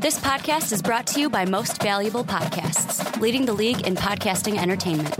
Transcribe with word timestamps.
This 0.00 0.18
podcast 0.18 0.72
is 0.72 0.80
brought 0.80 1.06
to 1.08 1.20
you 1.20 1.28
by 1.28 1.44
Most 1.44 1.82
Valuable 1.82 2.24
Podcasts, 2.24 3.20
leading 3.20 3.44
the 3.44 3.52
league 3.52 3.86
in 3.86 3.94
podcasting 3.94 4.56
entertainment. 4.56 5.14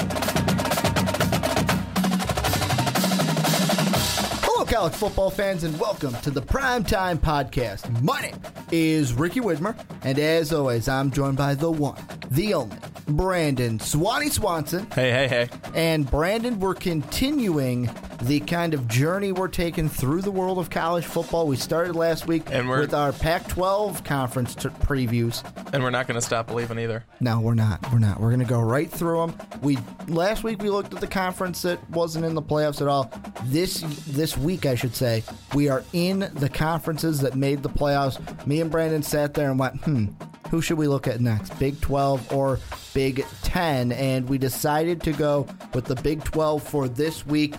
Hello, 4.43 4.65
college 4.65 4.95
football 4.95 5.29
fans, 5.29 5.65
and 5.65 5.79
welcome 5.79 6.15
to 6.23 6.31
the 6.31 6.41
Primetime 6.41 7.19
Podcast. 7.19 8.01
My 8.01 8.23
name 8.23 8.41
is 8.73 9.13
Ricky 9.13 9.41
Widmer, 9.41 9.79
and 10.03 10.19
as 10.19 10.51
always, 10.51 10.89
I'm 10.89 11.11
joined 11.11 11.37
by 11.37 11.55
the 11.55 11.71
one, 11.71 12.03
the 12.31 12.55
only, 12.55 12.79
Brandon 13.07 13.79
Swanee 13.81 14.31
Swanson. 14.31 14.87
Hey, 14.95 15.11
hey, 15.11 15.29
hey. 15.29 15.49
And 15.75 16.11
Brandon, 16.11 16.59
we're 16.59 16.73
continuing 16.73 17.91
the 18.23 18.41
kind 18.41 18.75
of 18.75 18.87
journey 18.87 19.33
we're 19.33 19.49
taking 19.49 19.89
through 19.89 20.23
the 20.23 20.31
world 20.31 20.59
of 20.59 20.69
college 20.71 21.05
football. 21.05 21.47
We 21.47 21.57
started 21.57 21.97
last 21.97 22.27
week 22.27 22.43
And 22.51 22.69
we're- 22.69 22.83
with 22.83 22.93
our 22.95 23.13
Pac 23.13 23.49
12 23.49 24.05
conference 24.05 24.55
t- 24.55 24.69
previews. 24.69 25.43
And 25.73 25.83
we're 25.83 25.91
not 25.91 26.07
going 26.07 26.21
to 26.21 26.25
stop 26.27 26.47
believing 26.49 26.79
either. 26.79 27.05
No, 27.21 27.41
we're 27.41 27.55
not. 27.55 27.81
We're 27.93 27.99
not. 27.99 28.21
We're 28.21 28.29
going 28.31 28.41
to 28.41 28.45
go 28.47 28.61
right 28.61 28.91
through 28.91 29.21
them. 29.27 29.35
We 29.63 29.79
last 30.09 30.45
week 30.45 30.63
we 30.63 30.71
looked 30.71 30.93
at 30.95 31.01
the 31.01 31.07
conference 31.07 31.63
that 31.63 31.79
wasn't 31.91 32.25
in 32.25 32.35
the 32.35 32.43
playoffs 32.43 32.81
at 32.81 32.89
all. 32.89 33.11
This 33.45 33.83
this 34.07 34.37
week, 34.37 34.67
I 34.67 34.75
should 34.75 34.95
say, 34.95 35.23
we 35.55 35.69
are 35.69 35.83
in 35.93 36.31
the 36.35 36.49
conferences 36.49 37.21
that 37.21 37.35
made 37.37 37.63
the 37.63 37.69
playoffs. 37.69 38.19
Me 38.47 38.61
and 38.61 38.71
Brandon 38.71 39.03
sat 39.03 39.35
there 39.35 39.51
and 39.51 39.59
went, 39.59 39.77
"Hmm, 39.85 40.07
who 40.51 40.61
should 40.61 40.79
we 40.79 40.89
look 40.89 41.07
at 41.07 41.21
next? 41.21 41.59
Big 41.59 41.81
12 41.81 42.33
or 42.33 42.59
Big 42.93 43.25
10?" 43.43 43.93
And 43.93 44.29
we 44.29 44.37
decided 44.39 45.03
to 45.03 45.13
go 45.13 45.47
with 45.73 45.87
the 45.87 45.95
Big 45.97 46.23
12 46.25 46.63
for 46.63 46.89
this 46.89 47.25
week. 47.27 47.55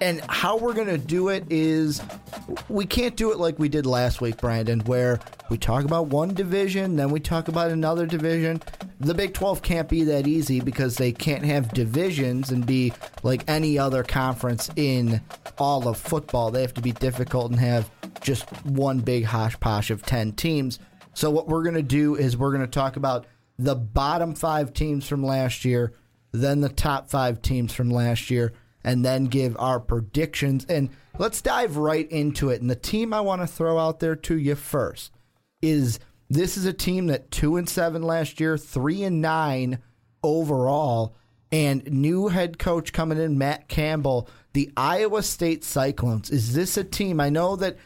And 0.00 0.20
how 0.28 0.56
we're 0.56 0.74
going 0.74 0.88
to 0.88 0.98
do 0.98 1.28
it 1.28 1.44
is 1.50 2.00
we 2.68 2.86
can't 2.86 3.16
do 3.16 3.32
it 3.32 3.38
like 3.38 3.58
we 3.58 3.68
did 3.68 3.86
last 3.86 4.20
week, 4.20 4.38
Brandon, 4.38 4.80
where 4.80 5.20
we 5.48 5.58
talk 5.58 5.84
about 5.84 6.08
one 6.08 6.34
division, 6.34 6.96
then 6.96 7.10
we 7.10 7.20
talk 7.20 7.48
about 7.48 7.70
another 7.70 8.06
division. 8.06 8.60
The 9.00 9.14
Big 9.14 9.34
12 9.34 9.62
can't 9.62 9.88
be 9.88 10.04
that 10.04 10.26
easy 10.26 10.60
because 10.60 10.96
they 10.96 11.12
can't 11.12 11.44
have 11.44 11.72
divisions 11.72 12.50
and 12.50 12.64
be 12.64 12.92
like 13.22 13.44
any 13.48 13.78
other 13.78 14.02
conference 14.02 14.70
in 14.76 15.20
all 15.58 15.86
of 15.86 15.98
football. 15.98 16.50
They 16.50 16.62
have 16.62 16.74
to 16.74 16.80
be 16.80 16.92
difficult 16.92 17.50
and 17.50 17.60
have 17.60 17.90
just 18.20 18.48
one 18.64 19.00
big 19.00 19.24
hodgepodge 19.24 19.90
of 19.90 20.04
10 20.04 20.32
teams. 20.32 20.78
So, 21.16 21.30
what 21.30 21.48
we're 21.48 21.62
going 21.62 21.76
to 21.76 21.82
do 21.82 22.14
is 22.14 22.36
we're 22.36 22.52
going 22.52 22.60
to 22.60 22.66
talk 22.66 22.96
about 22.96 23.26
the 23.58 23.74
bottom 23.74 24.34
five 24.34 24.74
teams 24.74 25.08
from 25.08 25.24
last 25.24 25.64
year, 25.64 25.94
then 26.30 26.60
the 26.60 26.68
top 26.68 27.08
five 27.08 27.40
teams 27.40 27.72
from 27.72 27.90
last 27.90 28.30
year, 28.30 28.52
and 28.84 29.02
then 29.02 29.24
give 29.24 29.56
our 29.58 29.80
predictions. 29.80 30.66
And 30.66 30.90
let's 31.16 31.40
dive 31.40 31.78
right 31.78 32.06
into 32.10 32.50
it. 32.50 32.60
And 32.60 32.68
the 32.68 32.76
team 32.76 33.14
I 33.14 33.22
want 33.22 33.40
to 33.40 33.46
throw 33.46 33.78
out 33.78 33.98
there 33.98 34.14
to 34.14 34.36
you 34.36 34.56
first 34.56 35.10
is 35.62 35.98
this 36.28 36.58
is 36.58 36.66
a 36.66 36.74
team 36.74 37.06
that 37.06 37.30
two 37.30 37.56
and 37.56 37.66
seven 37.66 38.02
last 38.02 38.38
year, 38.38 38.58
three 38.58 39.02
and 39.02 39.22
nine 39.22 39.78
overall, 40.22 41.16
and 41.50 41.90
new 41.90 42.28
head 42.28 42.58
coach 42.58 42.92
coming 42.92 43.16
in, 43.16 43.38
Matt 43.38 43.68
Campbell, 43.68 44.28
the 44.52 44.70
Iowa 44.76 45.22
State 45.22 45.64
Cyclones. 45.64 46.28
Is 46.28 46.52
this 46.52 46.76
a 46.76 46.84
team? 46.84 47.20
I 47.20 47.30
know 47.30 47.56
that 47.56 47.78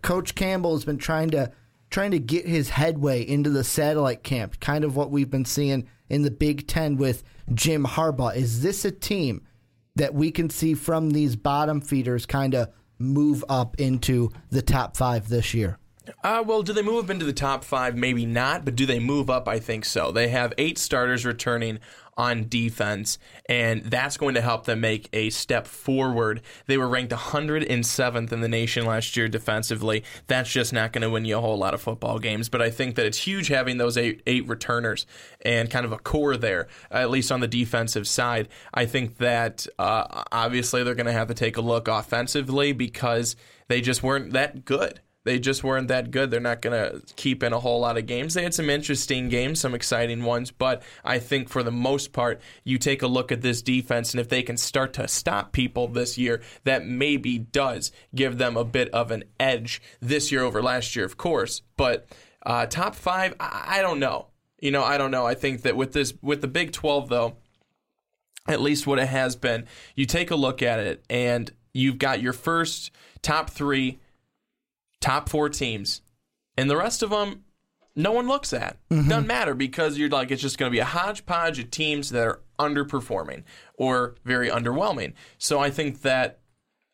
Coach 0.00 0.34
Campbell 0.34 0.72
has 0.72 0.86
been 0.86 0.96
trying 0.96 1.28
to 1.32 1.52
trying 1.92 2.10
to 2.10 2.18
get 2.18 2.46
his 2.46 2.70
headway 2.70 3.22
into 3.22 3.50
the 3.50 3.62
satellite 3.62 4.22
camp, 4.24 4.58
kind 4.58 4.82
of 4.82 4.96
what 4.96 5.10
we've 5.10 5.30
been 5.30 5.44
seeing 5.44 5.86
in 6.08 6.22
the 6.22 6.30
Big 6.30 6.66
Ten 6.66 6.96
with 6.96 7.22
Jim 7.54 7.84
Harbaugh. 7.84 8.34
Is 8.34 8.62
this 8.62 8.84
a 8.84 8.90
team 8.90 9.46
that 9.94 10.14
we 10.14 10.30
can 10.30 10.48
see 10.48 10.74
from 10.74 11.10
these 11.10 11.36
bottom 11.36 11.80
feeders 11.80 12.24
kind 12.26 12.54
of 12.54 12.70
move 12.98 13.44
up 13.48 13.78
into 13.78 14.30
the 14.50 14.62
top 14.62 14.96
five 14.96 15.28
this 15.28 15.52
year? 15.52 15.78
Uh, 16.22 16.42
well, 16.44 16.62
do 16.62 16.72
they 16.72 16.82
move 16.82 17.04
up 17.04 17.10
into 17.10 17.24
the 17.24 17.32
top 17.32 17.64
five? 17.64 17.96
Maybe 17.96 18.26
not, 18.26 18.64
but 18.64 18.76
do 18.76 18.86
they 18.86 18.98
move 18.98 19.30
up? 19.30 19.48
I 19.48 19.58
think 19.58 19.84
so. 19.84 20.10
They 20.10 20.28
have 20.28 20.52
eight 20.58 20.78
starters 20.78 21.24
returning 21.24 21.78
on 22.16 22.46
defense, 22.48 23.18
and 23.46 23.84
that's 23.84 24.16
going 24.16 24.34
to 24.34 24.40
help 24.40 24.66
them 24.66 24.80
make 24.80 25.08
a 25.12 25.30
step 25.30 25.66
forward. 25.66 26.42
They 26.66 26.76
were 26.76 26.88
ranked 26.88 27.12
107th 27.12 28.32
in 28.32 28.40
the 28.40 28.48
nation 28.48 28.84
last 28.84 29.16
year 29.16 29.28
defensively. 29.28 30.04
That's 30.26 30.50
just 30.50 30.72
not 30.72 30.92
going 30.92 31.02
to 31.02 31.10
win 31.10 31.24
you 31.24 31.38
a 31.38 31.40
whole 31.40 31.56
lot 31.56 31.74
of 31.74 31.80
football 31.80 32.18
games, 32.18 32.48
but 32.48 32.60
I 32.60 32.70
think 32.70 32.96
that 32.96 33.06
it's 33.06 33.18
huge 33.18 33.48
having 33.48 33.78
those 33.78 33.96
eight, 33.96 34.22
eight 34.26 34.46
returners 34.46 35.06
and 35.40 35.70
kind 35.70 35.86
of 35.86 35.92
a 35.92 35.98
core 35.98 36.36
there, 36.36 36.68
at 36.90 37.10
least 37.10 37.32
on 37.32 37.40
the 37.40 37.48
defensive 37.48 38.06
side. 38.06 38.48
I 38.74 38.84
think 38.84 39.16
that 39.18 39.66
uh, 39.78 40.24
obviously 40.30 40.82
they're 40.82 40.94
going 40.94 41.06
to 41.06 41.12
have 41.12 41.28
to 41.28 41.34
take 41.34 41.56
a 41.56 41.62
look 41.62 41.88
offensively 41.88 42.72
because 42.72 43.36
they 43.68 43.80
just 43.80 44.02
weren't 44.02 44.32
that 44.32 44.64
good. 44.64 45.00
They 45.24 45.38
just 45.38 45.62
weren't 45.62 45.88
that 45.88 46.10
good. 46.10 46.30
They're 46.30 46.40
not 46.40 46.62
going 46.62 46.72
to 46.72 47.14
keep 47.14 47.42
in 47.42 47.52
a 47.52 47.60
whole 47.60 47.80
lot 47.80 47.96
of 47.96 48.06
games. 48.06 48.34
They 48.34 48.42
had 48.42 48.54
some 48.54 48.68
interesting 48.68 49.28
games, 49.28 49.60
some 49.60 49.74
exciting 49.74 50.24
ones, 50.24 50.50
but 50.50 50.82
I 51.04 51.20
think 51.20 51.48
for 51.48 51.62
the 51.62 51.70
most 51.70 52.12
part, 52.12 52.40
you 52.64 52.76
take 52.76 53.02
a 53.02 53.06
look 53.06 53.30
at 53.30 53.40
this 53.40 53.62
defense, 53.62 54.12
and 54.12 54.20
if 54.20 54.28
they 54.28 54.42
can 54.42 54.56
start 54.56 54.92
to 54.94 55.06
stop 55.06 55.52
people 55.52 55.86
this 55.86 56.18
year, 56.18 56.42
that 56.64 56.86
maybe 56.86 57.38
does 57.38 57.92
give 58.14 58.38
them 58.38 58.56
a 58.56 58.64
bit 58.64 58.88
of 58.90 59.12
an 59.12 59.24
edge 59.38 59.80
this 60.00 60.32
year 60.32 60.42
over 60.42 60.60
last 60.60 60.96
year, 60.96 61.04
of 61.04 61.16
course. 61.16 61.62
But 61.76 62.08
uh, 62.44 62.66
top 62.66 62.96
five, 62.96 63.34
I, 63.38 63.78
I 63.78 63.82
don't 63.82 64.00
know. 64.00 64.26
You 64.60 64.72
know, 64.72 64.82
I 64.82 64.98
don't 64.98 65.10
know. 65.12 65.26
I 65.26 65.34
think 65.34 65.62
that 65.62 65.76
with 65.76 65.92
this, 65.92 66.14
with 66.20 66.40
the 66.40 66.48
Big 66.48 66.72
12, 66.72 67.08
though, 67.08 67.36
at 68.48 68.60
least 68.60 68.88
what 68.88 68.98
it 68.98 69.08
has 69.08 69.36
been, 69.36 69.66
you 69.94 70.04
take 70.04 70.32
a 70.32 70.36
look 70.36 70.62
at 70.62 70.80
it, 70.80 71.04
and 71.08 71.48
you've 71.72 71.98
got 71.98 72.20
your 72.20 72.32
first 72.32 72.90
top 73.22 73.50
three 73.50 74.00
top 75.02 75.28
four 75.28 75.50
teams, 75.50 76.00
and 76.56 76.70
the 76.70 76.76
rest 76.76 77.02
of 77.02 77.10
them, 77.10 77.44
no 77.94 78.12
one 78.12 78.26
looks 78.26 78.54
at. 78.54 78.78
Mm-hmm. 78.88 79.08
Doesn't 79.08 79.26
matter 79.26 79.54
because 79.54 79.98
you're 79.98 80.08
like, 80.08 80.30
it's 80.30 80.40
just 80.40 80.56
going 80.56 80.70
to 80.70 80.74
be 80.74 80.78
a 80.78 80.84
hodgepodge 80.86 81.58
of 81.58 81.70
teams 81.70 82.08
that 82.10 82.26
are 82.26 82.40
underperforming 82.58 83.42
or 83.74 84.14
very 84.24 84.48
underwhelming. 84.48 85.12
So 85.36 85.60
I 85.60 85.70
think 85.70 86.00
that 86.02 86.38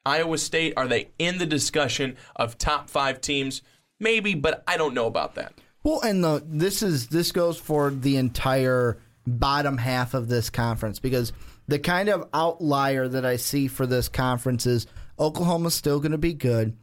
Iowa 0.05 0.39
State, 0.39 0.75
are 0.77 0.89
they 0.89 1.11
in 1.19 1.39
the 1.39 1.47
discussion 1.47 2.17
of 2.35 2.59
top 2.59 2.91
five 2.91 3.21
teams? 3.21 3.63
Maybe, 4.01 4.35
but 4.35 4.65
I 4.67 4.77
don't 4.77 4.95
know 4.95 5.07
about 5.07 5.37
that. 5.37 5.53
Well, 5.85 6.01
and 6.01 6.25
the 6.25 6.43
this 6.45 6.83
is 6.83 7.09
this 7.09 7.33
goes 7.33 7.59
for 7.59 7.91
the 7.91 8.17
entire 8.17 8.99
bottom 9.27 9.79
half 9.79 10.15
of 10.15 10.29
this 10.29 10.51
conference 10.51 10.99
because 10.99 11.33
the 11.69 11.79
kind 11.79 12.09
of 12.09 12.29
outlier 12.33 13.07
that 13.07 13.25
I 13.25 13.37
see 13.37 13.69
for 13.69 13.87
this 13.87 14.09
conference 14.09 14.67
is 14.67 14.87
Oklahoma's 15.19 15.75
still 15.75 16.01
going 16.01 16.13
to 16.13 16.19
be 16.19 16.33
good. 16.33 16.77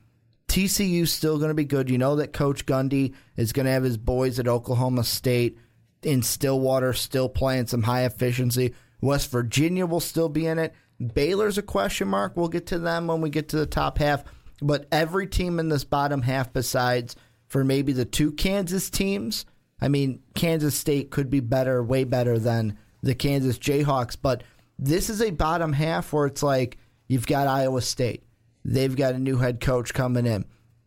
TCU's 0.48 1.12
still 1.12 1.38
going 1.38 1.50
to 1.50 1.56
be 1.56 1.66
good. 1.66 1.90
You 1.90 1.98
know 1.98 2.16
that 2.18 2.34
Coach 2.34 2.66
Gundy 2.66 3.14
is 3.36 3.54
going 3.54 3.66
to 3.66 3.72
have 3.72 3.84
his 3.84 3.98
boys 3.98 4.40
at 4.40 4.48
Oklahoma 4.48 5.04
State 5.04 5.58
in 6.04 6.22
Stillwater 6.22 6.94
still 6.94 7.28
playing 7.28 7.68
some 7.68 7.84
high 7.84 8.06
efficiency. 8.06 8.74
West 9.02 9.30
Virginia 9.32 9.86
will 9.86 10.00
still 10.00 10.30
be 10.30 10.46
in 10.46 10.60
it. 10.60 10.74
Baylor's 11.14 11.58
a 11.58 11.64
question 11.64 12.08
mark. 12.08 12.38
We'll 12.38 12.48
get 12.48 12.68
to 12.68 12.80
them 12.80 13.08
when 13.08 13.22
we 13.22 13.30
get 13.30 13.50
to 13.50 13.58
the 13.58 13.66
top 13.66 13.98
half. 13.98 14.24
But 14.62 14.88
every 14.92 15.28
team 15.28 15.60
in 15.60 15.70
this 15.70 15.84
bottom 15.84 16.22
half, 16.22 16.54
besides 16.54 17.16
for 17.48 17.64
maybe 17.64 17.92
the 17.92 18.06
two 18.06 18.32
Kansas 18.32 18.90
teams, 18.90 19.46
I 19.82 19.90
mean, 19.90 20.22
Kansas 20.34 20.76
State 20.76 21.12
could 21.12 21.30
be 21.30 21.42
better, 21.42 21.84
way 21.84 22.06
better 22.06 22.40
than 22.40 22.78
the 23.02 23.16
Kansas 23.16 23.60
Jayhawks. 23.60 24.16
But 24.22 24.44
this 24.80 25.10
is 25.10 25.22
a 25.22 25.32
bottom 25.32 25.74
half 25.74 26.14
where 26.14 26.28
it's 26.28 26.44
like 26.44 26.78
you've 27.08 27.28
got 27.28 27.48
Iowa 27.48 27.82
State. 27.82 28.24
They've 28.66 28.96
got 28.96 29.14
a 29.14 29.20
new 29.20 29.38
head 29.38 29.62
coach 29.62 29.94
coming 29.94 30.26
in. 30.26 30.44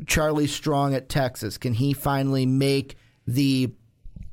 Charlie 0.07 0.49
Strong 0.49 0.95
at 0.95 1.09
Texas. 1.09 1.57
Can 1.59 1.75
he 1.75 1.93
finally 1.93 2.45
make 2.45 2.97
the 3.27 3.73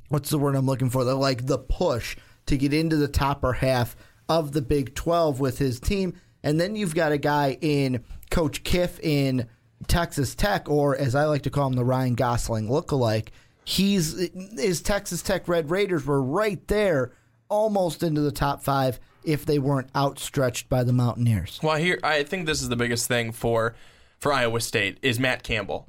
what's 0.09 0.31
the 0.31 0.39
word 0.39 0.55
I'm 0.55 0.65
looking 0.65 0.89
for? 0.89 1.03
The 1.03 1.15
like 1.15 1.45
the 1.45 1.59
push 1.59 2.17
to 2.47 2.57
get 2.57 2.73
into 2.73 2.97
the 2.97 3.07
topper 3.07 3.53
half 3.53 3.95
of 4.27 4.51
the 4.51 4.61
Big 4.61 4.95
12 4.95 5.39
with 5.39 5.59
his 5.59 5.79
team. 5.79 6.13
And 6.43 6.59
then 6.59 6.75
you've 6.75 6.95
got 6.95 7.11
a 7.11 7.17
guy 7.17 7.57
in 7.61 8.03
Coach 8.31 8.63
Cliff 8.63 8.99
in 8.99 9.47
Texas 9.87 10.35
Tech, 10.35 10.69
or 10.69 10.95
as 10.97 11.15
I 11.15 11.25
like 11.25 11.43
to 11.43 11.49
call 11.49 11.67
him, 11.67 11.73
the 11.73 11.85
Ryan 11.85 12.15
Gosling 12.15 12.67
lookalike. 12.67 13.29
He's 13.63 14.29
his 14.57 14.81
Texas 14.81 15.21
Tech 15.21 15.47
Red 15.47 15.69
Raiders 15.69 16.05
were 16.05 16.21
right 16.21 16.65
there, 16.67 17.11
almost 17.49 18.03
into 18.03 18.21
the 18.21 18.31
top 18.31 18.63
five 18.63 18.99
if 19.25 19.45
they 19.45 19.59
weren't 19.59 19.89
outstretched 19.95 20.69
by 20.69 20.83
the 20.83 20.93
Mountaineers. 20.93 21.59
Well, 21.61 21.77
here 21.77 21.99
I 22.03 22.23
think 22.23 22.45
this 22.45 22.61
is 22.61 22.69
the 22.69 22.75
biggest 22.75 23.07
thing 23.07 23.31
for 23.31 23.75
for 24.19 24.33
Iowa 24.33 24.61
State 24.61 24.97
is 25.01 25.19
Matt 25.19 25.43
Campbell. 25.43 25.87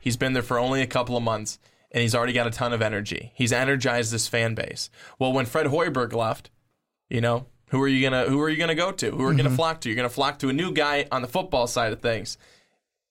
He's 0.00 0.16
been 0.16 0.32
there 0.32 0.42
for 0.42 0.58
only 0.58 0.82
a 0.82 0.86
couple 0.86 1.16
of 1.16 1.22
months, 1.22 1.58
and 1.90 2.02
he's 2.02 2.14
already 2.14 2.32
got 2.32 2.46
a 2.46 2.50
ton 2.50 2.72
of 2.72 2.82
energy. 2.82 3.32
He's 3.34 3.52
energized 3.52 4.12
this 4.12 4.28
fan 4.28 4.54
base. 4.54 4.90
Well, 5.18 5.32
when 5.32 5.46
Fred 5.46 5.66
Hoiberg 5.66 6.12
left, 6.12 6.50
you 7.08 7.20
know 7.20 7.46
who 7.68 7.82
are 7.82 7.88
you 7.88 8.02
gonna 8.02 8.28
who 8.28 8.40
are 8.40 8.48
you 8.48 8.56
gonna 8.56 8.74
go 8.74 8.92
to? 8.92 9.10
Who 9.10 9.24
are 9.24 9.30
you 9.30 9.36
gonna 9.36 9.50
mm-hmm. 9.50 9.56
flock 9.56 9.80
to? 9.82 9.88
You're 9.88 9.96
gonna 9.96 10.08
flock 10.08 10.38
to 10.40 10.48
a 10.48 10.52
new 10.52 10.72
guy 10.72 11.06
on 11.12 11.22
the 11.22 11.28
football 11.28 11.66
side 11.66 11.92
of 11.92 12.00
things, 12.00 12.38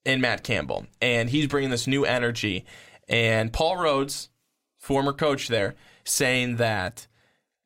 in 0.07 0.21
Matt 0.21 0.43
Campbell, 0.43 0.87
and 1.01 1.29
he's 1.29 1.47
bringing 1.47 1.69
this 1.69 1.85
new 1.85 2.05
energy. 2.05 2.65
And 3.09 3.51
Paul 3.51 3.75
Rhoads, 3.75 4.29
former 4.77 5.13
coach 5.13 5.49
there, 5.49 5.75
saying 6.05 6.55
that 6.55 7.07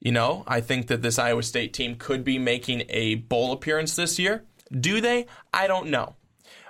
you 0.02 0.12
know, 0.12 0.44
I 0.48 0.62
think 0.62 0.88
that 0.88 1.02
this 1.04 1.20
Iowa 1.20 1.44
State 1.44 1.74
team 1.74 1.96
could 1.96 2.24
be 2.24 2.40
making 2.40 2.84
a 2.90 3.16
bowl 3.16 3.52
appearance 3.54 3.96
this 3.96 4.18
year. 4.20 4.46
Do 4.72 5.00
they? 5.00 5.28
I 5.54 5.68
don't 5.68 5.90
know. 5.90 6.16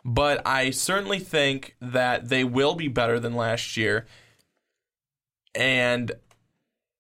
But 0.04 0.46
I 0.46 0.72
certainly 0.72 1.20
think 1.20 1.76
that 1.80 2.30
they 2.30 2.44
will 2.44 2.76
be 2.76 2.88
better 2.90 3.20
than 3.20 3.36
last 3.36 3.78
year. 3.78 4.06
and 5.56 6.12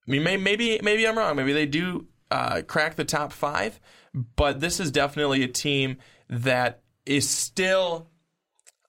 I 0.07 0.11
mean, 0.11 0.23
maybe 0.23 0.79
maybe 0.83 1.07
I'm 1.07 1.17
wrong. 1.17 1.35
Maybe 1.35 1.53
they 1.53 1.65
do 1.65 2.07
uh, 2.31 2.61
crack 2.67 2.95
the 2.95 3.05
top 3.05 3.31
five, 3.31 3.79
but 4.13 4.59
this 4.59 4.79
is 4.79 4.91
definitely 4.91 5.43
a 5.43 5.47
team 5.47 5.97
that 6.29 6.81
is 7.05 7.29
still. 7.29 8.07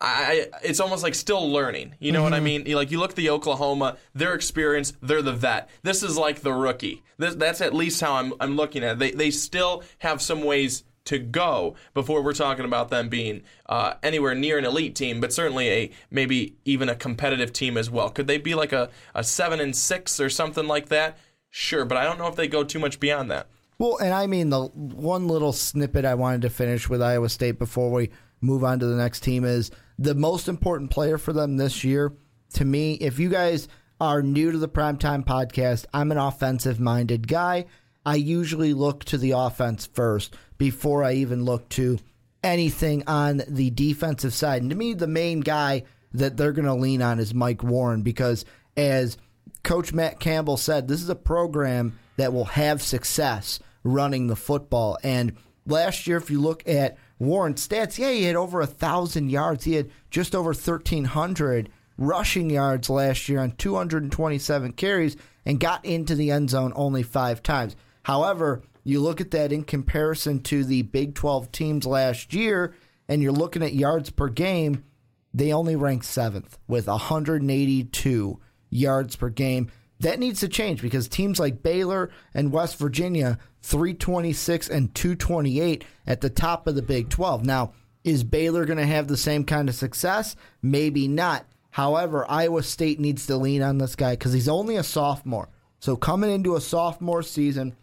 I, 0.02 0.46
it's 0.64 0.81
almost 0.81 1.04
like 1.04 1.14
still 1.14 1.50
learning. 1.50 1.94
You 2.00 2.10
know 2.10 2.19
mm-hmm. 2.19 2.25
what 2.25 2.32
I 2.32 2.38
mm-hmm. 2.38 2.64
mean? 2.64 2.76
Like 2.76 2.90
you 2.90 2.99
look 2.99 3.10
at 3.10 3.16
the 3.16 3.31
Oklahoma, 3.31 3.96
their 4.14 4.34
experience, 4.34 4.93
they're 5.00 5.22
the 5.22 5.32
vet. 5.32 5.70
This 5.82 6.02
is 6.02 6.19
like 6.19 6.40
the 6.40 6.52
rookie. 6.52 7.02
This, 7.19 7.37
that's 7.37 7.60
at 7.60 7.72
least 7.72 8.00
how 8.00 8.14
I'm, 8.14 8.34
I'm 8.40 8.56
looking 8.56 8.82
at 8.82 8.94
it. 8.94 8.99
They, 8.99 9.10
they 9.12 9.31
still 9.31 9.84
have 9.99 10.20
some 10.20 10.43
ways 10.43 10.82
to 11.04 11.19
go 11.19 11.75
before 11.94 12.22
we're 12.22 12.32
talking 12.32 12.64
about 12.64 12.90
them 12.90 13.08
being 13.08 13.43
uh, 13.66 13.94
anywhere 14.02 14.34
near 14.34 14.58
an 14.58 14.64
elite 14.64 14.96
team, 14.96 15.20
but 15.20 15.32
certainly 15.32 15.69
a 15.69 15.90
maybe 16.10 16.56
even 16.64 16.88
a 16.88 16.94
competitive 16.96 17.52
team 17.52 17.76
as 17.76 17.88
well. 17.88 18.10
Could 18.10 18.26
they 18.26 18.38
be 18.38 18.54
like 18.54 18.72
a, 18.72 18.90
a 19.14 19.22
seven 19.22 19.60
and 19.60 19.75
six 19.75 20.19
or 20.19 20.28
something 20.28 20.66
like 20.66 20.88
that? 20.88 21.16
Sure, 21.50 21.84
but 21.84 21.96
I 21.96 22.04
don't 22.04 22.19
know 22.19 22.28
if 22.28 22.37
they 22.37 22.49
go 22.49 22.64
too 22.64 22.78
much 22.78 22.99
beyond 22.99 23.31
that. 23.31 23.46
Well, 23.78 23.99
and 23.99 24.14
I 24.14 24.26
mean 24.26 24.50
the 24.50 24.64
one 24.64 25.28
little 25.28 25.52
snippet 25.52 26.04
I 26.04 26.14
wanted 26.14 26.43
to 26.43 26.50
finish 26.50 26.88
with 26.88 27.02
Iowa 27.02 27.28
State 27.28 27.58
before 27.58 27.90
we 27.90 28.10
move 28.43 28.65
on 28.65 28.79
to 28.81 28.87
the 28.87 28.97
next 28.97 29.21
team 29.21 29.44
is 29.44 29.71
the 29.99 30.15
most 30.15 30.49
important 30.49 30.91
player 30.91 31.17
for 31.17 31.33
them 31.33 31.56
this 31.56 31.85
year. 31.85 32.12
To 32.55 32.65
me, 32.65 32.94
if 32.94 33.19
you 33.19 33.29
guys 33.29 33.69
are 34.00 34.23
new 34.23 34.53
to 34.53 34.59
the 34.59 34.69
Primetime 34.69 35.25
Podcast, 35.25 35.87
I'm 35.94 36.11
an 36.11 36.19
offensive 36.19 36.81
minded 36.81 37.29
guy. 37.29 37.67
I 38.05 38.17
usually 38.17 38.75
look 38.75 39.05
to 39.05 39.19
the 39.19 39.31
offense 39.31 39.87
first 39.87 40.35
before 40.59 41.05
I 41.05 41.15
even 41.15 41.44
look 41.44 41.69
to 41.71 41.99
anything 42.43 43.05
on 43.06 43.43
the 43.47 43.71
defensive 43.71 44.35
side. 44.35 44.62
And 44.62 44.71
to 44.71 44.77
me, 44.77 44.95
the 44.95 45.06
main 45.06 45.41
guy 45.41 45.85
that 46.15 46.37
they're 46.37 46.53
going 46.53 46.67
to 46.67 46.75
lean 46.75 47.00
on 47.00 47.21
is 47.21 47.33
Mike 47.33 47.62
Warren 47.62 48.03
because, 48.03 48.45
as 48.77 49.17
Coach 49.62 49.93
Matt 49.93 50.19
Campbell 50.19 50.56
said, 50.56 50.88
this 50.88 51.00
is 51.00 51.09
a 51.09 51.15
program 51.15 51.99
that 52.17 52.33
will 52.33 52.45
have 52.45 52.83
success 52.83 53.61
running 53.85 54.27
the 54.27 54.37
football. 54.37 54.99
And 55.03 55.37
last 55.67 56.06
year, 56.06 56.17
if 56.17 56.31
you 56.31 56.41
look 56.41 56.69
at 56.69 56.99
Warren's 57.27 57.67
stats, 57.67 57.99
yeah, 57.99 58.11
he 58.11 58.25
had 58.25 58.37
over 58.37 58.61
a 58.61 58.67
thousand 58.67 59.31
yards. 59.31 59.65
He 59.65 59.75
had 59.75 59.91
just 60.11 60.35
over 60.35 60.53
thirteen 60.53 61.05
hundred 61.05 61.71
rushing 61.99 62.51
yards 62.51 62.91
last 62.91 63.29
year 63.29 63.41
on 63.41 63.53
227 63.53 64.73
carries 64.73 65.17
and 65.45 65.61
got 65.61 65.85
into 65.85 66.15
the 66.15 66.31
end 66.31 66.51
zone 66.51 66.73
only 66.75 67.03
five 67.03 67.43
times. 67.43 67.77
However, 68.03 68.63
you 68.85 69.01
look 69.01 69.21
at 69.21 69.31
that 69.33 69.53
in 69.53 69.65
comparison 69.65 70.41
to 70.41 70.65
the 70.65 70.83
Big 70.83 71.15
12 71.15 71.53
teams 71.53 71.87
last 71.87 72.35
year, 72.35 72.75
and 73.09 73.23
you're 73.23 73.33
looking 73.33 73.63
at 73.63 73.75
yards 73.75 74.11
per 74.11 74.29
game, 74.29 74.85
they 75.33 75.53
only 75.53 75.77
rank 75.77 76.05
seventh 76.05 76.59
with 76.67 76.89
182 76.89 78.41
yards 78.71 79.17
per 79.17 79.29
game. 79.29 79.71
That 80.01 80.19
needs 80.19 80.41
to 80.41 80.49
change 80.49 80.83
because 80.83 81.09
teams 81.09 81.39
like 81.39 81.63
Baylor 81.63 82.11
and 82.35 82.53
West 82.53 82.77
Virginia, 82.77 83.39
326 83.62 84.69
and 84.69 84.94
228 84.94 85.85
at 86.06 86.20
the 86.20 86.31
top 86.31 86.67
of 86.67 86.75
the 86.75 86.82
Big 86.82 87.09
12. 87.09 87.44
Now, 87.44 87.73
is 88.05 88.25
Baylor 88.25 88.64
going 88.64 88.79
to 88.79 88.87
have 88.87 89.06
the 89.06 89.17
same 89.17 89.44
kind 89.44 89.69
of 89.69 89.75
success? 89.75 90.35
Maybe 90.61 91.09
not. 91.09 91.47
However, 91.70 92.26
Iowa 92.29 92.62
State 92.62 93.00
needs 93.00 93.26
to 93.26 93.37
lean 93.37 93.62
on 93.62 93.79
this 93.79 93.97
guy 93.97 94.12
because 94.12 94.32
he's 94.32 94.49
only 94.49 94.76
a 94.76 94.82
sophomore. 94.82 95.49
So 95.79 95.97
coming 95.97 96.31
into 96.31 96.56
a 96.56 96.61
sophomore 96.61 97.23
season, 97.23 97.75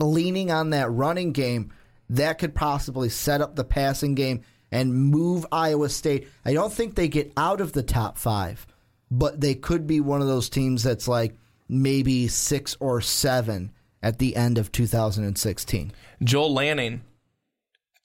leaning 0.00 0.50
on 0.50 0.70
that 0.70 0.90
running 0.90 1.32
game, 1.32 1.72
that 2.10 2.38
could 2.38 2.54
possibly 2.54 3.08
set 3.08 3.40
up 3.40 3.54
the 3.54 3.64
passing 3.64 4.14
game 4.14 4.42
and 4.72 4.94
move 4.94 5.46
Iowa 5.52 5.88
State. 5.88 6.28
I 6.44 6.54
don't 6.54 6.72
think 6.72 6.94
they 6.94 7.08
get 7.08 7.32
out 7.36 7.60
of 7.60 7.72
the 7.72 7.82
top 7.82 8.18
five, 8.18 8.66
but 9.10 9.40
they 9.40 9.54
could 9.54 9.86
be 9.86 10.00
one 10.00 10.20
of 10.20 10.26
those 10.26 10.48
teams 10.48 10.82
that's 10.82 11.06
like 11.06 11.36
maybe 11.68 12.28
six 12.28 12.76
or 12.80 13.00
seven 13.00 13.70
at 14.04 14.18
the 14.18 14.36
end 14.36 14.58
of 14.58 14.70
2016. 14.70 15.92
Joel 16.22 16.52
Lanning, 16.52 17.00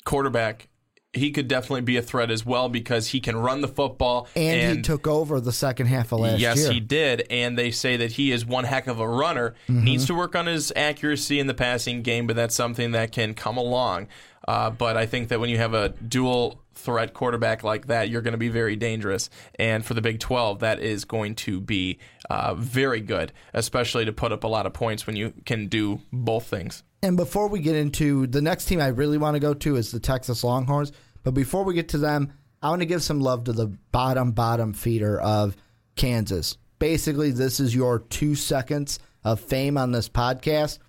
quarterback, 0.06 0.70
he 1.12 1.32
could 1.32 1.50
definitely 1.50 1.82
be 1.82 1.98
a 1.98 2.02
threat 2.02 2.32
as 2.32 2.46
well 2.46 2.70
because 2.70 3.08
he 3.08 3.20
can 3.20 3.36
run 3.36 3.60
the 3.60 3.68
football. 3.68 4.28
And, 4.34 4.62
and 4.62 4.78
he 4.78 4.82
took 4.82 5.08
over 5.08 5.42
the 5.42 5.52
second 5.52 5.88
half 5.88 6.14
of 6.14 6.22
last 6.22 6.40
yes, 6.40 6.58
year. 6.58 6.66
Yes, 6.68 6.74
he 6.74 6.80
did. 6.80 7.28
And 7.30 7.58
they 7.58 7.72
say 7.72 7.98
that 7.98 8.14
he 8.14 8.32
is 8.32 8.46
one 8.46 8.64
heck 8.64 8.88
of 8.88 9.02
a 9.02 9.08
runner. 9.08 9.56
Mm-hmm. 9.68 9.84
Needs 9.84 10.06
to 10.06 10.16
work 10.16 10.36
on 10.36 10.46
his 10.46 10.72
accuracy 10.74 11.40
in 11.40 11.48
the 11.48 11.54
passing 11.54 12.02
game, 12.02 12.28
but 12.28 12.38
that's 12.38 12.56
something 12.56 12.92
that 12.92 13.12
can 13.12 13.34
come 13.34 13.58
along. 13.58 14.08
Uh, 14.48 14.70
but 14.70 14.96
I 14.96 15.06
think 15.06 15.30
that 15.30 15.42
when 15.42 15.50
you 15.50 15.58
have 15.58 15.74
a 15.74 15.90
dual 15.90 16.62
threat 16.80 17.14
quarterback 17.14 17.64
like 17.64 17.88
that, 17.88 18.10
you're 18.10 18.22
going 18.22 18.34
to 18.34 18.38
be 18.38 18.50
very 18.50 18.76
dangerous. 18.76 19.30
And 19.58 19.86
for 19.86 19.94
the 19.94 20.02
Big 20.02 20.20
12, 20.20 20.60
that 20.60 20.80
is 20.80 21.06
going 21.06 21.36
to 21.36 21.60
be 21.60 22.00
uh, 22.30 22.56
very 22.56 23.02
good, 23.02 23.34
especially 23.54 24.06
to 24.06 24.14
put 24.14 24.32
up 24.32 24.44
a 24.44 24.48
lot 24.48 24.66
of 24.66 24.74
points 24.74 25.06
when 25.06 25.16
you 25.16 25.34
can 25.46 25.68
do 25.68 26.02
both 26.12 26.48
things. 26.48 26.84
And 27.02 27.16
before 27.16 27.48
we 27.48 27.60
get 27.60 27.76
into 27.76 28.28
the 28.28 28.42
next 28.42 28.66
team 28.66 28.82
I 28.82 28.88
really 28.88 29.18
want 29.18 29.36
to 29.36 29.40
go 29.40 29.54
to 29.54 29.76
is 29.76 29.92
the 29.92 30.00
Texas 30.00 30.44
Longhorns. 30.44 30.92
But 31.24 31.34
before 31.34 31.64
we 31.64 31.74
get 31.74 31.90
to 31.90 31.98
them, 31.98 32.34
I 32.62 32.70
want 32.70 32.82
to 32.82 32.86
give 32.86 33.04
some 33.04 33.22
love 33.22 33.46
to 33.46 33.54
the 33.54 33.68
bottom, 33.92 34.32
bottom 34.32 34.74
feeder 34.74 35.20
of 35.20 35.56
Kansas. 35.96 36.58
Basically, 36.78 37.32
this 37.32 37.60
is 37.60 37.76
your 37.76 38.00
two 38.00 38.36
seconds 38.36 39.00
of 39.24 39.40
fame 39.40 39.78
on 39.78 39.92
this 39.92 40.10
podcast. 40.10 40.80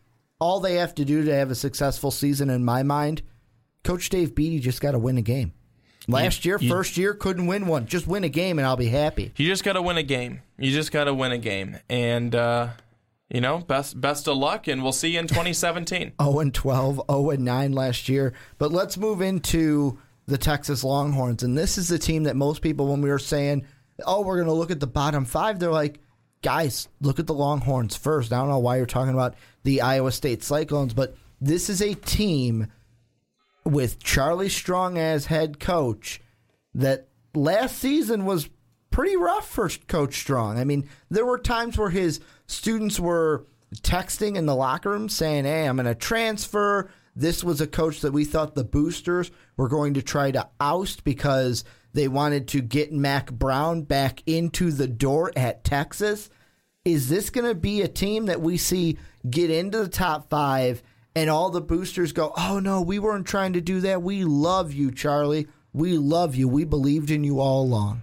All 0.41 0.61
they 0.61 0.77
have 0.77 0.95
to 0.97 1.05
do 1.05 1.25
to 1.25 1.35
have 1.35 1.51
a 1.51 1.55
successful 1.57 2.11
season, 2.11 2.49
in 2.49 2.65
my 2.65 2.83
mind, 2.83 3.23
Coach 3.85 4.09
Dave 4.09 4.35
Beaty 4.35 4.61
just 4.61 4.81
got 4.81 4.93
to 4.93 4.99
win 4.99 5.19
a 5.19 5.23
game. 5.23 5.53
Last 6.09 6.45
you, 6.45 6.51
year, 6.51 6.59
you, 6.61 6.69
first 6.69 6.97
year, 6.97 7.15
couldn't 7.15 7.47
win 7.47 7.67
one. 7.67 7.87
Just 7.87 8.07
win 8.07 8.25
a 8.25 8.29
game, 8.29 8.59
and 8.59 8.67
I'll 8.67 8.77
be 8.77 8.89
happy. 8.89 9.33
You 9.37 9.47
just 9.47 9.65
got 9.65 9.75
to 9.75 9.83
win 9.83 9.97
a 9.97 10.03
game. 10.03 10.41
You 10.59 10.71
just 10.71 10.93
got 10.93 11.05
to 11.05 11.15
win 11.15 11.33
a 11.33 11.39
game, 11.39 11.79
and 11.89 12.35
uh, 12.35 12.69
you 13.29 13.41
know, 13.41 13.59
best 13.59 14.01
best 14.01 14.29
of 14.29 14.37
luck, 14.37 14.67
and 14.67 14.83
we'll 14.83 14.93
see 14.93 15.13
you 15.13 15.21
in 15.21 15.27
2017. 15.27 16.13
0 16.21 16.39
and 16.41 16.55
12, 16.55 17.03
0 17.11 17.31
and 17.31 17.45
9 17.45 17.73
last 17.73 18.09
year. 18.09 18.33
But 18.59 18.73
let's 18.73 18.97
move 18.97 19.21
into 19.21 19.99
the 20.27 20.39
Texas 20.39 20.85
Longhorns, 20.85 21.43
and 21.43 21.57
this 21.57 21.79
is 21.79 21.89
the 21.89 21.99
team 21.99 22.25
that 22.25 22.37
most 22.37 22.63
people, 22.63 22.89
when 22.89 23.03
we 23.03 23.11
were 23.11 23.19
saying, 23.19 23.67
"Oh, 24.05 24.23
we're 24.23 24.37
going 24.37 24.47
to 24.47 24.53
look 24.53 24.71
at 24.71 24.81
the 24.81 24.87
bottom 24.87 25.25
five, 25.25 25.59
they're 25.59 25.71
like, 25.71 26.01
"Guys, 26.43 26.89
look 27.01 27.19
at 27.19 27.27
the 27.27 27.35
Longhorns 27.35 27.97
first. 27.97 28.33
I 28.33 28.39
don't 28.39 28.49
know 28.49 28.59
why 28.59 28.77
you're 28.79 28.87
talking 28.87 29.15
about 29.15 29.35
the 29.63 29.83
Iowa 29.83 30.13
State 30.13 30.43
Cyclones, 30.43 30.95
but 30.95 31.15
this 31.41 31.71
is 31.71 31.81
a 31.81 31.95
team 31.95 32.67
with 33.71 34.03
Charlie 34.03 34.49
Strong 34.49 34.99
as 34.99 35.27
head 35.27 35.61
coach 35.61 36.21
that 36.75 37.09
last 37.35 37.79
season 37.79 38.25
was 38.25 38.49
pretty 38.91 39.17
rough 39.17 39.49
for 39.49 39.69
Coach 39.89 40.19
Strong. 40.19 40.59
I 40.59 40.65
mean, 40.65 40.89
there 41.09 41.25
were 41.25 41.39
times 41.39 41.79
where 41.79 41.91
his 41.91 42.21
students 42.47 42.99
were 42.99 43.47
texting 43.77 44.37
in 44.37 44.47
the 44.47 44.55
locker 44.55 44.91
room 44.91 45.09
saying, 45.09 45.45
Hey, 45.45 45.67
I'm 45.67 45.77
going 45.77 45.87
to 45.87 45.95
transfer. 45.95 46.91
This 47.15 47.45
was 47.45 47.61
a 47.61 47.67
coach 47.67 48.01
that 48.01 48.13
we 48.13 48.25
thought 48.25 48.55
the 48.55 48.65
boosters 48.65 49.31
were 49.57 49.69
going 49.69 49.95
to 49.95 50.03
try 50.03 50.31
to 50.31 50.49
oust 50.61 51.05
because 51.05 51.65
they 51.93 52.09
wanted 52.09 52.49
to 52.49 52.61
get 52.61 52.93
Mack 52.93 53.33
Brown 53.33 53.83
back 53.83 54.23
into 54.27 54.71
the 54.71 54.87
door 54.87 55.33
at 55.37 55.65
Texas. 55.65 56.31
Is 56.85 57.09
this 57.09 57.31
going 57.31 57.47
to 57.47 57.55
be 57.55 57.83
a 57.83 57.89
team 57.89 58.27
that 58.27 58.41
we 58.41 58.57
see 58.57 58.99
get 59.29 59.51
into 59.51 59.79
the 59.79 59.89
top 59.89 60.31
five 60.31 60.83
and 61.15 61.29
all 61.31 61.51
the 61.51 61.61
boosters 61.61 62.13
go, 62.13 62.33
oh 62.37 62.61
no, 62.61 62.81
we 62.81 62.99
weren't 62.99 63.27
trying 63.27 63.53
to 63.55 63.61
do 63.61 63.81
that. 63.81 64.03
We 64.03 64.25
love 64.25 64.73
you, 64.73 64.91
Charlie. 64.91 65.49
We 65.73 65.99
love 65.99 66.35
you. 66.35 66.49
We 66.49 66.65
believed 66.65 67.11
in 67.11 67.25
you 67.25 67.41
all 67.41 67.63
along. 67.63 68.03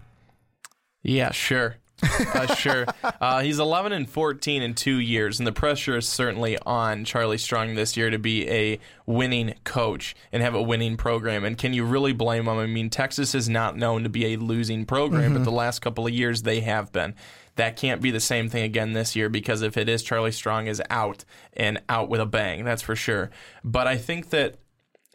Yeah, 1.03 1.31
sure. 1.31 1.77
uh, 2.03 2.53
sure. 2.55 2.85
Uh, 3.19 3.41
he's 3.41 3.57
11 3.57 3.91
and 3.91 4.07
14 4.07 4.61
in 4.61 4.75
two 4.75 4.99
years, 4.99 5.39
and 5.39 5.47
the 5.47 5.51
pressure 5.51 5.97
is 5.97 6.07
certainly 6.07 6.57
on 6.59 7.05
Charlie 7.05 7.39
Strong 7.39 7.73
this 7.73 7.97
year 7.97 8.11
to 8.11 8.19
be 8.19 8.47
a 8.49 8.79
winning 9.07 9.55
coach 9.63 10.15
and 10.31 10.43
have 10.43 10.53
a 10.53 10.61
winning 10.61 10.97
program. 10.97 11.43
And 11.43 11.57
can 11.57 11.73
you 11.73 11.85
really 11.85 12.13
blame 12.13 12.47
him? 12.47 12.59
I 12.59 12.67
mean, 12.67 12.91
Texas 12.91 13.33
is 13.33 13.49
not 13.49 13.77
known 13.77 14.03
to 14.03 14.09
be 14.09 14.33
a 14.33 14.37
losing 14.37 14.85
program, 14.85 15.23
mm-hmm. 15.23 15.33
but 15.35 15.43
the 15.43 15.51
last 15.51 15.79
couple 15.79 16.05
of 16.05 16.13
years 16.13 16.43
they 16.43 16.59
have 16.59 16.91
been 16.91 17.15
that 17.57 17.75
can't 17.75 18.01
be 18.01 18.11
the 18.11 18.19
same 18.19 18.49
thing 18.49 18.63
again 18.63 18.93
this 18.93 19.15
year 19.15 19.29
because 19.29 19.61
if 19.61 19.77
it 19.77 19.89
is, 19.89 20.01
Charlie 20.01 20.31
Strong 20.31 20.67
is 20.67 20.81
out 20.89 21.25
and 21.53 21.81
out 21.89 22.09
with 22.09 22.21
a 22.21 22.25
bang, 22.25 22.63
that's 22.63 22.81
for 22.81 22.95
sure. 22.95 23.29
But 23.63 23.87
I 23.87 23.97
think 23.97 24.29
that 24.29 24.55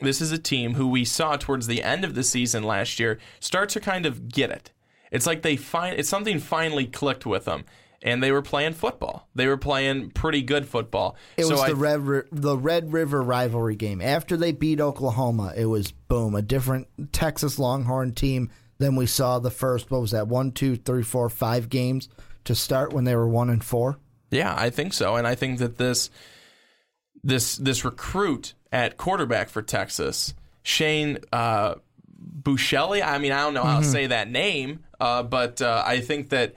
this 0.01 0.21
is 0.21 0.33
a 0.33 0.39
team 0.39 0.75
who 0.75 0.89
we 0.89 1.05
saw 1.05 1.37
towards 1.37 1.67
the 1.67 1.83
end 1.83 2.05
of 2.05 2.15
the 2.15 2.25
season 2.25 2.63
last 2.63 2.99
year 3.01 3.19
start 3.41 3.69
to 3.71 3.81
kind 3.81 4.05
of 4.05 4.29
get 4.29 4.51
it. 4.51 4.73
It's 5.11 5.27
like 5.27 5.43
they 5.43 5.57
find 5.57 5.99
it's 5.99 6.09
something 6.09 6.39
finally 6.39 6.87
clicked 6.87 7.27
with 7.27 7.45
them 7.45 7.65
and 8.03 8.23
they 8.23 8.33
were 8.33 8.43
playing 8.43 8.73
football. 8.73 9.29
They 9.35 9.47
were 9.47 9.57
playing 9.57 10.11
pretty 10.11 10.43
good 10.43 10.67
football. 10.67 11.17
It 11.37 11.45
so 11.45 11.53
was 11.53 11.61
I, 11.61 11.71
Red 11.71 12.25
the 12.33 12.57
Red 12.57 12.93
River 12.93 13.23
rivalry 13.23 13.77
game. 13.77 14.01
After 14.01 14.37
they 14.37 14.53
beat 14.53 14.81
Oklahoma, 14.81 15.53
it 15.57 15.67
was 15.67 15.93
boom, 15.93 16.35
a 16.35 16.43
different 16.43 16.89
Texas 17.13 17.59
Longhorn 17.59 18.13
team 18.15 18.51
than 18.79 18.97
we 18.97 19.07
saw 19.07 19.39
the 19.39 19.51
first. 19.51 19.91
What 19.91 20.01
was 20.01 20.11
that? 20.11 20.27
One, 20.27 20.51
two, 20.51 20.77
three, 20.77 21.05
four, 21.05 21.29
five 21.29 21.69
games 21.69 22.09
to 22.45 22.55
start 22.55 22.93
when 22.93 23.05
they 23.05 23.17
were 23.17 23.29
one 23.29 23.51
and 23.51 23.63
four? 23.63 23.99
Yeah, 24.31 24.55
I 24.57 24.71
think 24.71 24.93
so, 24.93 25.17
and 25.17 25.27
I 25.27 25.35
think 25.35 25.59
that 25.59 25.79
this 25.79 26.11
this 27.23 27.57
this 27.57 27.85
recruit 27.85 28.55
at 28.73 28.97
quarterback 28.97 29.49
for 29.49 29.63
Texas, 29.63 30.35
Shane 30.63 31.19
uh, 31.33 31.77
Buechele. 32.43 33.03
I 33.03 33.19
mean, 33.19 33.33
I 33.33 33.41
don't 33.41 33.55
know 33.55 33.63
how 33.63 33.75
mm-hmm. 33.75 33.83
to 33.83 33.89
say 33.89 34.07
that 34.09 34.31
name, 34.31 34.85
uh, 35.01 35.23
but 35.23 35.61
uh, 35.61 35.83
I 35.87 36.01
think 36.01 36.31
that 36.31 36.55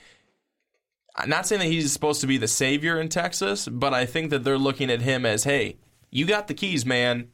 I'm 1.15 1.29
not 1.29 1.47
saying 1.47 1.59
that 1.59 1.67
he's 1.67 1.91
supposed 1.91 2.21
to 2.21 2.27
be 2.27 2.37
the 2.37 2.47
savior 2.47 2.99
in 2.99 3.09
Texas, 3.09 3.67
but 3.67 3.93
I 3.93 4.05
think 4.05 4.31
that 4.31 4.43
they're 4.43 4.57
looking 4.57 4.89
at 4.89 5.01
him 5.01 5.25
as, 5.25 5.45
hey, 5.45 5.77
you 6.11 6.25
got 6.25 6.47
the 6.47 6.53
keys, 6.53 6.85
man. 6.85 7.29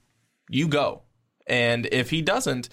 You 0.50 0.68
go. 0.68 1.04
And 1.48 1.88
if 1.92 2.10
he 2.12 2.22
doesn't, 2.22 2.70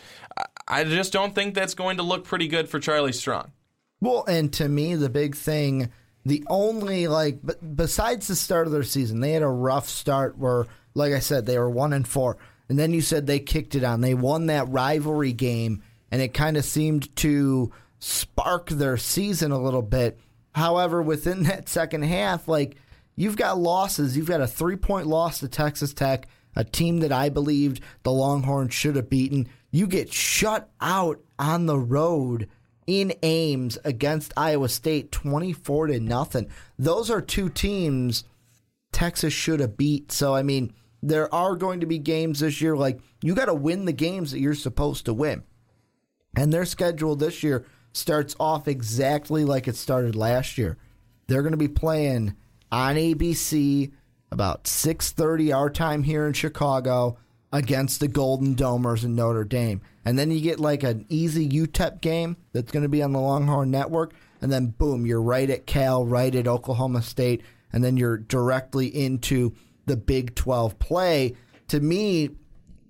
I 0.66 0.85
just 0.85 1.12
don't 1.12 1.35
think 1.35 1.54
that's 1.54 1.75
going 1.75 1.97
to 1.97 2.02
look 2.02 2.25
pretty 2.25 2.47
good 2.47 2.68
for 2.68 2.78
Charlie 2.78 3.12
Strong. 3.12 3.52
Well, 4.00 4.25
and 4.28 4.52
to 4.55 4.69
me, 4.69 4.95
the 4.95 5.09
big 5.09 5.35
thing, 5.35 5.90
the 6.25 6.45
only 6.49 7.09
like, 7.09 7.45
b- 7.45 7.55
besides 7.75 8.28
the 8.28 8.37
start 8.37 8.67
of 8.67 8.73
their 8.73 8.83
season, 8.83 9.21
they 9.21 9.33
had 9.33 9.43
a 9.43 9.49
rough 9.49 9.88
start 9.88 10.38
where, 10.38 10.67
like 10.95 11.12
I 11.12 11.19
said, 11.21 11.47
they 11.47 11.59
were 11.59 11.71
one 11.71 11.93
and 11.93 12.07
four, 12.07 12.37
and 12.69 12.78
then 12.78 12.93
you 12.93 13.00
said 13.00 13.26
they 13.26 13.40
kicked 13.40 13.75
it 13.75 13.85
on. 13.85 14.00
They 14.00 14.14
won 14.14 14.47
that 14.47 14.69
rivalry 14.69 15.33
game, 15.33 15.83
and 16.11 16.23
it 16.23 16.35
kind 16.35 16.57
of 16.57 16.64
seemed 16.64 17.14
to 17.17 17.73
spark 17.99 18.71
their 18.71 18.97
season 18.97 19.50
a 19.50 19.61
little 19.61 19.83
bit. 19.83 20.21
However, 20.55 21.02
within 21.02 21.43
that 21.45 21.69
second 21.69 22.02
half, 22.02 22.47
like 22.47 22.76
you've 23.17 23.37
got 23.37 23.59
losses. 23.59 24.17
You've 24.17 24.28
got 24.28 24.40
a 24.40 24.47
three 24.47 24.76
point 24.76 25.07
loss 25.07 25.40
to 25.40 25.49
Texas 25.49 25.93
Tech, 25.93 26.28
a 26.55 26.64
team 26.64 27.00
that 27.00 27.12
I 27.12 27.28
believed 27.31 27.83
the 28.05 28.12
Longhorns 28.12 28.73
should 28.75 28.97
have 28.97 29.11
beaten. 29.11 29.49
You 29.71 29.87
get 29.87 30.12
shut 30.12 30.71
out 30.81 31.21
on 31.38 31.67
the 31.67 31.78
road 31.78 32.49
in 32.88 33.12
Ames 33.23 33.78
against 33.85 34.33
Iowa 34.35 34.68
State 34.71 35.12
24 35.12 35.88
to 35.88 36.00
nothing. 36.00 36.49
Those 36.78 37.11
are 37.11 37.21
two 37.21 37.50
teams 37.50 38.25
Texas 38.92 39.35
should 39.35 39.61
have 39.61 39.76
beat. 39.76 40.11
So 40.11 40.35
I 40.35 40.42
mean, 40.42 40.73
there 41.02 41.33
are 41.33 41.54
going 41.54 41.80
to 41.80 41.87
be 41.87 41.99
games 41.99 42.40
this 42.40 42.62
year 42.62 42.75
like 42.75 43.00
you 43.23 43.35
got 43.35 43.45
to 43.45 43.54
win 43.54 43.85
the 43.85 43.92
games 43.92 44.33
that 44.33 44.40
you're 44.40 44.54
supposed 44.54 45.04
to 45.04 45.12
win. 45.12 45.45
And 46.35 46.50
their 46.50 46.64
schedule 46.64 47.14
this 47.14 47.42
year 47.42 47.66
starts 47.92 48.35
off 48.40 48.66
exactly 48.66 49.45
like 49.45 49.68
it 49.68 49.76
started 49.76 50.16
last 50.16 50.57
year. 50.57 50.78
They're 51.26 51.42
going 51.42 51.52
to 51.52 51.59
be 51.59 51.68
playing 51.68 52.37
on 52.73 52.97
ABC 52.97 53.92
about 54.33 54.64
6:30 54.64 55.54
our 55.54 55.68
time 55.68 56.04
here 56.04 56.26
in 56.26 56.33
Chicago 56.33 57.18
against 57.52 58.00
the 58.00 58.09
Golden 58.09 58.55
Domers 58.55 59.05
in 59.05 59.14
Notre 59.14 59.45
Dame. 59.45 59.81
And 60.05 60.19
then 60.19 60.31
you 60.31 60.40
get 60.40 60.61
like 60.61 60.83
an 60.83 61.07
easy 61.09 61.49
UTEP 61.49 62.00
game 62.00 62.37
that's 62.52 62.73
going 62.73 62.83
to 62.83 62.88
be 62.88 63.02
on 63.02 63.12
the 63.12 63.21
Longhorn 63.21 63.71
Network 63.71 64.14
and 64.40 64.52
then 64.52 64.67
boom, 64.67 65.07
you're 65.07 65.23
right 65.23 65.49
at 65.49 65.67
Cal, 65.67 66.05
right 66.05 66.35
at 66.35 66.47
Oklahoma 66.47 67.02
State, 67.02 67.43
and 67.73 67.83
then 67.83 67.97
you're 67.97 68.19
directly 68.19 68.87
into 68.87 69.55
the 69.87 69.97
Big 69.97 70.35
12 70.35 70.78
play. 70.78 71.35
To 71.69 71.81
me, 71.81 72.31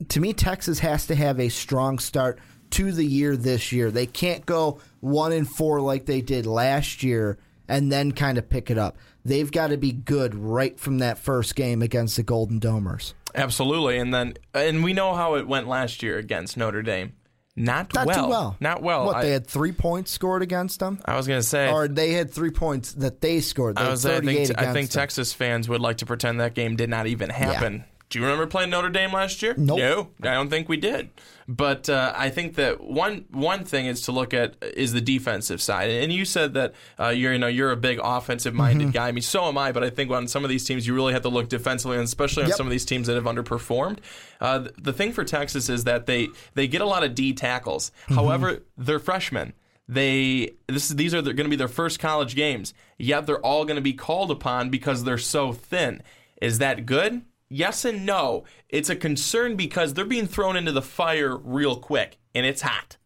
to 0.09 0.21
me 0.21 0.33
Texas 0.33 0.79
has 0.81 1.07
to 1.07 1.15
have 1.15 1.41
a 1.41 1.49
strong 1.49 1.99
start 1.99 2.38
to 2.71 2.93
the 2.93 3.05
year 3.05 3.37
this 3.37 3.73
year. 3.73 3.91
They 3.91 4.07
can't 4.07 4.45
go 4.45 4.81
1 5.00 5.33
and 5.33 5.49
4 5.49 5.81
like 5.81 6.07
they 6.07 6.21
did 6.21 6.47
last 6.47 7.03
year 7.03 7.38
and 7.67 7.91
then 7.91 8.12
kind 8.12 8.38
of 8.38 8.49
pick 8.49 8.71
it 8.71 8.79
up. 8.79 8.97
They've 9.25 9.50
got 9.50 9.69
to 9.69 9.77
be 9.77 9.93
good 9.93 10.35
right 10.35 10.79
from 10.79 10.99
that 10.99 11.19
first 11.19 11.55
game 11.55 11.83
against 11.83 12.17
the 12.17 12.23
Golden 12.23 12.61
Domers. 12.61 13.15
Absolutely, 13.35 13.99
and 13.99 14.12
then 14.12 14.35
and 14.54 14.82
we 14.82 14.92
know 14.92 15.14
how 15.14 15.35
it 15.35 15.47
went 15.47 15.68
last 15.68 16.02
year 16.02 16.18
against 16.18 16.56
Notre 16.56 16.82
Dame. 16.82 17.12
Not, 17.56 17.92
Not 17.92 18.06
well. 18.06 18.25
too 18.25 18.30
well. 18.30 18.56
Not 18.61 18.82
well. 18.82 19.06
What 19.06 19.16
I, 19.16 19.23
they 19.25 19.30
had 19.32 19.47
three 19.47 19.73
points 19.73 20.12
scored 20.12 20.42
against 20.42 20.78
them, 20.78 21.00
I 21.04 21.16
was 21.16 21.26
going 21.26 21.40
to 21.40 21.47
say. 21.47 21.70
or 21.73 21.88
they 21.88 22.12
had 22.12 22.30
three 22.30 22.52
points 22.52 22.92
that 22.94 23.20
they 23.20 23.40
scored. 23.40 23.76
They 23.76 23.82
I 23.82 23.90
was. 23.90 24.06
I 24.06 24.11
38 24.11 24.47
think. 24.47 24.58
I 24.61 24.73
think. 24.73 24.90
Texas 24.90 25.32
fans 25.32 25.68
would 25.68 25.80
like 25.80 25.99
to 25.99 26.06
pretend 26.06 26.40
that 26.40 26.54
game 26.54 26.76
did 26.76 26.88
not 26.88 27.08
even 27.08 27.30
happen. 27.30 27.85
Do 28.11 28.18
you 28.18 28.25
remember 28.25 28.47
playing 28.47 28.70
Notre 28.70 28.88
Dame 28.90 29.12
last 29.12 29.42
year? 29.42 29.54
Nope. 29.56 29.78
No, 29.78 30.30
I 30.30 30.35
don't 30.35 30.49
think 30.49 30.68
we 30.68 30.76
did. 30.76 31.11
But 31.50 31.88
uh, 31.88 32.12
I 32.14 32.28
think 32.28 32.57
that 32.57 32.83
one 32.83 33.25
one 33.31 33.64
thing 33.64 33.87
is 33.87 34.02
to 34.02 34.12
look 34.12 34.35
at 34.35 34.57
is 34.62 34.93
the 34.93 35.00
defensive 35.00 35.62
side. 35.62 35.88
And 35.90 36.12
you 36.12 36.26
said 36.26 36.52
that 36.55 36.75
uh, 37.00 37.09
you're 37.09 37.33
you 37.33 37.38
know 37.38 37.47
you're 37.47 37.73
a 37.73 37.76
big 37.76 37.99
offensive 38.02 38.52
minded 38.52 38.88
Mm-hmm. 38.88 38.93
guy. 38.93 39.09
I 39.09 39.12
mean, 39.12 39.23
so 39.23 39.47
am 39.47 39.57
I. 39.57 39.73
But 39.73 39.83
I 39.83 39.88
think 39.88 40.11
on 40.11 40.28
some 40.28 40.45
of 40.45 40.50
these 40.50 40.64
teams, 40.67 40.87
you 40.87 40.95
really 40.95 41.14
have 41.14 41.23
to 41.23 41.31
look 41.31 41.49
defensively, 41.49 41.97
and 41.97 42.05
especially 42.05 42.43
on 42.43 42.50
Yep. 42.50 42.59
some 42.59 42.67
of 42.67 42.71
these 42.71 42.85
teams 42.85 43.07
that 43.07 43.14
have 43.14 43.25
underperformed. 43.25 44.00
Uh, 44.43 44.59
th- 44.59 44.75
the 44.78 44.93
thing 44.93 45.12
for 45.14 45.25
Texas 45.25 45.71
is 45.71 45.85
that 45.85 46.05
they 46.05 46.28
they 46.55 46.69
get 46.69 46.83
a 46.83 46.87
lot 46.87 47.02
of 47.02 47.14
D 47.14 47.33
tackles. 47.33 47.93
Mm-hmm. 48.05 48.14
However, 48.17 48.62
they're 48.76 48.99
freshmen 48.99 49.55
they 49.90 50.50
this 50.67 50.90
is 50.90 50.97
these 50.97 51.14
are 51.14 51.23
going 51.23 51.37
to 51.37 51.49
be 51.49 51.57
their 51.57 51.67
first 51.67 51.99
college 51.99 52.35
games 52.37 52.75
yet 52.99 53.26
they're 53.26 53.40
all 53.40 53.64
going 53.64 53.76
to 53.76 53.81
be 53.81 53.95
called 53.95 54.31
upon 54.31 54.69
because 54.69 55.02
they're 55.05 55.17
so 55.17 55.50
thin 55.50 56.02
is 56.43 56.59
that 56.59 56.85
good 56.85 57.23
yes 57.49 57.85
and 57.85 58.05
no. 58.07 58.45
It's 58.69 58.90
a 58.90 58.97
concern 58.97 59.57
because 59.57 59.95
they're 59.95 60.05
being 60.05 60.26
thrown 60.26 60.57
into 60.57 60.73
the 60.73 60.83
fire 60.83 61.37
real 61.37 61.76
quick 61.76 62.19
and 62.35 62.47
it's 62.47 62.62
hot. 62.62 62.97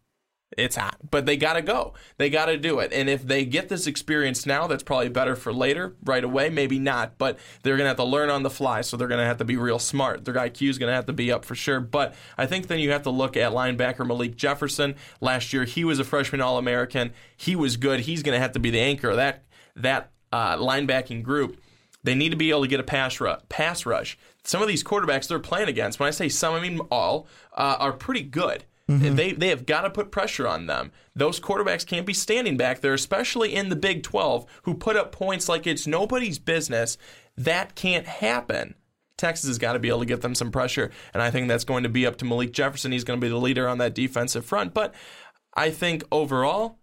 It's 0.57 0.75
hot. 0.75 0.97
But 1.09 1.25
they 1.25 1.37
got 1.37 1.53
to 1.53 1.61
go. 1.61 1.93
They 2.17 2.29
got 2.29 2.45
to 2.45 2.57
do 2.57 2.79
it. 2.79 2.93
And 2.93 3.09
if 3.09 3.23
they 3.23 3.45
get 3.45 3.69
this 3.69 3.87
experience 3.87 4.45
now 4.45 4.67
that's 4.67 4.83
probably 4.83 5.09
better 5.09 5.35
for 5.35 5.51
later 5.51 5.95
right 6.03 6.23
away 6.23 6.49
maybe 6.49 6.79
not. 6.79 7.17
But 7.17 7.39
they're 7.63 7.77
going 7.77 7.85
to 7.85 7.89
have 7.89 7.97
to 7.97 8.03
learn 8.03 8.29
on 8.29 8.43
the 8.43 8.49
fly 8.49 8.81
so 8.81 8.97
they're 8.97 9.07
going 9.07 9.19
to 9.19 9.25
have 9.25 9.37
to 9.37 9.45
be 9.45 9.57
real 9.57 9.79
smart. 9.79 10.25
Their 10.25 10.35
IQ 10.35 10.69
is 10.69 10.77
going 10.77 10.89
to 10.89 10.95
have 10.95 11.07
to 11.07 11.13
be 11.13 11.31
up 11.31 11.45
for 11.45 11.55
sure. 11.55 11.79
But 11.79 12.13
I 12.37 12.45
think 12.45 12.67
then 12.67 12.79
you 12.79 12.91
have 12.91 13.03
to 13.03 13.09
look 13.09 13.35
at 13.35 13.51
linebacker 13.51 14.05
Malik 14.05 14.35
Jefferson. 14.35 14.95
Last 15.21 15.53
year 15.53 15.63
he 15.63 15.83
was 15.83 15.99
a 15.99 16.03
freshman 16.03 16.41
all-American. 16.41 17.13
He 17.35 17.55
was 17.55 17.77
good. 17.77 18.01
He's 18.01 18.23
going 18.23 18.35
to 18.35 18.41
have 18.41 18.51
to 18.53 18.59
be 18.59 18.69
the 18.69 18.81
anchor 18.81 19.09
of 19.09 19.15
that 19.17 19.45
that 19.75 20.11
uh, 20.31 20.57
linebacking 20.57 21.23
group. 21.23 21.59
They 22.03 22.15
need 22.15 22.29
to 22.29 22.35
be 22.35 22.49
able 22.49 22.63
to 22.63 22.67
get 22.67 22.79
a 22.79 22.83
pass, 22.83 23.19
pass 23.49 23.85
rush. 23.85 24.17
Some 24.43 24.61
of 24.61 24.67
these 24.67 24.83
quarterbacks 24.83 25.27
they're 25.27 25.39
playing 25.39 25.69
against, 25.69 25.99
when 25.99 26.07
I 26.07 26.11
say 26.11 26.29
some, 26.29 26.53
I 26.53 26.59
mean 26.59 26.79
all, 26.91 27.27
uh, 27.53 27.77
are 27.79 27.93
pretty 27.93 28.23
good. 28.23 28.65
They, 29.15 29.31
they 29.31 29.47
have 29.47 29.65
got 29.65 29.81
to 29.81 29.89
put 29.89 30.11
pressure 30.11 30.47
on 30.47 30.65
them. 30.65 30.91
Those 31.15 31.39
quarterbacks 31.39 31.85
can't 31.87 32.05
be 32.05 32.13
standing 32.13 32.57
back 32.57 32.81
there, 32.81 32.93
especially 32.93 33.55
in 33.55 33.69
the 33.69 33.77
Big 33.77 34.03
12, 34.03 34.45
who 34.63 34.73
put 34.73 34.97
up 34.97 35.11
points 35.13 35.47
like 35.47 35.65
it's 35.65 35.87
nobody's 35.87 36.37
business. 36.37 36.97
That 37.37 37.75
can't 37.75 38.05
happen. 38.05 38.75
Texas 39.17 39.47
has 39.47 39.57
got 39.57 39.73
to 39.73 39.79
be 39.79 39.87
able 39.87 39.99
to 39.99 40.05
get 40.05 40.21
them 40.21 40.35
some 40.35 40.51
pressure, 40.51 40.91
and 41.13 41.23
I 41.23 41.31
think 41.31 41.47
that's 41.47 41.63
going 41.63 41.83
to 41.83 41.89
be 41.89 42.05
up 42.05 42.17
to 42.17 42.25
Malik 42.25 42.51
Jefferson. 42.51 42.91
He's 42.91 43.03
going 43.03 43.19
to 43.19 43.25
be 43.25 43.29
the 43.29 43.37
leader 43.37 43.69
on 43.69 43.77
that 43.77 43.95
defensive 43.95 44.45
front. 44.45 44.73
But 44.73 44.93
I 45.55 45.69
think 45.69 46.03
overall, 46.11 46.79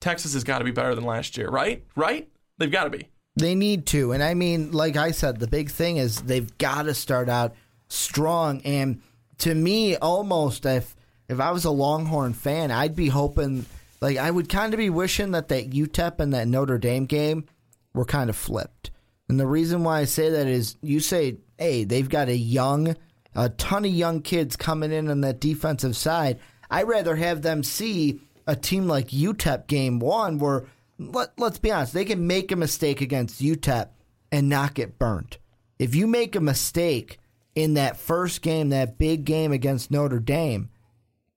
Texas 0.00 0.34
has 0.34 0.44
got 0.44 0.58
to 0.58 0.64
be 0.64 0.70
better 0.70 0.94
than 0.94 1.04
last 1.04 1.36
year, 1.38 1.48
right? 1.48 1.84
Right? 1.96 2.28
They've 2.58 2.70
got 2.70 2.84
to 2.84 2.90
be. 2.90 3.08
They 3.36 3.54
need 3.54 3.86
to. 3.86 4.12
And 4.12 4.22
I 4.22 4.34
mean, 4.34 4.72
like 4.72 4.96
I 4.96 5.10
said, 5.10 5.38
the 5.38 5.46
big 5.46 5.70
thing 5.70 5.96
is 5.96 6.22
they've 6.22 6.56
got 6.58 6.82
to 6.82 6.94
start 6.94 7.28
out 7.28 7.54
strong. 7.88 8.60
And 8.62 9.00
to 9.38 9.54
me, 9.54 9.96
almost 9.96 10.66
if 10.66 10.94
if 11.28 11.40
I 11.40 11.50
was 11.50 11.64
a 11.64 11.70
Longhorn 11.70 12.34
fan, 12.34 12.70
I'd 12.70 12.94
be 12.94 13.08
hoping 13.08 13.64
like 14.00 14.18
I 14.18 14.30
would 14.30 14.48
kind 14.48 14.74
of 14.74 14.78
be 14.78 14.90
wishing 14.90 15.30
that 15.30 15.48
that 15.48 15.70
UTEP 15.70 16.20
and 16.20 16.34
that 16.34 16.48
Notre 16.48 16.78
Dame 16.78 17.06
game 17.06 17.46
were 17.94 18.04
kind 18.04 18.28
of 18.28 18.36
flipped. 18.36 18.90
And 19.28 19.40
the 19.40 19.46
reason 19.46 19.82
why 19.82 20.00
I 20.00 20.04
say 20.04 20.28
that 20.28 20.46
is 20.46 20.76
you 20.82 21.00
say, 21.00 21.38
hey, 21.58 21.84
they've 21.84 22.08
got 22.08 22.28
a 22.28 22.36
young, 22.36 22.96
a 23.34 23.48
ton 23.48 23.84
of 23.84 23.90
young 23.90 24.20
kids 24.20 24.56
coming 24.56 24.92
in 24.92 25.08
on 25.08 25.22
that 25.22 25.40
defensive 25.40 25.96
side. 25.96 26.38
I'd 26.70 26.88
rather 26.88 27.16
have 27.16 27.42
them 27.42 27.62
see 27.62 28.20
a 28.46 28.56
team 28.56 28.88
like 28.88 29.08
UTEP 29.08 29.66
game 29.68 30.00
one 30.00 30.38
where 30.38 30.64
let, 31.10 31.38
let's 31.38 31.58
be 31.58 31.70
honest, 31.70 31.92
they 31.92 32.04
can 32.04 32.26
make 32.26 32.52
a 32.52 32.56
mistake 32.56 33.00
against 33.00 33.42
UTEP 33.42 33.88
and 34.30 34.48
not 34.48 34.74
get 34.74 34.98
burnt. 34.98 35.38
If 35.78 35.94
you 35.94 36.06
make 36.06 36.36
a 36.36 36.40
mistake 36.40 37.18
in 37.54 37.74
that 37.74 37.96
first 37.96 38.42
game, 38.42 38.68
that 38.70 38.98
big 38.98 39.24
game 39.24 39.52
against 39.52 39.90
Notre 39.90 40.20
Dame, 40.20 40.70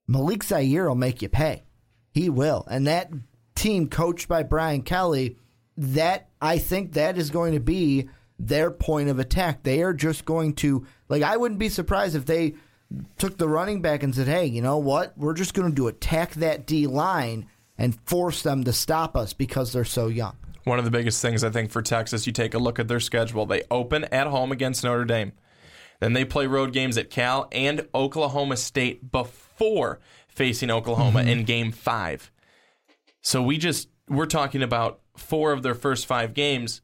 Malik 0.07 0.43
Zaire 0.43 0.87
will 0.87 0.95
make 0.95 1.21
you 1.21 1.29
pay. 1.29 1.63
He 2.13 2.29
will. 2.29 2.65
And 2.69 2.87
that 2.87 3.11
team 3.55 3.89
coached 3.89 4.27
by 4.27 4.43
Brian 4.43 4.81
Kelly, 4.81 5.37
that 5.77 6.29
I 6.41 6.57
think 6.57 6.93
that 6.93 7.17
is 7.17 7.29
going 7.29 7.53
to 7.53 7.59
be 7.59 8.07
their 8.37 8.71
point 8.71 9.09
of 9.09 9.19
attack. 9.19 9.63
They 9.63 9.81
are 9.81 9.93
just 9.93 10.25
going 10.25 10.53
to 10.55 10.85
like 11.09 11.23
I 11.23 11.37
wouldn't 11.37 11.59
be 11.59 11.69
surprised 11.69 12.15
if 12.15 12.25
they 12.25 12.55
took 13.17 13.37
the 13.37 13.49
running 13.49 13.81
back 13.81 14.03
and 14.03 14.13
said, 14.13 14.27
"Hey, 14.27 14.45
you 14.45 14.61
know 14.61 14.77
what? 14.77 15.17
We're 15.17 15.33
just 15.33 15.53
going 15.53 15.69
to 15.69 15.75
do 15.75 15.87
attack 15.87 16.35
that 16.35 16.65
D 16.65 16.87
line 16.87 17.47
and 17.77 17.99
force 18.05 18.41
them 18.41 18.63
to 18.63 18.73
stop 18.73 19.15
us 19.15 19.33
because 19.33 19.73
they're 19.73 19.83
so 19.83 20.07
young." 20.07 20.35
One 20.63 20.79
of 20.79 20.85
the 20.85 20.91
biggest 20.91 21.21
things 21.21 21.43
I 21.43 21.51
think 21.51 21.69
for 21.69 21.81
Texas, 21.81 22.25
you 22.25 22.33
take 22.33 22.53
a 22.53 22.59
look 22.59 22.79
at 22.79 22.87
their 22.87 22.99
schedule. 22.99 23.45
They 23.45 23.63
open 23.69 24.05
at 24.05 24.27
home 24.27 24.51
against 24.51 24.83
Notre 24.83 25.05
Dame. 25.05 25.33
Then 25.99 26.13
they 26.13 26.25
play 26.25 26.47
road 26.47 26.73
games 26.73 26.97
at 26.97 27.09
Cal 27.09 27.47
and 27.51 27.87
Oklahoma 27.93 28.57
State 28.57 29.11
before 29.11 29.99
facing 30.27 30.69
Oklahoma 30.69 31.19
mm-hmm. 31.19 31.29
in 31.29 31.43
game 31.45 31.71
5. 31.71 32.31
So 33.21 33.41
we 33.41 33.57
just 33.57 33.89
we're 34.07 34.25
talking 34.25 34.61
about 34.61 34.99
four 35.17 35.51
of 35.51 35.63
their 35.63 35.73
first 35.73 36.05
5 36.05 36.33
games. 36.33 36.81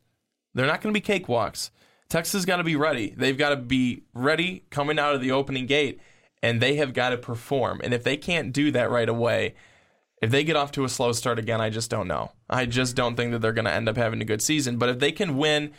They're 0.53 0.65
not 0.65 0.81
going 0.81 0.93
to 0.93 0.99
be 0.99 1.05
cakewalks. 1.05 1.69
Texas 2.09 2.45
got 2.45 2.57
to 2.57 2.63
be 2.63 2.75
ready. 2.75 3.13
They've 3.15 3.37
got 3.37 3.49
to 3.49 3.57
be 3.57 4.03
ready 4.13 4.65
coming 4.69 4.99
out 4.99 5.13
of 5.13 5.21
the 5.21 5.31
opening 5.31 5.65
gate 5.65 5.99
and 6.41 6.59
they 6.59 6.75
have 6.75 6.93
got 6.93 7.09
to 7.09 7.17
perform. 7.17 7.81
And 7.83 7.93
if 7.93 8.03
they 8.03 8.17
can't 8.17 8.51
do 8.51 8.71
that 8.71 8.89
right 8.89 9.07
away, 9.07 9.53
if 10.21 10.29
they 10.29 10.43
get 10.43 10.55
off 10.55 10.71
to 10.73 10.83
a 10.83 10.89
slow 10.89 11.11
start 11.11 11.39
again, 11.39 11.59
I 11.59 11.69
just 11.69 11.89
don't 11.89 12.07
know. 12.07 12.31
I 12.49 12.65
just 12.65 12.95
don't 12.95 13.15
think 13.15 13.31
that 13.31 13.39
they're 13.39 13.53
going 13.53 13.65
to 13.65 13.73
end 13.73 13.89
up 13.89 13.97
having 13.97 14.21
a 14.21 14.25
good 14.25 14.41
season. 14.41 14.77
But 14.77 14.89
if 14.89 14.99
they 14.99 15.11
can 15.11 15.37
win 15.37 15.71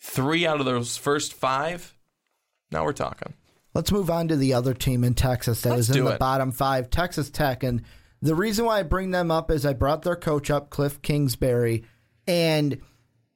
three 0.00 0.46
out 0.46 0.60
of 0.60 0.66
those 0.66 0.96
first 0.96 1.34
five, 1.34 1.94
now 2.70 2.84
we're 2.84 2.92
talking. 2.92 3.34
Let's 3.74 3.92
move 3.92 4.10
on 4.10 4.28
to 4.28 4.36
the 4.36 4.54
other 4.54 4.74
team 4.74 5.04
in 5.04 5.14
Texas 5.14 5.62
that 5.62 5.70
Let's 5.70 5.90
is 5.90 5.96
in 5.96 6.04
the 6.04 6.12
it. 6.12 6.18
bottom 6.18 6.52
five, 6.52 6.90
Texas 6.90 7.30
Tech. 7.30 7.62
And 7.62 7.82
the 8.20 8.34
reason 8.34 8.64
why 8.64 8.80
I 8.80 8.82
bring 8.82 9.10
them 9.10 9.30
up 9.30 9.50
is 9.50 9.64
I 9.64 9.72
brought 9.72 10.02
their 10.02 10.16
coach 10.16 10.50
up, 10.50 10.70
Cliff 10.70 11.00
Kingsbury, 11.02 11.84
and 12.26 12.80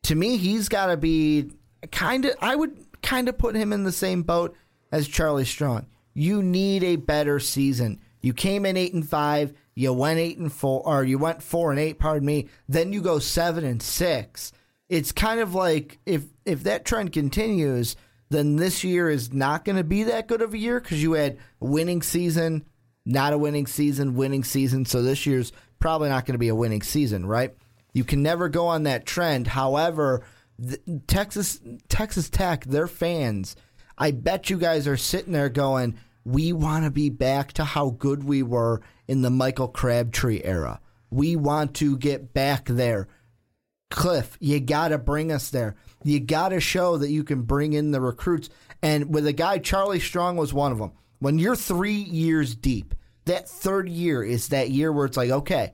to 0.04 0.14
me, 0.14 0.36
he's 0.36 0.68
got 0.68 0.86
to 0.86 0.96
be 0.96 1.50
kind 1.90 2.24
of. 2.24 2.34
I 2.40 2.54
would 2.54 2.76
kind 3.02 3.28
of 3.28 3.36
put 3.36 3.56
him 3.56 3.72
in 3.72 3.84
the 3.84 3.92
same 3.92 4.22
boat 4.22 4.56
as 4.92 5.08
Charlie 5.08 5.44
Strong. 5.44 5.86
You 6.14 6.42
need 6.42 6.84
a 6.84 6.96
better 6.96 7.40
season. 7.40 8.00
You 8.20 8.32
came 8.32 8.64
in 8.64 8.76
eight 8.76 8.94
and 8.94 9.06
five. 9.06 9.52
You 9.76 9.92
went 9.92 10.18
eight 10.18 10.38
and 10.38 10.50
four, 10.50 10.82
or 10.84 11.04
you 11.04 11.18
went 11.18 11.42
four 11.42 11.70
and 11.70 11.78
eight. 11.78 11.98
Pardon 11.98 12.26
me. 12.26 12.48
Then 12.66 12.92
you 12.94 13.02
go 13.02 13.18
seven 13.18 13.62
and 13.62 13.80
six. 13.80 14.52
It's 14.88 15.12
kind 15.12 15.38
of 15.38 15.54
like 15.54 15.98
if 16.06 16.24
if 16.46 16.62
that 16.62 16.86
trend 16.86 17.12
continues, 17.12 17.94
then 18.30 18.56
this 18.56 18.82
year 18.82 19.10
is 19.10 19.32
not 19.32 19.66
going 19.66 19.76
to 19.76 19.84
be 19.84 20.04
that 20.04 20.28
good 20.28 20.40
of 20.40 20.54
a 20.54 20.58
year 20.58 20.80
because 20.80 21.02
you 21.02 21.12
had 21.12 21.38
winning 21.60 22.00
season, 22.00 22.64
not 23.04 23.34
a 23.34 23.38
winning 23.38 23.66
season, 23.66 24.14
winning 24.14 24.44
season. 24.44 24.86
So 24.86 25.02
this 25.02 25.26
year's 25.26 25.52
probably 25.78 26.08
not 26.08 26.24
going 26.24 26.34
to 26.34 26.38
be 26.38 26.48
a 26.48 26.54
winning 26.54 26.82
season, 26.82 27.26
right? 27.26 27.54
You 27.92 28.04
can 28.04 28.22
never 28.22 28.48
go 28.48 28.66
on 28.66 28.84
that 28.84 29.04
trend. 29.04 29.46
However, 29.46 30.24
Texas 31.06 31.60
Texas 31.88 32.30
Tech, 32.30 32.64
their 32.64 32.86
fans, 32.86 33.56
I 33.98 34.10
bet 34.10 34.48
you 34.48 34.56
guys 34.56 34.88
are 34.88 34.96
sitting 34.96 35.34
there 35.34 35.50
going, 35.50 35.98
"We 36.26 36.52
want 36.52 36.84
to 36.84 36.90
be 36.90 37.08
back 37.08 37.52
to 37.54 37.64
how 37.64 37.90
good 37.90 38.24
we 38.24 38.42
were 38.42 38.82
in 39.06 39.22
the 39.22 39.30
Michael 39.30 39.68
Crabtree 39.68 40.42
era. 40.42 40.80
We 41.08 41.36
want 41.36 41.74
to 41.76 41.96
get 41.96 42.34
back 42.34 42.66
there." 42.66 43.08
Cliff, 43.88 44.36
you 44.40 44.58
got 44.58 44.88
to 44.88 44.98
bring 44.98 45.30
us 45.30 45.50
there. 45.50 45.76
You 46.02 46.18
got 46.18 46.48
to 46.48 46.58
show 46.58 46.96
that 46.98 47.10
you 47.10 47.22
can 47.22 47.42
bring 47.42 47.72
in 47.72 47.92
the 47.92 48.00
recruits. 48.00 48.50
And 48.82 49.14
with 49.14 49.26
a 49.28 49.32
guy, 49.32 49.58
Charlie 49.58 50.00
Strong 50.00 50.36
was 50.36 50.52
one 50.52 50.72
of 50.72 50.78
them. 50.78 50.90
When 51.20 51.38
you're 51.38 51.54
three 51.54 51.94
years 51.94 52.56
deep, 52.56 52.94
that 53.26 53.48
third 53.48 53.88
year 53.88 54.24
is 54.24 54.48
that 54.48 54.70
year 54.70 54.92
where 54.92 55.06
it's 55.06 55.16
like, 55.16 55.30
okay, 55.30 55.70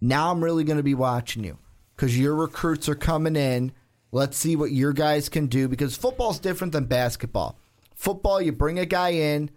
now 0.00 0.30
I'm 0.30 0.42
really 0.42 0.62
going 0.62 0.76
to 0.76 0.84
be 0.84 0.94
watching 0.94 1.42
you 1.42 1.58
because 1.96 2.16
your 2.16 2.36
recruits 2.36 2.88
are 2.88 2.94
coming 2.94 3.34
in. 3.34 3.72
Let's 4.12 4.36
see 4.36 4.54
what 4.54 4.70
your 4.70 4.92
guys 4.92 5.28
can 5.28 5.48
do 5.48 5.68
because 5.68 5.96
football's 5.96 6.38
different 6.38 6.72
than 6.72 6.84
basketball. 6.84 7.58
Football, 7.94 8.40
you 8.40 8.52
bring 8.52 8.78
a 8.78 8.86
guy 8.86 9.10
in, 9.10 9.50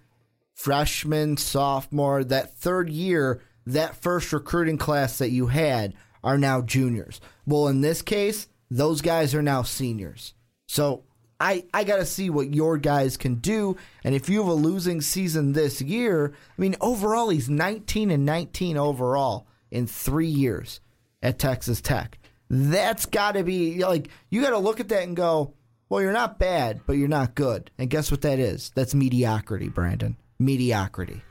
freshman, 0.61 1.37
sophomore, 1.37 2.23
that 2.23 2.55
third 2.55 2.89
year, 2.89 3.41
that 3.65 3.95
first 3.95 4.31
recruiting 4.31 4.77
class 4.77 5.17
that 5.17 5.31
you 5.31 5.47
had 5.47 5.93
are 6.23 6.37
now 6.37 6.61
juniors. 6.61 7.19
Well, 7.47 7.67
in 7.67 7.81
this 7.81 8.01
case, 8.03 8.47
those 8.69 9.01
guys 9.01 9.33
are 9.33 9.41
now 9.41 9.63
seniors. 9.63 10.35
So 10.67 11.03
I, 11.39 11.65
I 11.73 11.83
got 11.83 11.97
to 11.97 12.05
see 12.05 12.29
what 12.29 12.53
your 12.53 12.77
guys 12.77 13.17
can 13.17 13.35
do. 13.35 13.75
And 14.03 14.13
if 14.13 14.29
you 14.29 14.39
have 14.39 14.47
a 14.47 14.53
losing 14.53 15.01
season 15.01 15.53
this 15.53 15.81
year, 15.81 16.33
I 16.35 16.61
mean, 16.61 16.75
overall, 16.79 17.29
he's 17.29 17.49
19 17.49 18.11
and 18.11 18.23
19 18.23 18.77
overall 18.77 19.47
in 19.71 19.87
three 19.87 20.27
years 20.27 20.79
at 21.23 21.39
Texas 21.39 21.81
Tech. 21.81 22.19
That's 22.49 23.07
got 23.07 23.31
to 23.31 23.43
be 23.43 23.83
like, 23.83 24.09
you 24.29 24.41
got 24.41 24.51
to 24.51 24.59
look 24.59 24.79
at 24.79 24.89
that 24.89 25.03
and 25.03 25.15
go, 25.15 25.55
well, 25.89 26.01
you're 26.01 26.13
not 26.13 26.37
bad, 26.37 26.81
but 26.85 26.93
you're 26.93 27.07
not 27.07 27.33
good. 27.33 27.71
And 27.79 27.89
guess 27.89 28.11
what 28.11 28.21
that 28.21 28.37
is? 28.37 28.71
That's 28.75 28.93
mediocrity, 28.93 29.67
Brandon. 29.67 30.17
Mediocrity. 30.41 31.21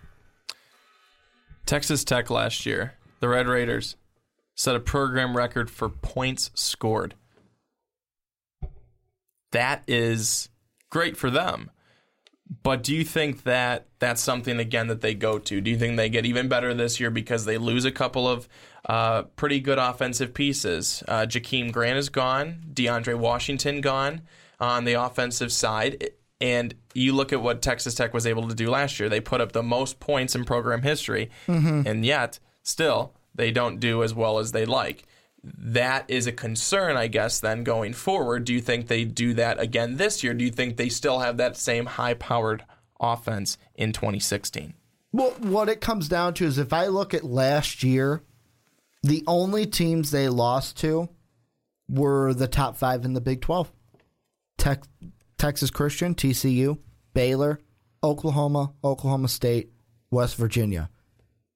Texas 1.67 2.05
Tech 2.05 2.31
last 2.31 2.65
year, 2.65 2.95
the 3.19 3.29
Red 3.29 3.47
Raiders 3.47 3.97
set 4.55 4.77
a 4.77 4.81
program 4.81 5.37
record 5.37 5.71
for 5.71 5.89
points 5.89 6.51
scored. 6.55 7.15
That 9.53 9.83
is 9.89 10.49
great 10.91 11.17
for 11.17 11.31
them. 11.31 11.71
But 12.63 12.83
do 12.83 12.95
you 12.95 13.05
think 13.05 13.45
that 13.45 13.87
that's 14.01 14.21
something 14.21 14.59
again 14.59 14.89
that 14.89 15.01
they 15.01 15.15
go 15.15 15.39
to? 15.39 15.61
Do 15.61 15.71
you 15.71 15.79
think 15.79 15.97
they 15.97 16.09
get 16.09 16.27
even 16.27 16.49
better 16.49 16.75
this 16.75 16.99
year 16.99 17.11
because 17.11 17.45
they 17.45 17.59
lose 17.59 17.85
a 17.85 17.93
couple 17.93 18.29
of 18.29 18.49
uh, 18.89 19.23
pretty 19.37 19.61
good 19.61 19.79
offensive 19.79 20.35
pieces? 20.35 21.03
Uh, 21.07 21.27
Jakeem 21.27 21.73
Grant 21.73 21.99
is 21.99 22.09
gone, 22.09 22.65
DeAndre 22.73 23.17
Washington 23.17 23.81
gone 23.81 24.23
on 24.59 24.85
the 24.85 24.95
offensive 24.95 25.53
side, 25.53 26.11
and 26.41 26.75
you 26.95 27.15
look 27.15 27.33
at 27.33 27.43
what 27.43 27.63
Texas 27.63 27.95
Tech 27.95 28.15
was 28.15 28.27
able 28.27 28.49
to 28.49 28.55
do 28.55 28.71
last 28.71 28.99
year. 28.99 29.09
They 29.09 29.21
put 29.21 29.41
up 29.41 29.53
the 29.53 29.63
most 29.63 30.01
points 30.01 30.35
in 30.35 30.45
program 30.45 30.83
history, 30.83 31.31
mm-hmm. 31.47 31.83
and 31.87 32.05
yet 32.05 32.39
still 32.63 33.15
they 33.35 33.51
don't 33.51 33.81
do 33.81 34.03
as 34.03 34.15
well 34.15 34.39
as 34.39 34.53
they 34.53 34.65
like 34.65 35.07
that 35.43 36.05
is 36.09 36.27
a 36.27 36.33
concern, 36.33 36.97
I 36.97 37.07
guess, 37.07 37.41
then 37.41 37.65
going 37.65 37.93
forward. 37.93 38.45
Do 38.45 38.53
you 38.53 38.61
think 38.61 38.87
they 38.87 39.05
do 39.05 39.35
that 39.35 39.61
again 39.61 39.97
this 39.97 40.23
year? 40.23 40.35
Do 40.35 40.45
you 40.45 40.51
think 40.51 40.77
they 40.77 40.89
still 40.89 41.21
have 41.21 41.37
that 41.39 41.57
same 41.57 41.87
high 41.87 42.15
powered 42.15 42.65
offense 43.01 43.57
in 43.75 43.93
2016? 43.93 44.75
Well, 45.13 45.31
what 45.39 45.69
it 45.69 45.81
comes 45.81 46.09
down 46.09 46.35
to 46.35 46.45
is 46.45 46.59
if 46.59 46.73
I 46.73 46.87
look 46.87 47.15
at 47.15 47.25
last 47.25 47.83
year, 47.83 48.23
the 49.03 49.25
only 49.27 49.67
teams 49.67 50.11
they 50.11 50.29
lost 50.29 50.77
to 50.79 51.09
were 51.89 52.35
the 52.35 52.47
top 52.47 52.77
five 52.77 53.05
in 53.05 53.15
the 53.15 53.21
Big 53.21 53.41
12 53.41 53.73
Tech, 54.59 54.83
Texas 55.41 55.71
Christian, 55.71 56.15
TCU, 56.15 56.79
Baylor, 57.15 57.61
Oklahoma, 58.03 58.73
Oklahoma 58.85 59.29
State, 59.29 59.71
West 60.11 60.37
Virginia. 60.37 60.91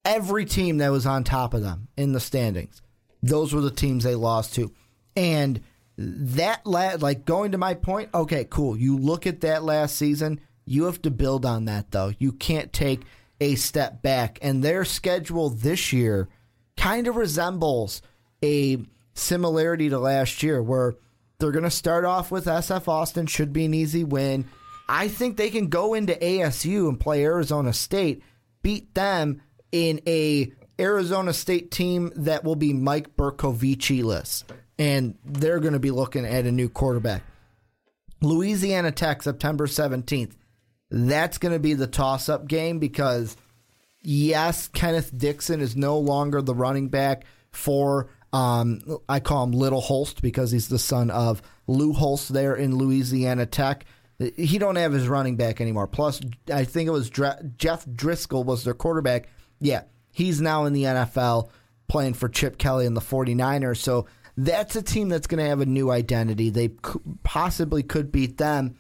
Every 0.05 0.45
team 0.45 0.79
that 0.79 0.91
was 0.91 1.07
on 1.07 1.25
top 1.25 1.55
of 1.55 1.63
them 1.63 1.89
in 1.97 2.13
the 2.13 2.21
standings 2.21 2.83
those 3.25 3.55
were 3.55 3.61
the 3.61 3.71
teams 3.71 4.05
they 4.05 4.15
lost 4.15 4.55
to. 4.55 4.71
And 5.17 5.61
that 5.97 6.67
last, 6.67 7.01
like 7.01 7.25
going 7.25 7.53
to 7.53 7.59
my 7.59 7.75
point, 7.75 8.11
okay, 8.15 8.45
cool. 8.45 8.77
You 8.77 8.99
look 8.99 9.27
at 9.27 9.41
that 9.41 9.65
last 9.65 9.97
season, 9.97 10.41
you 10.67 10.85
have 10.85 11.01
to 11.03 11.11
build 11.11 11.47
on 11.47 11.65
that 11.65 11.91
though. 11.91 12.13
You 12.19 12.33
can't 12.33 12.73
take 12.73 13.03
a 13.41 13.55
step 13.55 14.03
back. 14.03 14.39
And 14.43 14.63
their 14.63 14.85
schedule 14.85 15.51
this 15.51 15.93
year 15.93 16.29
kind 16.77 17.07
of 17.07 17.17
resembles 17.17 18.03
a 18.43 18.79
similarity 19.15 19.89
to 19.89 19.99
last 19.99 20.43
year 20.43 20.63
where 20.63 20.95
they're 21.45 21.53
going 21.53 21.65
to 21.65 21.71
start 21.71 22.07
off 22.07 22.31
with 22.31 22.47
SF 22.47 22.89
Austin, 22.89 23.27
should 23.27 23.53
be 23.53 23.67
an 23.67 23.75
easy 23.75 24.03
win. 24.03 24.47
I 24.89 25.09
think 25.09 25.37
they 25.37 25.51
can 25.51 25.69
go 25.69 25.93
into 25.93 26.15
ASU 26.15 26.89
and 26.89 26.99
play 26.99 27.23
Arizona 27.23 27.75
State, 27.75 28.23
beat 28.63 28.95
them 28.95 29.43
in 29.71 30.01
a 30.07 30.51
Arizona 30.81 31.35
State 31.35 31.71
team 31.71 32.13
that 32.17 32.45
will 32.45 32.57
be 32.57 32.73
Mike 32.73 33.15
Bercovici-less, 33.17 34.45
and 34.79 35.19
they're 35.23 35.61
going 35.61 35.75
to 35.75 35.79
be 35.79 35.91
looking 35.91 36.25
at 36.25 36.47
a 36.47 36.53
new 36.53 36.71
quarterback. 36.71 37.23
Louisiana 38.23 38.91
Tech, 38.91 39.23
September 39.23 39.67
17th. 39.67 40.33
That's 40.91 41.37
going 41.37 41.53
to 41.53 41.59
be 41.59 41.75
the 41.75 41.87
toss 41.87 42.31
up 42.31 42.49
game 42.49 42.79
because, 42.79 43.37
yes, 44.01 44.69
Kenneth 44.69 45.13
Dixon 45.15 45.61
is 45.61 45.77
no 45.77 45.99
longer 45.99 46.41
the 46.41 46.55
running 46.55 46.89
back 46.89 47.27
for, 47.53 48.09
um, 48.35 48.81
I 49.09 49.21
call 49.21 49.45
him 49.45 49.53
Little 49.53 49.81
Holtz 49.81 50.15
because 50.15 50.51
he's 50.51 50.69
the 50.69 50.79
son 50.79 51.11
of 51.11 51.43
Lou 51.67 51.93
Holtz 51.93 52.29
there 52.29 52.55
in 52.55 52.77
Louisiana 52.77 53.47
Tech. 53.47 53.85
He 54.37 54.59
don't 54.59 54.77
have 54.77 54.93
his 54.93 55.09
running 55.09 55.37
back 55.37 55.61
anymore. 55.61 55.87
Plus, 55.87 56.21
I 56.53 56.65
think 56.65 56.87
it 56.87 56.93
was 56.93 57.11
Jeff 57.11 57.85
Driskel 57.87 58.45
was 58.45 58.65
their 58.65 58.75
quarterback. 58.75 59.29
Yeah, 59.61 59.83
He's 60.15 60.41
now 60.41 60.65
in 60.65 60.73
the 60.73 60.85
NFL 60.85 61.51
playing 61.89 62.15
for 62.15 62.29
Chip 62.29 62.57
Kelly 62.57 62.87
and 62.87 62.97
the 62.97 63.01
49ers. 63.01 63.79
So 63.79 64.07
that's 64.37 64.77
a 64.77 64.83
team 64.83 65.09
that's 65.09 65.27
going 65.27 65.43
to 65.43 65.51
have 65.51 65.61
a 65.61 65.67
new 65.67 65.91
identity. 65.91 66.51
They 66.51 66.69
possibly 67.25 67.83
could 67.83 68.13
beat 68.13 68.39
them. 68.39 68.77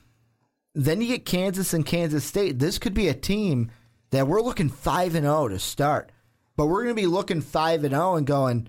Then 0.77 1.01
you 1.01 1.09
get 1.09 1.27
Kansas 1.27 1.75
and 1.75 1.85
Kansas 1.85 2.25
State. 2.25 2.61
This 2.61 2.79
could 2.79 2.95
be 2.95 3.09
a 3.09 3.15
team 3.15 3.73
that 4.11 4.29
we're 4.29 4.43
looking 4.43 4.69
5 4.69 5.17
and 5.17 5.25
0 5.25 5.49
to 5.49 5.59
start. 5.59 6.13
But 6.57 6.67
we're 6.67 6.85
going 6.85 6.95
to 6.95 7.03
be 7.03 7.09
looking 7.09 7.41
5 7.41 7.83
and 7.83 7.93
0 7.93 8.15
and 8.15 8.27
going, 8.27 8.69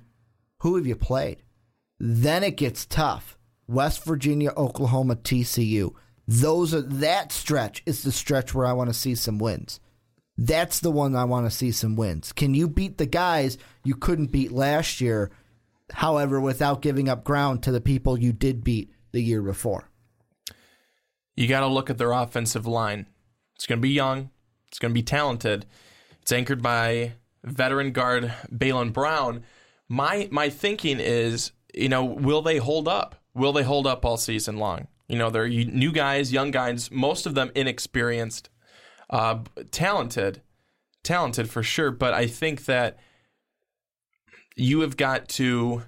who 0.65 0.78
have 0.78 0.88
you 0.88 0.95
played? 0.95 1.43
Then 1.99 2.43
it 2.43 2.58
gets 2.58 2.88
tough. 2.88 3.38
West 3.67 4.04
Virginia, 4.04 4.49
Oklahoma, 4.58 5.15
TCU. 5.15 5.93
Those 6.28 6.73
are 6.73 6.82
that 6.82 7.32
stretch 7.32 7.84
is 7.86 8.01
the 8.01 8.12
stretch 8.12 8.56
where 8.56 8.65
I 8.65 8.73
want 8.73 8.89
to 8.89 8.93
see 8.95 9.13
some 9.13 9.38
wins. 9.38 9.80
That's 10.36 10.80
the 10.80 10.89
one 10.89 11.15
I 11.15 11.25
want 11.25 11.45
to 11.45 11.56
see 11.56 11.71
some 11.71 11.95
wins. 11.95 12.34
Can 12.34 12.56
you 12.56 12.67
beat 12.67 12.97
the 12.97 13.06
guys 13.06 13.60
you 13.84 13.93
couldn't 13.93 14.32
beat 14.32 14.51
last 14.51 15.01
year, 15.01 15.30
however, 15.91 16.41
without 16.41 16.82
giving 16.82 17.10
up 17.10 17.23
ground 17.23 17.62
to 17.62 17.71
the 17.71 17.80
people 17.80 18.17
you 18.17 18.34
did 18.34 18.63
beat 18.63 18.91
the 19.12 19.21
year 19.21 19.43
before? 19.43 19.91
You 21.36 21.47
got 21.47 21.60
to 21.60 21.67
look 21.67 21.91
at 21.91 21.99
their 21.99 22.12
offensive 22.12 22.65
line. 22.65 23.06
It's 23.54 23.67
going 23.67 23.78
to 23.78 23.88
be 23.88 23.93
young, 23.93 24.32
it's 24.69 24.80
going 24.80 24.89
to 24.89 24.99
be 24.99 25.04
talented. 25.04 25.67
It's 26.23 26.32
anchored 26.32 26.63
by 26.63 27.13
veteran 27.43 27.91
guard 27.91 28.34
Baylen 28.51 28.93
Brown. 28.93 29.43
My 29.87 30.27
my 30.31 30.49
thinking 30.49 30.99
is, 30.99 31.51
you 31.73 31.89
know, 31.89 32.03
will 32.03 32.41
they 32.41 32.57
hold 32.57 32.87
up? 32.87 33.21
Will 33.33 33.53
they 33.53 33.63
hold 33.63 33.85
up 33.85 34.05
all 34.05 34.17
season 34.17 34.57
long? 34.57 34.87
You 35.07 35.17
know, 35.17 35.29
they're 35.29 35.47
new 35.47 35.91
guys, 35.91 36.31
young 36.31 36.51
guys, 36.51 36.89
most 36.89 37.25
of 37.25 37.35
them 37.35 37.51
inexperienced 37.53 38.49
uh, 39.09 39.39
talented, 39.71 40.41
talented 41.03 41.49
for 41.49 41.63
sure. 41.63 41.91
But 41.91 42.13
I 42.13 42.27
think 42.27 42.65
that 42.65 42.97
you 44.55 44.81
have 44.81 44.97
got 44.97 45.29
to. 45.29 45.83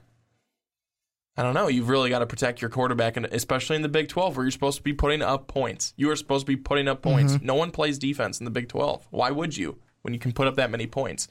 I 1.40 1.44
don't 1.44 1.54
know. 1.54 1.68
You've 1.68 1.90
really 1.90 2.10
got 2.10 2.20
to 2.20 2.26
protect 2.26 2.62
your 2.62 2.70
quarterback, 2.70 3.16
and 3.16 3.28
especially 3.28 3.76
in 3.76 3.84
the 3.84 3.90
Big 3.90 4.08
12, 4.08 4.36
where 4.36 4.44
you're 4.44 4.52
supposed 4.52 4.78
to 4.78 4.84
be 4.84 4.94
putting 4.94 5.22
up 5.22 5.48
points. 5.48 5.94
You 5.96 6.10
are 6.10 6.16
supposed 6.16 6.48
to 6.48 6.52
be 6.52 6.56
putting 6.56 6.88
up 6.88 7.04
points. 7.04 7.34
Mm-hmm. 7.34 7.46
No 7.46 7.54
one 7.54 7.70
plays 7.70 8.00
defense 8.00 8.40
in 8.40 8.46
the 8.46 8.52
Big 8.52 8.68
12. 8.68 9.08
Why 9.12 9.30
would 9.30 9.56
you 9.56 9.78
when 10.02 10.16
you 10.16 10.20
can 10.20 10.32
put 10.32 10.48
up 10.48 10.56
that 10.56 10.72
many 10.72 10.88
points? 10.88 11.28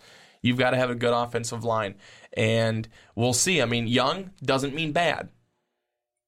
You've 0.46 0.58
got 0.58 0.70
to 0.70 0.76
have 0.76 0.90
a 0.90 0.94
good 0.94 1.12
offensive 1.12 1.64
line, 1.64 1.96
and 2.32 2.88
we'll 3.14 3.32
see. 3.32 3.60
I 3.60 3.64
mean, 3.64 3.86
young 3.86 4.30
doesn't 4.42 4.74
mean 4.74 4.92
bad. 4.92 5.28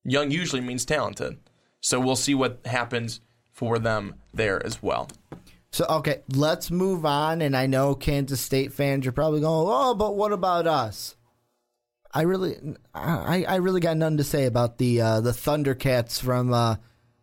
Young 0.05 0.31
usually 0.31 0.61
means 0.61 0.85
talented. 0.85 1.39
So 1.81 2.01
we'll 2.01 2.17
see 2.17 2.35
what 2.35 2.61
happens 2.67 3.21
for 3.53 3.79
them 3.79 4.17
there 4.35 4.65
as 4.65 4.83
well. 4.83 5.09
So 5.71 5.85
okay, 5.87 6.23
let's 6.35 6.71
move 6.71 7.05
on. 7.05 7.43
And 7.43 7.57
I 7.57 7.67
know 7.67 7.95
Kansas 7.95 8.41
State 8.41 8.73
fans 8.73 9.07
are 9.07 9.13
probably 9.13 9.41
going, 9.41 9.69
"Oh, 9.71 9.95
but 9.95 10.17
what 10.17 10.33
about 10.33 10.67
us?" 10.67 11.15
I 12.13 12.23
really, 12.23 12.57
I, 12.95 13.45
I 13.47 13.57
really 13.57 13.81
got 13.81 13.97
nothing 13.97 14.17
to 14.17 14.25
say 14.25 14.47
about 14.47 14.79
the 14.79 15.01
uh, 15.01 15.21
the 15.21 15.33
Thundercats 15.33 16.21
from 16.21 16.53
uh, 16.53 16.77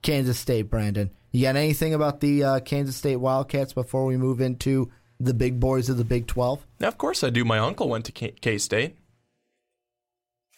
Kansas 0.04 0.40
State. 0.40 0.70
Brandon, 0.70 1.10
you 1.32 1.42
got 1.42 1.56
anything 1.56 1.94
about 1.94 2.22
the 2.22 2.44
uh, 2.44 2.60
Kansas 2.60 2.96
State 2.96 3.18
Wildcats 3.18 3.74
before 3.74 4.06
we 4.06 4.16
move 4.16 4.42
into 4.42 4.92
the 5.20 5.34
big 5.34 5.60
boys 5.60 5.90
of 5.90 5.98
the 5.98 6.04
Big 6.04 6.28
Twelve? 6.28 6.66
Now, 6.80 6.88
of 6.88 6.98
course, 6.98 7.24
I 7.24 7.30
do. 7.30 7.46
My 7.46 7.60
uncle 7.60 7.90
went 7.90 8.06
to 8.06 8.12
K 8.12 8.58
State. 8.58 8.98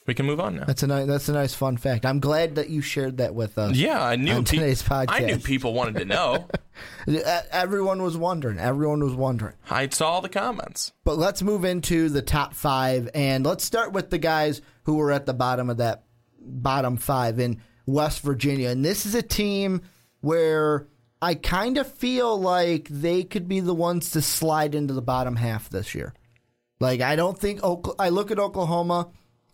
We 0.07 0.13
can 0.13 0.25
move 0.25 0.39
on 0.39 0.55
now. 0.55 0.63
That's 0.63 0.83
a 0.83 0.87
nice, 0.87 1.05
that's 1.05 1.27
a 1.27 1.33
nice 1.33 1.53
fun 1.53 1.75
fact. 1.75 2.05
I'm 2.05 2.21
glad 2.21 2.55
that 2.55 2.69
you 2.69 2.81
shared 2.81 3.17
that 3.17 3.35
with 3.35 3.57
us. 3.57 3.75
Yeah, 3.75 4.01
I 4.01 4.15
knew 4.15 4.35
on 4.35 4.45
pe- 4.45 4.55
today's 4.55 4.81
podcast. 4.81 5.11
I 5.11 5.19
knew 5.19 5.37
people 5.37 5.73
wanted 5.73 5.95
to 5.97 6.05
know. 6.05 6.47
Everyone 7.51 8.01
was 8.01 8.15
wondering. 8.15 8.57
Everyone 8.57 9.03
was 9.03 9.13
wondering. 9.13 9.55
I 9.69 9.89
saw 9.89 10.11
all 10.11 10.21
the 10.21 10.29
comments. 10.29 10.93
But 11.03 11.17
let's 11.17 11.41
move 11.41 11.65
into 11.65 12.07
the 12.07 12.21
top 12.21 12.53
five, 12.53 13.09
and 13.13 13.45
let's 13.45 13.65
start 13.65 13.91
with 13.91 14.09
the 14.09 14.17
guys 14.17 14.61
who 14.83 14.95
were 14.95 15.11
at 15.11 15.25
the 15.25 15.33
bottom 15.33 15.69
of 15.69 15.77
that 15.77 16.05
bottom 16.39 16.95
five 16.95 17.37
in 17.37 17.61
West 17.85 18.21
Virginia. 18.21 18.69
And 18.69 18.85
this 18.85 19.05
is 19.05 19.13
a 19.13 19.21
team 19.21 19.81
where 20.21 20.87
I 21.21 21.36
kind 21.36 21.77
of 21.77 21.91
feel 21.91 22.39
like 22.39 22.88
they 22.89 23.23
could 23.23 23.47
be 23.47 23.60
the 23.60 23.73
ones 23.73 24.12
to 24.12 24.21
slide 24.21 24.75
into 24.75 24.93
the 24.93 25.01
bottom 25.01 25.36
half 25.36 25.69
this 25.69 25.95
year. 25.95 26.13
Like 26.80 27.01
I 27.01 27.15
don't 27.15 27.38
think 27.38 27.62
I 27.97 28.10
look 28.10 28.32
at 28.32 28.39
Oklahoma. 28.39 29.10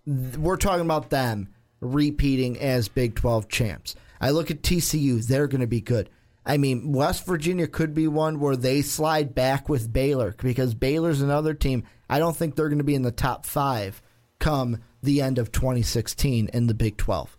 We're 0.06 0.58
talking 0.58 0.86
about 0.86 1.10
them 1.10 1.50
repeating 1.80 2.60
as 2.60 2.90
Big 2.90 3.16
12 3.16 3.48
champs. 3.48 3.96
I 4.20 4.32
look 4.32 4.52
at 4.52 4.62
TCU, 4.62 5.26
they're 5.26 5.48
going 5.48 5.62
to 5.62 5.68
be 5.68 5.82
good. 5.82 6.10
I 6.46 6.58
mean, 6.58 6.92
West 6.92 7.26
Virginia 7.26 7.68
could 7.68 7.94
be 7.94 8.08
one 8.08 8.40
where 8.40 8.58
they 8.58 8.82
slide 8.82 9.34
back 9.34 9.70
with 9.70 9.94
Baylor 9.94 10.36
because 10.38 10.74
Baylor's 10.74 11.22
another 11.22 11.54
team. 11.54 11.84
I 12.10 12.20
don't 12.20 12.36
think 12.36 12.56
they're 12.56 12.70
going 12.70 12.80
to 12.80 12.84
be 12.84 12.96
in 12.96 13.02
the 13.02 13.12
top 13.12 13.46
five 13.46 14.02
come 14.40 14.80
the 15.02 15.22
end 15.22 15.38
of 15.38 15.52
2016 15.52 16.50
in 16.54 16.68
the 16.68 16.74
Big 16.74 16.98
12. 16.98 17.38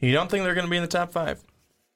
You 0.00 0.12
don't 0.12 0.30
think 0.30 0.44
they're 0.44 0.54
going 0.54 0.66
to 0.66 0.70
be 0.70 0.76
in 0.76 0.82
the 0.82 0.88
top 0.88 1.12
five? 1.12 1.42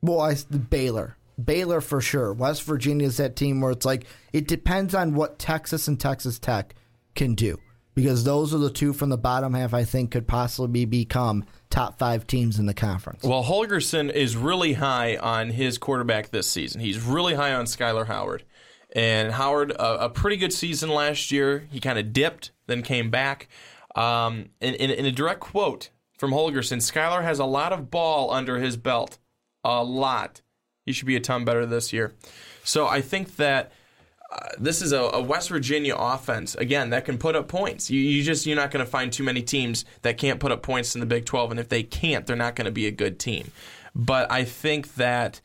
Well, 0.03 0.21
I, 0.21 0.37
Baylor. 0.71 1.17
Baylor 1.43 1.81
for 1.81 2.01
sure. 2.01 2.33
West 2.33 2.63
Virginia 2.65 3.07
is 3.07 3.17
that 3.17 3.37
team 3.37 3.61
where 3.61 3.73
it's 3.73 3.87
like, 3.87 4.05
it 4.33 4.47
depends 4.47 4.95
on 4.95 5.15
what 5.15 5.39
Texas 5.39 5.89
and 5.89 5.99
Texas 5.99 6.39
Tech 6.39 6.75
can 7.15 7.35
do 7.35 7.59
because 7.95 8.25
those 8.25 8.55
are 8.55 8.59
the 8.59 8.71
two 8.71 8.93
from 8.93 9.09
the 9.09 9.19
bottom 9.19 9.55
half 9.55 9.75
I 9.75 9.85
think 9.85 10.11
could 10.11 10.27
possibly 10.27 10.85
become 10.85 11.45
top 11.71 11.99
five 11.99 12.27
teams 12.27 12.59
in 12.59 12.67
the 12.67 12.75
conference. 12.75 13.23
Well, 13.23 13.45
Holgorsen 13.45 14.13
is 14.13 14.37
really 14.37 14.75
high 14.75 15.17
on 15.17 15.51
his 15.51 15.79
quarterback 15.79 16.31
this 16.31 16.47
season. 16.47 16.81
He's 16.81 17.01
really 17.01 17.35
high 17.35 17.55
on 17.55 17.67
Skyler 17.67 18.07
Howard. 18.07 18.45
And 18.93 19.33
Howard, 19.33 19.71
a, 19.73 20.07
a 20.07 20.09
pretty 20.11 20.37
good 20.37 20.53
season 20.53 20.91
last 20.91 21.31
year. 21.31 21.69
He 21.71 21.79
kind 21.79 21.99
of 21.99 22.13
dipped, 22.13 22.51
then 22.67 22.83
came 22.83 23.11
back. 23.11 23.49
Um, 23.95 24.51
in, 24.61 24.75
in, 24.75 24.91
in, 24.91 25.07
a 25.07 25.13
direct 25.13 25.41
quote 25.41 25.91
from 26.19 26.33
Holgorsen, 26.33 26.79
Skyler 26.79 27.23
has 27.23 27.39
a 27.39 27.45
lot 27.45 27.73
of 27.73 27.91
ball 27.91 28.31
under 28.31 28.59
his 28.59 28.77
belt. 28.77 29.19
A 29.65 29.85
lot. 29.85 30.43
He 30.87 30.93
should 30.93 31.07
be 31.07 31.17
a 31.17 31.21
ton 31.21 31.45
better 31.45 31.67
this 31.67 31.93
year. 31.93 32.15
So 32.65 32.87
I 32.87 33.01
think 33.01 33.37
that 33.37 33.73
uh, 34.31 34.49
this 34.59 34.81
is 34.81 34.93
a, 34.93 35.01
a, 35.01 35.21
West 35.21 35.49
Virginia 35.49 35.97
offense 35.97 36.55
again 36.55 36.91
that 36.91 37.05
can 37.05 37.19
put 37.19 37.35
up 37.35 37.49
points. 37.49 37.91
You, 37.91 38.01
you 38.01 38.23
just 38.23 38.47
you're 38.47 38.57
not 38.57 38.71
going 38.71 38.85
to 38.85 38.91
find 38.91 39.13
too 39.13 39.25
many 39.25 39.43
teams 39.43 39.85
that 40.03 40.19
can't 40.19 40.39
put 40.39 40.53
up 40.53 40.63
points 40.63 40.95
in 40.95 41.01
the 41.01 41.07
Big 41.07 41.25
12, 41.25 41.51
and 41.51 41.61
if 41.61 41.69
they 41.69 41.83
can't, 41.83 42.27
they're 42.27 42.37
not 42.37 42.55
going 42.55 42.67
to 42.67 42.71
be 42.71 42.87
a 42.87 42.93
good 42.93 43.19
team. 43.19 43.51
But 43.95 44.31
I 44.31 44.45
think 44.45 44.95
that 44.95 45.41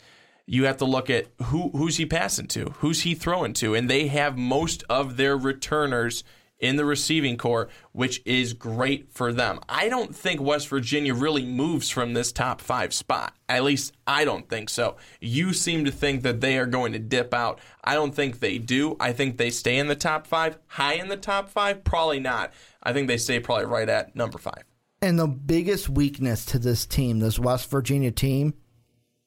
you 0.46 0.66
have 0.66 0.78
to 0.78 0.86
look 0.86 1.10
at 1.10 1.28
who 1.46 1.70
who's 1.70 1.98
he 1.98 2.06
passing 2.06 2.48
to, 2.48 2.76
who's 2.78 3.02
he 3.02 3.16
throwing 3.16 3.54
to, 3.54 3.74
and 3.74 3.90
they 3.90 4.08
have 4.08 4.38
most 4.38 4.84
of 4.88 5.18
their 5.18 5.36
returners 5.36 6.24
in 6.60 6.78
the 6.78 6.86
receiving 6.86 7.38
corps, 7.38 7.70
which 7.92 8.22
is 8.26 8.54
great 8.54 9.12
for 9.12 9.34
them. 9.34 9.60
I 9.68 9.90
don't 9.90 10.16
think 10.16 10.42
West 10.42 10.68
Virginia 10.70 11.14
really 11.14 11.46
moves 11.46 11.90
from 11.90 12.14
this 12.14 12.32
top 12.32 12.62
five 12.62 12.94
spot. 12.94 13.36
At 13.50 13.64
least 13.64 13.94
I 14.08 14.26
don't 14.26 14.48
think 14.48 14.70
so. 14.70 14.96
You 15.20 15.54
seem 15.54 15.86
to 15.86 15.92
think 15.92 16.24
that 16.24 16.42
they 16.42 16.58
are 16.58 16.66
going 16.66 16.94
to 16.94 17.00
dip 17.00 17.34
out. 17.34 17.60
I 17.84 17.94
don't 17.94 18.16
think 18.16 18.40
they 18.40 18.58
do. 18.58 18.96
I 19.00 19.12
think 19.12 19.38
they 19.38 19.50
stay 19.50 19.78
in 19.78 19.88
the 19.88 19.96
top 19.96 20.28
five. 20.28 20.58
High 20.68 20.94
in 20.94 21.10
the 21.10 21.18
top 21.18 21.50
five? 21.50 21.84
Probably 21.84 22.20
not. 22.20 22.54
I 22.82 22.94
think 22.94 23.08
they 23.08 23.18
stay 23.18 23.40
probably 23.40 23.66
right 23.66 23.90
at 23.90 24.16
number 24.16 24.38
five. 24.38 24.64
And 25.02 25.20
the 25.20 25.28
biggest 25.28 25.90
weakness 25.90 26.46
to 26.46 26.60
this 26.60 26.86
team, 26.86 27.20
this 27.20 27.38
West 27.38 27.70
Virginia 27.70 28.12
team, 28.12 28.54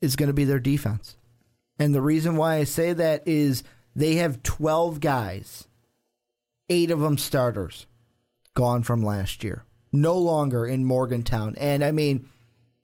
is 0.01 0.17
going 0.17 0.29
to 0.29 0.35
be 0.35 0.45
their 0.45 0.59
defense. 0.59 1.17
And 1.79 1.95
the 1.95 2.03
reason 2.03 2.37
why 2.37 2.57
I 2.57 2.65
say 2.65 2.93
that 2.95 3.23
is 3.27 3.63
they 3.95 4.17
have 4.17 4.43
12 4.43 4.99
guys 5.01 5.68
eight 6.69 6.91
of 6.91 7.01
them 7.01 7.19
starters 7.19 7.87
gone 8.55 8.83
from 8.83 9.03
last 9.03 9.45
year, 9.45 9.65
no 9.93 10.17
longer 10.17 10.67
in 10.67 10.85
Morgantown. 10.85 11.55
And 11.59 11.85
I 11.85 11.93
mean, 11.93 12.29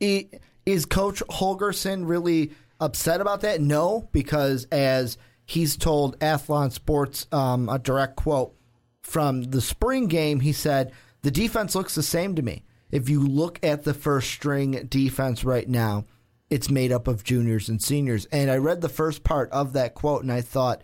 is 0.00 0.86
Coach 0.86 1.22
Holgorsen 1.28 2.06
really 2.08 2.52
upset 2.80 3.20
about 3.20 3.40
that? 3.42 3.60
No, 3.60 4.08
because 4.12 4.66
as 4.70 5.18
he's 5.44 5.76
told 5.76 6.18
Athlon 6.20 6.72
Sports, 6.72 7.26
um, 7.32 7.68
a 7.68 7.78
direct 7.78 8.16
quote 8.16 8.54
from 9.02 9.42
the 9.44 9.60
spring 9.60 10.06
game, 10.06 10.40
he 10.40 10.52
said, 10.52 10.92
The 11.22 11.30
defense 11.30 11.74
looks 11.74 11.94
the 11.94 12.02
same 12.02 12.34
to 12.36 12.42
me. 12.42 12.64
If 12.90 13.08
you 13.08 13.26
look 13.26 13.58
at 13.62 13.84
the 13.84 13.94
first 13.94 14.30
string 14.30 14.86
defense 14.88 15.44
right 15.44 15.68
now, 15.68 16.04
it's 16.48 16.70
made 16.70 16.92
up 16.92 17.08
of 17.08 17.24
juniors 17.24 17.68
and 17.68 17.82
seniors. 17.82 18.26
And 18.26 18.50
I 18.50 18.56
read 18.56 18.80
the 18.80 18.88
first 18.88 19.24
part 19.24 19.50
of 19.50 19.72
that 19.72 19.94
quote 19.94 20.22
and 20.22 20.30
I 20.30 20.40
thought, 20.40 20.82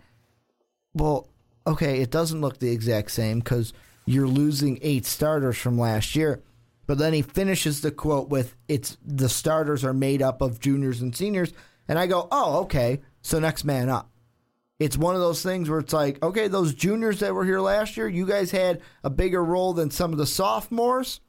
well, 0.93 1.30
okay, 1.65 2.01
it 2.01 2.11
doesn't 2.11 2.41
look 2.41 2.59
the 2.59 2.71
exact 2.71 3.11
same 3.11 3.39
because 3.39 3.73
you're 4.05 4.27
losing 4.27 4.79
eight 4.81 5.05
starters 5.05 5.57
from 5.57 5.77
last 5.77 6.15
year. 6.15 6.41
But 6.87 6.97
then 6.97 7.13
he 7.13 7.21
finishes 7.21 7.81
the 7.81 7.91
quote 7.91 8.29
with, 8.29 8.55
"It's 8.67 8.97
the 9.05 9.29
starters 9.29 9.83
are 9.83 9.93
made 9.93 10.21
up 10.21 10.41
of 10.41 10.59
juniors 10.59 11.01
and 11.01 11.15
seniors," 11.15 11.53
and 11.87 11.97
I 11.97 12.07
go, 12.07 12.27
"Oh, 12.31 12.61
okay. 12.61 13.01
So 13.21 13.39
next 13.39 13.63
man 13.63 13.87
up." 13.89 14.09
It's 14.79 14.97
one 14.97 15.13
of 15.13 15.21
those 15.21 15.43
things 15.43 15.69
where 15.69 15.77
it's 15.77 15.93
like, 15.93 16.21
okay, 16.23 16.47
those 16.47 16.73
juniors 16.73 17.19
that 17.19 17.35
were 17.35 17.45
here 17.45 17.61
last 17.61 17.97
year, 17.97 18.07
you 18.07 18.25
guys 18.25 18.49
had 18.49 18.81
a 19.03 19.11
bigger 19.11 19.45
role 19.45 19.73
than 19.73 19.91
some 19.91 20.11
of 20.11 20.17
the 20.17 20.25
sophomores. 20.25 21.19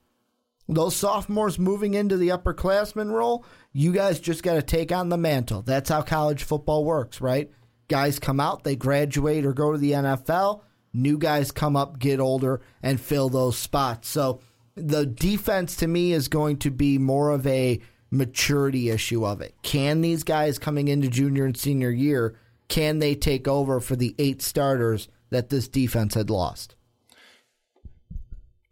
Those 0.69 0.97
sophomores 0.97 1.59
moving 1.59 1.93
into 1.93 2.17
the 2.17 2.31
upperclassmen 2.31 3.13
role, 3.13 3.45
you 3.71 3.93
guys 3.93 4.21
just 4.21 4.43
got 4.43 4.55
to 4.55 4.63
take 4.63 4.91
on 4.91 5.11
the 5.11 5.19
mantle. 5.19 5.61
That's 5.61 5.91
how 5.91 6.01
college 6.01 6.45
football 6.45 6.87
works, 6.87 7.21
right? 7.21 7.51
Guys 7.93 8.19
come 8.19 8.41
out, 8.41 8.65
they 8.65 8.75
graduate 8.75 9.45
or 9.45 9.53
go 9.53 9.71
to 9.71 9.77
the 9.77 9.93
NFL. 9.93 10.63
New 10.95 11.19
guys 11.19 11.53
come 11.53 11.77
up, 11.77 11.99
get 11.99 12.21
older, 12.21 12.63
and 12.83 12.99
fill 12.99 13.29
those 13.29 13.59
spots. 13.59 14.09
So 14.09 14.41
the 14.75 15.05
defense 15.05 15.77
to 15.77 15.87
me 15.87 16.15
is 16.15 16.29
going 16.29 16.57
to 16.61 16.71
be 16.71 16.97
more 16.97 17.29
of 17.29 17.47
a 17.47 17.83
maturity 18.11 18.89
issue 18.89 19.27
of 19.27 19.43
it. 19.43 19.55
Can 19.63 20.01
these 20.01 20.25
guys 20.25 20.59
coming 20.59 20.89
into 20.89 21.09
junior 21.09 21.45
and 21.45 21.55
senior 21.55 21.91
year, 21.91 22.35
can 22.69 22.99
they 22.99 23.15
take 23.15 23.47
over 23.47 23.79
for 23.79 23.95
the 23.95 24.15
eight 24.19 24.41
starters 24.41 25.09
that 25.29 25.51
this 25.51 25.69
defense 25.69 26.15
had 26.15 26.31
lost? 26.31 26.75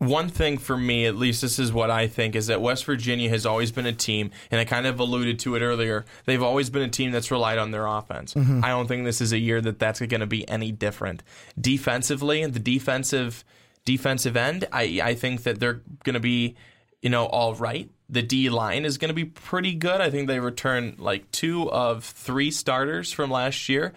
One 0.00 0.30
thing 0.30 0.56
for 0.56 0.78
me, 0.78 1.04
at 1.04 1.14
least 1.14 1.42
this 1.42 1.58
is 1.58 1.74
what 1.74 1.90
I 1.90 2.08
think, 2.08 2.34
is 2.34 2.46
that 2.46 2.62
West 2.62 2.86
Virginia 2.86 3.28
has 3.28 3.44
always 3.44 3.70
been 3.70 3.84
a 3.84 3.92
team, 3.92 4.30
and 4.50 4.58
I 4.58 4.64
kind 4.64 4.86
of 4.86 4.98
alluded 4.98 5.38
to 5.40 5.56
it 5.56 5.60
earlier. 5.60 6.06
They've 6.24 6.42
always 6.42 6.70
been 6.70 6.80
a 6.80 6.88
team 6.88 7.10
that's 7.10 7.30
relied 7.30 7.58
on 7.58 7.70
their 7.70 7.86
offense. 7.86 8.32
Mm-hmm. 8.32 8.64
I 8.64 8.68
don't 8.68 8.86
think 8.86 9.04
this 9.04 9.20
is 9.20 9.34
a 9.34 9.38
year 9.38 9.60
that 9.60 9.78
that's 9.78 10.00
going 10.00 10.20
to 10.20 10.26
be 10.26 10.48
any 10.48 10.72
different. 10.72 11.22
Defensively, 11.60 12.46
the 12.46 12.58
defensive 12.58 13.44
defensive 13.84 14.38
end, 14.38 14.66
I 14.72 15.00
I 15.04 15.14
think 15.14 15.42
that 15.42 15.60
they're 15.60 15.82
going 16.04 16.14
to 16.14 16.20
be, 16.20 16.56
you 17.02 17.10
know, 17.10 17.26
all 17.26 17.54
right. 17.54 17.90
The 18.08 18.22
D 18.22 18.48
line 18.48 18.86
is 18.86 18.96
going 18.96 19.10
to 19.10 19.14
be 19.14 19.26
pretty 19.26 19.74
good. 19.74 20.00
I 20.00 20.08
think 20.08 20.28
they 20.28 20.40
return 20.40 20.96
like 20.98 21.30
two 21.30 21.70
of 21.70 22.04
three 22.04 22.50
starters 22.50 23.12
from 23.12 23.30
last 23.30 23.68
year. 23.68 23.92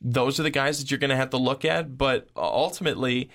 Those 0.00 0.40
are 0.40 0.42
the 0.42 0.50
guys 0.50 0.80
that 0.80 0.90
you're 0.90 0.98
going 0.98 1.10
to 1.10 1.16
have 1.16 1.30
to 1.30 1.36
look 1.36 1.64
at, 1.64 1.96
but 1.96 2.28
ultimately 2.36 3.30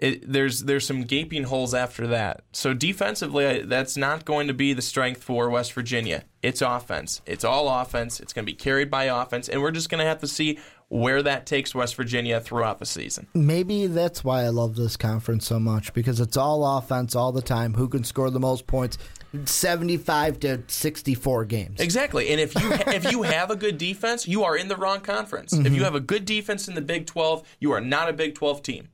it, 0.00 0.32
there's 0.32 0.64
there's 0.64 0.86
some 0.86 1.02
gaping 1.02 1.44
holes 1.44 1.74
after 1.74 2.06
that. 2.06 2.42
So 2.52 2.72
defensively, 2.72 3.62
that's 3.62 3.96
not 3.98 4.24
going 4.24 4.48
to 4.48 4.54
be 4.54 4.72
the 4.72 4.82
strength 4.82 5.22
for 5.22 5.50
West 5.50 5.74
Virginia. 5.74 6.24
It's 6.42 6.62
offense. 6.62 7.20
It's 7.26 7.44
all 7.44 7.68
offense. 7.68 8.18
It's 8.18 8.32
going 8.32 8.46
to 8.46 8.50
be 8.50 8.56
carried 8.56 8.90
by 8.90 9.04
offense, 9.04 9.48
and 9.48 9.60
we're 9.60 9.72
just 9.72 9.90
going 9.90 9.98
to 9.98 10.06
have 10.06 10.20
to 10.20 10.26
see 10.26 10.58
where 10.88 11.22
that 11.22 11.46
takes 11.46 11.74
West 11.74 11.94
Virginia 11.96 12.40
throughout 12.40 12.78
the 12.78 12.86
season. 12.86 13.28
Maybe 13.34 13.86
that's 13.86 14.24
why 14.24 14.42
I 14.42 14.48
love 14.48 14.74
this 14.74 14.96
conference 14.96 15.46
so 15.46 15.60
much 15.60 15.92
because 15.92 16.18
it's 16.18 16.36
all 16.36 16.78
offense 16.78 17.14
all 17.14 17.30
the 17.30 17.42
time. 17.42 17.74
Who 17.74 17.86
can 17.86 18.02
score 18.02 18.30
the 18.30 18.40
most 18.40 18.66
points? 18.66 18.96
75 19.44 20.40
to 20.40 20.62
64 20.66 21.44
games. 21.44 21.80
Exactly. 21.80 22.30
And 22.30 22.40
if 22.40 22.54
you 22.54 22.72
if 22.86 23.12
you 23.12 23.22
have 23.22 23.50
a 23.50 23.56
good 23.56 23.76
defense, 23.76 24.26
you 24.26 24.44
are 24.44 24.56
in 24.56 24.68
the 24.68 24.76
wrong 24.76 25.00
conference. 25.00 25.52
Mm-hmm. 25.52 25.66
If 25.66 25.74
you 25.74 25.84
have 25.84 25.94
a 25.94 26.00
good 26.00 26.24
defense 26.24 26.68
in 26.68 26.74
the 26.74 26.80
Big 26.80 27.06
12, 27.06 27.46
you 27.60 27.72
are 27.72 27.82
not 27.82 28.08
a 28.08 28.14
Big 28.14 28.34
12 28.34 28.62
team. 28.62 28.88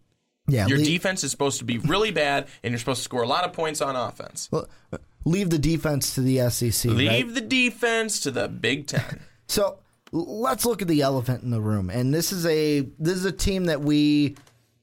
Yeah, 0.48 0.66
your 0.66 0.78
defense 0.78 1.24
is 1.24 1.30
supposed 1.30 1.58
to 1.58 1.64
be 1.64 1.78
really 1.78 2.10
bad, 2.12 2.46
and 2.62 2.72
you're 2.72 2.78
supposed 2.78 3.00
to 3.00 3.04
score 3.04 3.22
a 3.22 3.28
lot 3.28 3.44
of 3.44 3.52
points 3.52 3.80
on 3.80 3.96
offense. 3.96 4.48
Well, 4.52 4.68
uh, 4.92 4.98
leave 5.24 5.50
the 5.50 5.58
defense 5.58 6.14
to 6.14 6.20
the 6.20 6.48
SEC. 6.50 6.90
Leave 6.90 7.08
right? 7.08 7.34
the 7.34 7.40
defense 7.40 8.20
to 8.20 8.30
the 8.30 8.48
Big 8.48 8.86
Ten. 8.86 9.20
So 9.48 9.78
let's 10.10 10.66
look 10.66 10.82
at 10.82 10.88
the 10.88 11.02
elephant 11.02 11.44
in 11.44 11.50
the 11.50 11.60
room, 11.60 11.88
and 11.88 12.12
this 12.12 12.32
is 12.32 12.44
a 12.46 12.80
this 12.98 13.14
is 13.14 13.24
a 13.24 13.30
team 13.30 13.66
that 13.66 13.80
we 13.80 14.34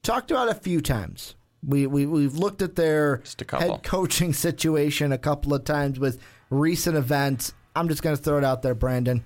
talked 0.02 0.30
about 0.30 0.48
a 0.48 0.54
few 0.54 0.80
times. 0.80 1.34
We 1.62 1.86
we 1.86 2.06
we've 2.06 2.36
looked 2.36 2.62
at 2.62 2.74
their 2.74 3.18
Just 3.18 3.42
a 3.42 3.44
couple. 3.44 3.72
head 3.72 3.82
coaching 3.82 4.32
situation 4.34 5.12
a 5.12 5.18
couple 5.18 5.52
of 5.52 5.64
times 5.64 5.98
with 6.00 6.18
recent 6.48 6.96
events. 6.96 7.52
I'm 7.76 7.88
just 7.88 8.02
going 8.02 8.16
to 8.16 8.22
throw 8.22 8.38
it 8.38 8.44
out 8.44 8.62
there, 8.62 8.74
Brandon. 8.74 9.22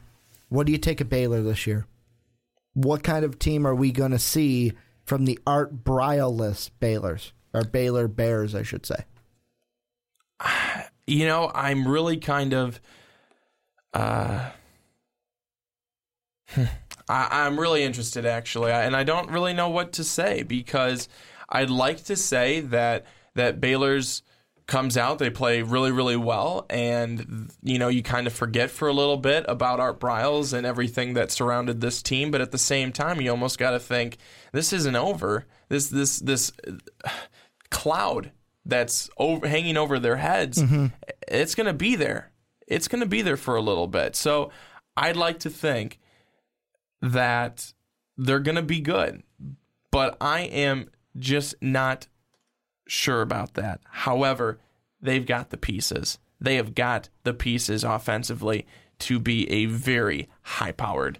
What 0.48 0.66
do 0.66 0.72
you 0.72 0.79
take 0.79 1.01
at 1.01 1.09
Baylor 1.09 1.40
this 1.42 1.66
year? 1.68 1.87
What 2.74 3.05
kind 3.05 3.24
of 3.24 3.38
team 3.38 3.66
are 3.66 3.74
we 3.74 3.92
going 3.92 4.12
to 4.12 4.18
see 4.18 4.72
from 5.09 5.25
the 5.25 5.38
Art 5.47 5.83
Briles 5.85 6.71
Baylors 6.81 7.33
or 7.55 7.64
Baylor 7.64 8.09
Bears, 8.09 8.55
I 8.55 8.62
should 8.62 8.85
say? 8.85 9.07
you 11.07 11.27
know, 11.27 11.51
I'm 11.55 11.88
really 11.88 12.18
kind 12.18 12.53
of, 12.53 12.79
uh, 13.94 14.51
I, 16.57 16.66
I'm 17.09 17.59
really 17.59 17.85
interested 17.85 18.27
actually, 18.27 18.71
and 18.71 18.94
I 18.94 19.03
don't 19.03 19.31
really 19.31 19.55
know 19.55 19.71
what 19.71 19.94
to 19.94 20.05
say 20.05 20.42
because 20.42 21.09
I'd 21.49 21.71
like 21.71 22.05
to 22.05 22.14
say 22.14 22.61
that 22.61 23.07
that 23.35 23.61
Baylor's 23.62 24.23
comes 24.68 24.98
out, 24.98 25.18
they 25.18 25.31
play 25.31 25.62
really, 25.62 25.90
really 25.90 26.16
well, 26.16 26.66
and 26.68 27.50
you 27.62 27.78
know, 27.78 27.88
you 27.88 28.02
kind 28.02 28.26
of 28.26 28.33
forget 28.33 28.70
for 28.70 28.87
a 28.87 28.92
little 28.92 29.16
bit 29.16 29.44
about 29.48 29.81
Art 29.81 29.98
Briles 29.98 30.52
and 30.52 30.66
everything 30.66 31.14
that 31.14 31.33
surrounded 31.33 31.81
this 31.81 32.02
team, 32.02 32.31
but 32.31 32.42
at 32.42 32.52
the 32.52 32.59
same 32.59 32.92
time, 32.92 33.20
you 33.20 33.31
almost 33.31 33.59
got 33.59 33.70
to 33.70 33.81
think 33.81 34.18
this 34.52 34.72
isn't 34.72 34.94
over. 34.94 35.46
This 35.68 35.88
this 35.88 36.18
this 36.20 36.52
uh, 37.04 37.11
cloud 37.70 38.31
that's 38.64 39.09
over, 39.16 39.48
hanging 39.48 39.78
over 39.78 39.98
their 39.98 40.16
heads, 40.16 40.62
mm-hmm. 40.62 40.87
it's 41.26 41.54
going 41.54 41.66
to 41.66 41.72
be 41.72 41.96
there. 41.96 42.31
It's 42.66 42.88
going 42.88 43.00
to 43.00 43.09
be 43.09 43.22
there 43.22 43.38
for 43.38 43.57
a 43.57 43.62
little 43.62 43.88
bit. 43.88 44.14
So 44.14 44.50
I'd 44.96 45.16
like 45.16 45.40
to 45.40 45.50
think 45.50 45.98
that 47.00 47.72
they're 48.18 48.40
going 48.40 48.57
to 48.57 48.62
be 48.62 48.81
good, 48.81 49.22
but 49.90 50.18
I 50.20 50.40
am 50.42 50.90
just 51.16 51.54
not 51.62 52.07
sure 52.88 53.22
about 53.22 53.55
that. 53.55 53.81
However, 53.85 54.59
they've 55.01 55.27
got 55.27 55.51
the 55.51 55.57
pieces. 55.57 56.18
They 56.40 56.57
have 56.57 56.74
got 56.74 57.09
the 57.24 57.35
pieces 57.35 57.85
offensively 57.85 58.66
to 59.01 59.18
be 59.18 59.48
a 59.51 59.66
very 59.66 60.29
high 60.42 60.72
powered 60.72 61.18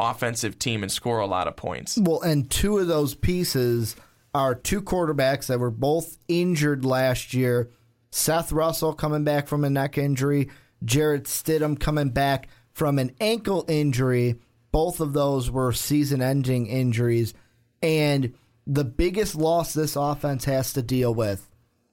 offensive 0.00 0.58
team 0.58 0.82
and 0.82 0.90
score 0.90 1.20
a 1.20 1.26
lot 1.26 1.46
of 1.46 1.56
points. 1.56 1.96
Well, 1.96 2.20
and 2.22 2.50
two 2.50 2.78
of 2.78 2.86
those 2.86 3.14
pieces 3.14 3.96
are 4.34 4.54
two 4.54 4.82
quarterbacks 4.82 5.46
that 5.46 5.60
were 5.60 5.70
both 5.70 6.18
injured 6.28 6.84
last 6.84 7.32
year. 7.34 7.70
Seth 8.10 8.52
Russell 8.52 8.92
coming 8.92 9.24
back 9.24 9.46
from 9.46 9.64
a 9.64 9.70
neck 9.70 9.96
injury, 9.96 10.50
Jarrett 10.84 11.24
Stidham 11.24 11.78
coming 11.78 12.10
back 12.10 12.48
from 12.72 12.98
an 12.98 13.12
ankle 13.20 13.64
injury. 13.68 14.40
Both 14.72 15.00
of 15.00 15.12
those 15.12 15.50
were 15.50 15.72
season 15.72 16.20
ending 16.20 16.66
injuries. 16.66 17.32
And 17.80 18.34
the 18.66 18.84
biggest 18.84 19.34
loss 19.34 19.74
this 19.74 19.96
offense 19.96 20.44
has 20.44 20.72
to 20.72 20.82
deal 20.82 21.14
with 21.14 21.48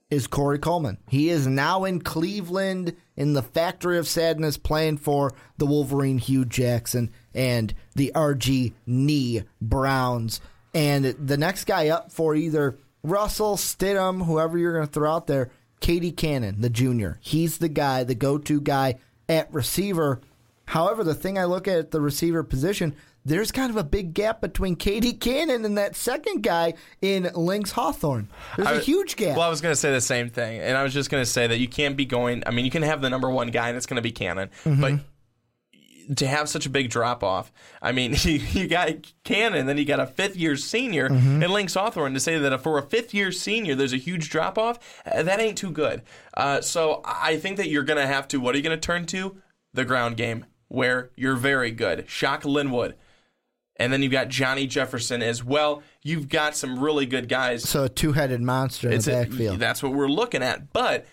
is 0.10 0.28
Corey 0.28 0.60
Coleman. 0.60 0.98
He 1.08 1.30
is 1.30 1.48
now 1.48 1.86
in 1.86 2.02
Cleveland 2.02 2.96
in 3.16 3.34
the 3.34 3.42
Factory 3.42 3.98
of 3.98 4.08
Sadness 4.08 4.58
playing 4.58 4.98
for 4.98 5.34
the 5.58 5.66
Wolverine 5.66 6.18
Hue 6.18 6.44
Jackson 6.46 7.12
and 7.34 7.74
the 7.96 8.12
RG 8.14 8.74
Knee 8.86 9.44
Browns. 9.62 10.42
And 10.74 11.06
the 11.06 11.38
next 11.38 11.64
guy 11.66 11.90
up 11.90 12.12
for 12.12 12.36
either 12.36 12.78
Russell, 13.04 13.56
Stidham, 13.56 14.26
whoever 14.26 14.58
you're 14.58 14.74
going 14.74 14.88
to 14.88 14.92
throw 14.92 15.12
out 15.12 15.28
there, 15.28 15.50
KD 15.82 16.16
Cannon, 16.16 16.62
the 16.62 16.70
junior. 16.70 17.18
He's 17.22 17.58
the 17.58 17.70
guy, 17.70 18.04
the 18.04 18.16
go 18.16 18.38
to 18.38 18.62
guy 18.62 18.96
at 19.28 19.52
receiver. 19.54 20.22
However, 20.66 21.04
the 21.04 21.16
thing 21.16 21.38
I 21.38 21.46
look 21.46 21.68
at 21.68 21.80
at 21.80 21.92
the 21.92 22.02
receiver 22.02 22.44
position, 22.44 22.96
there's 23.24 23.52
kind 23.52 23.70
of 23.70 23.78
a 23.78 23.84
big 23.84 24.14
gap 24.14 24.42
between 24.42 24.76
KD 24.76 25.20
Cannon 25.20 25.64
and 25.66 25.78
that 25.78 25.96
second 25.96 26.42
guy 26.42 26.74
in 27.02 27.30
Lynx 27.36 27.72
Hawthorne. 27.72 28.28
There's 28.58 28.68
a 28.68 28.72
I- 28.72 28.80
huge 28.80 29.16
gap. 29.16 29.38
Well, 29.38 29.46
I 29.46 29.50
was 29.50 29.62
going 29.62 29.72
to 29.74 29.80
say 29.80 29.92
the 29.92 30.02
same 30.02 30.30
thing, 30.30 30.60
and 30.60 30.76
I 30.78 30.84
was 30.84 30.94
just 30.94 31.10
going 31.10 31.22
to 31.22 31.30
say 31.30 31.48
that 31.48 31.58
you 31.60 31.68
can't 31.68 31.96
be 31.96 32.06
going. 32.06 32.44
I 32.46 32.52
mean, 32.52 32.66
you 32.66 32.72
can 32.72 32.84
have 32.84 33.02
the 33.02 33.10
number 33.10 33.30
one 33.30 33.50
guy, 33.50 33.68
and 33.70 33.78
it's 33.78 33.86
going 33.86 33.96
to 33.98 34.02
be 34.02 34.12
Cannon, 34.12 34.50
but 34.66 34.94
to 36.18 36.28
have 36.28 36.50
such 36.50 36.66
a 36.66 36.70
big 36.70 36.90
drop 36.90 37.24
off, 37.24 37.52
I 37.82 37.92
mean, 37.92 38.16
you, 38.24 38.34
you 38.52 38.68
got 38.68 38.90
Cannon, 39.24 39.66
then 39.68 39.78
you 39.78 39.86
got 39.86 40.00
a 40.00 40.08
fifth 40.08 40.36
year 40.36 40.56
senior, 40.58 41.06
and 41.06 41.42
Lynx 41.42 41.76
Hawthorne 41.76 42.14
to 42.16 42.20
say 42.20 42.38
that 42.40 42.62
for 42.62 42.78
a 42.78 42.84
fifth 42.84 43.14
year 43.14 43.32
senior, 43.32 43.76
there's 43.76 43.94
a 43.94 43.98
huge 43.98 44.30
drop 44.30 44.58
off. 44.58 44.80
uh, 45.06 45.24
That 45.24 45.40
ain't 45.40 45.58
too 45.58 45.72
good. 45.72 46.02
Uh, 46.36 46.60
so 46.62 47.02
I 47.06 47.38
think 47.38 47.58
that 47.58 47.70
you're 47.70 47.84
going 47.84 48.00
to 48.00 48.08
have 48.08 48.28
to. 48.30 48.40
What 48.40 48.56
are 48.56 48.58
you 48.58 48.64
going 48.64 48.78
to 48.78 48.82
turn 48.86 49.06
to? 49.08 49.38
The 49.74 49.86
ground 49.86 50.18
game, 50.18 50.46
where 50.68 51.12
you're 51.16 51.38
very 51.38 51.72
good. 51.72 52.10
Shock 52.10 52.44
Linwood. 52.44 52.96
And 53.82 53.91
then 53.91 54.04
you've 54.04 54.12
got 54.12 54.30
Johnny 54.30 54.67
Jefferson 54.67 55.24
as 55.24 55.44
well. 55.44 55.82
You've 56.04 56.30
got 56.30 56.56
some 56.56 56.78
really 56.78 57.08
good 57.08 57.28
guys 57.28 57.67
so 57.67 57.86
a 57.86 57.89
two 57.89 58.12
headed 58.12 58.39
monster 58.39 58.89
in 58.89 58.94
it's 58.94 59.06
the 59.06 59.54
a- 59.54 59.58
that's 59.58 59.82
what 59.82 59.94
we're 59.94 60.08
looking 60.08 60.44
at. 60.44 60.72
But 60.72 61.08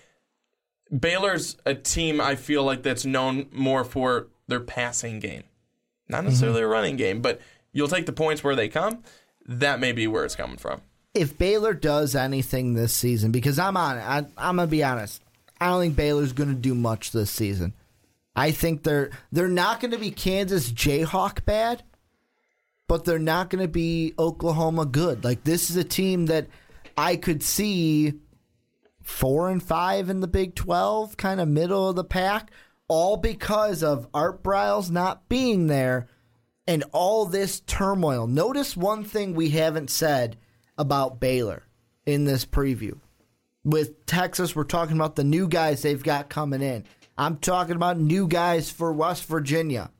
Baylor's 0.96 1.56
a 1.64 1.74
team 1.74 2.20
I 2.20 2.34
feel 2.34 2.64
like 2.64 2.82
that's 2.82 3.06
known 3.06 3.46
more 3.52 3.84
for 3.84 4.28
their 4.48 4.60
passing 4.60 5.18
game, 5.18 5.44
not 6.08 6.18
mm-hmm. 6.18 6.26
necessarily 6.26 6.60
a 6.60 6.66
running 6.66 6.96
game. 6.96 7.22
But 7.22 7.40
you'll 7.72 7.88
take 7.88 8.04
the 8.04 8.12
points 8.12 8.44
where 8.44 8.54
they 8.54 8.68
come. 8.68 9.02
That 9.46 9.80
may 9.80 9.92
be 9.92 10.06
where 10.06 10.26
it's 10.26 10.36
coming 10.36 10.58
from. 10.58 10.82
if 11.14 11.38
Baylor 11.38 11.72
does 11.72 12.14
anything 12.14 12.74
this 12.74 12.92
season, 12.92 13.32
because 13.32 13.58
I'm 13.58 13.78
on 13.78 13.96
it, 13.96 14.02
I, 14.02 14.18
I'm 14.36 14.56
gonna 14.56 14.66
be 14.66 14.84
honest. 14.84 15.22
I 15.58 15.68
don't 15.68 15.80
think 15.80 15.96
Baylor's 15.96 16.34
gonna 16.34 16.52
do 16.52 16.74
much 16.74 17.12
this 17.12 17.30
season. 17.30 17.72
I 18.36 18.50
think 18.50 18.82
they're 18.82 19.10
they're 19.32 19.48
not 19.48 19.80
gonna 19.80 19.98
be 19.98 20.10
Kansas 20.10 20.70
Jayhawk 20.70 21.46
bad, 21.46 21.82
but 22.88 23.04
they're 23.04 23.18
not 23.18 23.50
gonna 23.50 23.68
be 23.68 24.14
Oklahoma 24.18 24.86
good. 24.86 25.22
Like 25.22 25.44
this 25.44 25.70
is 25.70 25.76
a 25.76 25.84
team 25.84 26.26
that 26.26 26.48
I 26.96 27.14
could 27.16 27.42
see 27.42 28.14
four 29.02 29.48
and 29.48 29.62
five 29.62 30.10
in 30.10 30.20
the 30.20 30.26
Big 30.26 30.54
Twelve, 30.56 31.16
kind 31.16 31.40
of 31.40 31.46
middle 31.48 31.88
of 31.88 31.96
the 31.96 32.04
pack, 32.04 32.50
all 32.88 33.16
because 33.16 33.82
of 33.82 34.08
Art 34.12 34.42
Briles 34.42 34.90
not 34.90 35.28
being 35.28 35.68
there 35.68 36.08
and 36.66 36.84
all 36.92 37.24
this 37.24 37.60
turmoil. 37.60 38.26
Notice 38.26 38.76
one 38.76 39.04
thing 39.04 39.34
we 39.34 39.50
haven't 39.50 39.90
said 39.90 40.36
about 40.76 41.20
Baylor 41.20 41.64
in 42.04 42.24
this 42.24 42.44
preview. 42.44 42.98
With 43.64 44.06
Texas, 44.06 44.56
we're 44.56 44.64
talking 44.64 44.96
about 44.96 45.16
the 45.16 45.24
new 45.24 45.48
guys 45.48 45.82
they've 45.82 46.02
got 46.02 46.30
coming 46.30 46.62
in. 46.62 46.84
I'm 47.16 47.38
talking 47.38 47.74
about 47.74 47.98
new 47.98 48.28
guys 48.28 48.70
for 48.70 48.92
West 48.92 49.24
Virginia. 49.24 49.90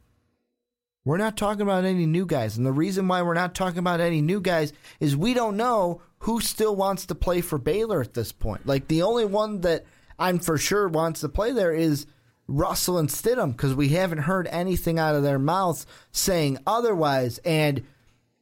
We're 1.08 1.16
not 1.16 1.38
talking 1.38 1.62
about 1.62 1.86
any 1.86 2.04
new 2.04 2.26
guys. 2.26 2.58
And 2.58 2.66
the 2.66 2.70
reason 2.72 3.08
why 3.08 3.22
we're 3.22 3.32
not 3.32 3.54
talking 3.54 3.78
about 3.78 3.98
any 3.98 4.20
new 4.20 4.42
guys 4.42 4.74
is 5.00 5.16
we 5.16 5.32
don't 5.32 5.56
know 5.56 6.02
who 6.18 6.38
still 6.38 6.76
wants 6.76 7.06
to 7.06 7.14
play 7.14 7.40
for 7.40 7.56
Baylor 7.56 8.02
at 8.02 8.12
this 8.12 8.30
point. 8.30 8.66
Like 8.66 8.88
the 8.88 9.00
only 9.00 9.24
one 9.24 9.62
that 9.62 9.86
I'm 10.18 10.38
for 10.38 10.58
sure 10.58 10.86
wants 10.86 11.20
to 11.20 11.30
play 11.30 11.52
there 11.52 11.72
is 11.72 12.04
Russell 12.46 12.98
and 12.98 13.08
Stidham 13.08 13.52
because 13.52 13.74
we 13.74 13.88
haven't 13.88 14.18
heard 14.18 14.48
anything 14.48 14.98
out 14.98 15.14
of 15.14 15.22
their 15.22 15.38
mouths 15.38 15.86
saying 16.12 16.58
otherwise. 16.66 17.38
And 17.38 17.84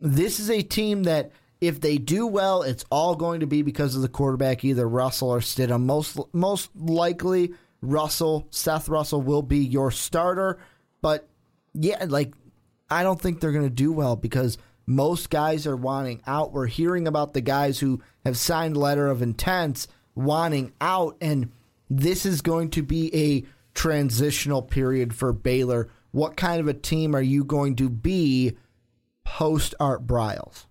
this 0.00 0.40
is 0.40 0.50
a 0.50 0.62
team 0.62 1.04
that 1.04 1.30
if 1.60 1.80
they 1.80 1.98
do 1.98 2.26
well, 2.26 2.62
it's 2.62 2.84
all 2.90 3.14
going 3.14 3.38
to 3.38 3.46
be 3.46 3.62
because 3.62 3.94
of 3.94 4.02
the 4.02 4.08
quarterback, 4.08 4.64
either 4.64 4.88
Russell 4.88 5.30
or 5.30 5.38
Stidham. 5.38 5.84
Most 5.84 6.18
most 6.32 6.74
likely, 6.74 7.54
Russell, 7.80 8.48
Seth 8.50 8.88
Russell 8.88 9.22
will 9.22 9.42
be 9.42 9.58
your 9.58 9.92
starter. 9.92 10.58
But 11.00 11.28
yeah, 11.72 12.06
like 12.08 12.34
I 12.88 13.02
don't 13.02 13.20
think 13.20 13.40
they're 13.40 13.52
going 13.52 13.64
to 13.64 13.70
do 13.70 13.92
well 13.92 14.16
because 14.16 14.58
most 14.86 15.30
guys 15.30 15.66
are 15.66 15.76
wanting 15.76 16.22
out. 16.26 16.52
We're 16.52 16.66
hearing 16.66 17.08
about 17.08 17.34
the 17.34 17.40
guys 17.40 17.80
who 17.80 18.00
have 18.24 18.36
signed 18.36 18.76
letter 18.76 19.08
of 19.08 19.22
intents 19.22 19.88
wanting 20.14 20.72
out, 20.80 21.16
and 21.20 21.50
this 21.90 22.24
is 22.24 22.40
going 22.40 22.70
to 22.70 22.82
be 22.82 23.14
a 23.14 23.44
transitional 23.74 24.62
period 24.62 25.14
for 25.14 25.32
Baylor. 25.32 25.88
What 26.12 26.36
kind 26.36 26.60
of 26.60 26.68
a 26.68 26.74
team 26.74 27.14
are 27.14 27.22
you 27.22 27.44
going 27.44 27.76
to 27.76 27.90
be 27.90 28.56
post 29.24 29.74
Art 29.80 30.06
Briles? 30.06 30.66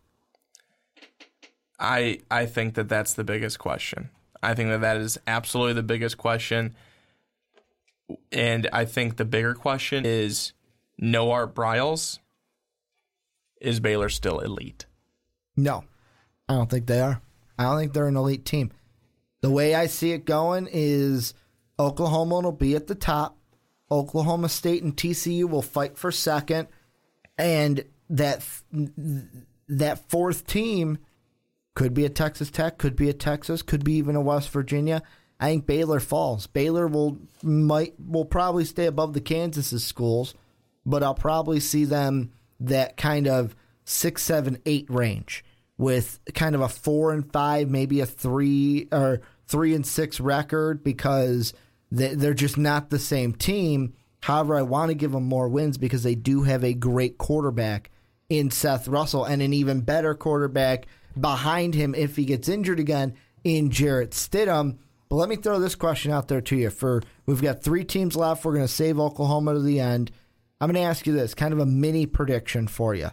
I 1.77 2.19
I 2.31 2.45
think 2.45 2.75
that 2.75 2.89
that's 2.89 3.13
the 3.13 3.23
biggest 3.23 3.59
question. 3.59 4.09
I 4.41 4.53
think 4.53 4.69
that 4.69 4.81
that 4.81 4.97
is 4.97 5.17
absolutely 5.27 5.73
the 5.73 5.83
biggest 5.83 6.17
question. 6.17 6.75
And 8.31 8.69
I 8.71 8.85
think 8.85 9.17
the 9.17 9.25
bigger 9.25 9.53
question 9.53 10.05
is 10.05 10.53
no 10.97 11.31
Art 11.31 11.53
Briles. 11.55 12.19
Is 13.61 13.79
Baylor 13.79 14.09
still 14.09 14.39
elite? 14.39 14.85
No, 15.55 15.85
I 16.47 16.53
don't 16.53 16.69
think 16.69 16.87
they 16.87 16.99
are. 16.99 17.21
I 17.57 17.63
don't 17.63 17.79
think 17.79 17.93
they're 17.93 18.07
an 18.07 18.17
elite 18.17 18.45
team. 18.45 18.71
The 19.41 19.49
way 19.49 19.75
I 19.75 19.87
see 19.87 20.11
it 20.11 20.25
going 20.25 20.67
is 20.71 21.33
Oklahoma 21.79 22.41
will 22.41 22.51
be 22.51 22.75
at 22.75 22.87
the 22.87 22.95
top. 22.95 23.37
Oklahoma 23.91 24.49
State 24.49 24.83
and 24.83 24.95
TCU 24.95 25.47
will 25.47 25.61
fight 25.61 25.97
for 25.97 26.11
second, 26.11 26.67
and 27.37 27.85
that 28.09 28.45
that 29.67 30.09
fourth 30.09 30.47
team 30.47 30.97
could 31.75 31.93
be 31.93 32.05
a 32.05 32.09
Texas 32.09 32.49
Tech, 32.49 32.77
could 32.77 32.95
be 32.95 33.09
a 33.09 33.13
Texas, 33.13 33.61
could 33.61 33.83
be 33.83 33.93
even 33.93 34.15
a 34.15 34.21
West 34.21 34.49
Virginia. 34.49 35.03
I 35.39 35.49
think 35.49 35.65
Baylor 35.65 35.99
falls. 35.99 36.47
Baylor 36.47 36.87
will 36.87 37.19
might 37.43 37.93
will 37.99 38.25
probably 38.25 38.65
stay 38.65 38.85
above 38.85 39.13
the 39.13 39.21
Kansas 39.21 39.83
schools, 39.83 40.33
but 40.85 41.03
I'll 41.03 41.15
probably 41.15 41.59
see 41.59 41.85
them 41.85 42.31
that 42.59 42.97
kind 42.97 43.27
of 43.27 43.55
six, 43.83 44.23
seven, 44.23 44.57
eight 44.65 44.87
range 44.89 45.43
with 45.77 46.19
kind 46.33 46.55
of 46.55 46.61
a 46.61 46.69
four 46.69 47.11
and 47.11 47.31
five, 47.31 47.69
maybe 47.69 47.99
a 47.99 48.05
three 48.05 48.87
or 48.91 49.21
three 49.47 49.73
and 49.73 49.85
six 49.85 50.19
record 50.19 50.83
because 50.83 51.53
they're 51.91 52.33
just 52.33 52.57
not 52.57 52.89
the 52.89 52.99
same 52.99 53.33
team. 53.33 53.93
However, 54.21 54.55
I 54.55 54.63
want 54.63 54.89
to 54.89 54.95
give 54.95 55.11
them 55.11 55.25
more 55.25 55.47
wins 55.47 55.77
because 55.77 56.03
they 56.03 56.15
do 56.15 56.43
have 56.43 56.63
a 56.63 56.73
great 56.73 57.17
quarterback 57.17 57.91
in 58.29 58.49
Seth 58.49 58.87
Russell 58.87 59.25
and 59.25 59.41
an 59.41 59.53
even 59.53 59.81
better 59.81 60.15
quarterback 60.15 60.87
behind 61.19 61.75
him 61.75 61.93
if 61.93 62.15
he 62.15 62.25
gets 62.25 62.49
injured 62.49 62.79
again 62.79 63.13
in 63.43 63.69
Jarrett 63.69 64.11
Stidham. 64.11 64.77
But 65.09 65.17
let 65.17 65.29
me 65.29 65.35
throw 65.35 65.59
this 65.59 65.75
question 65.75 66.11
out 66.11 66.27
there 66.27 66.41
to 66.41 66.55
you. 66.55 66.69
For 66.71 67.03
we've 67.25 67.41
got 67.41 67.61
three 67.61 67.83
teams 67.83 68.15
left. 68.15 68.43
We're 68.43 68.53
going 68.53 68.65
to 68.65 68.73
save 68.73 68.99
Oklahoma 68.99 69.53
to 69.53 69.61
the 69.61 69.79
end. 69.79 70.11
I'm 70.65 70.71
going 70.71 70.83
to 70.83 70.89
ask 70.89 71.05
you 71.05 71.13
this, 71.13 71.35
kind 71.35 71.53
of 71.53 71.59
a 71.59 71.65
mini 71.67 72.07
prediction 72.07 72.67
for 72.67 72.95
you. 72.95 73.11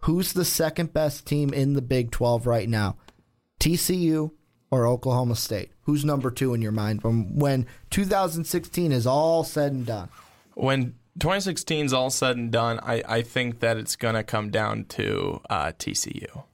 Who's 0.00 0.34
the 0.34 0.44
second 0.44 0.92
best 0.92 1.26
team 1.26 1.54
in 1.54 1.72
the 1.72 1.80
Big 1.80 2.10
12 2.10 2.46
right 2.46 2.68
now? 2.68 2.98
TCU 3.58 4.30
or 4.70 4.86
Oklahoma 4.86 5.36
State? 5.36 5.70
Who's 5.84 6.04
number 6.04 6.30
two 6.30 6.52
in 6.52 6.60
your 6.60 6.72
mind 6.72 7.00
from 7.00 7.38
when 7.38 7.64
2016 7.88 8.92
is 8.92 9.06
all 9.06 9.42
said 9.42 9.72
and 9.72 9.86
done? 9.86 10.10
When 10.52 10.96
2016 11.18 11.86
is 11.86 11.92
all 11.94 12.10
said 12.10 12.36
and 12.36 12.52
done, 12.52 12.78
I, 12.82 13.02
I 13.08 13.22
think 13.22 13.60
that 13.60 13.78
it's 13.78 13.96
going 13.96 14.14
to 14.14 14.22
come 14.22 14.50
down 14.50 14.84
to 14.90 15.40
uh, 15.48 15.72
TCU. 15.78 16.44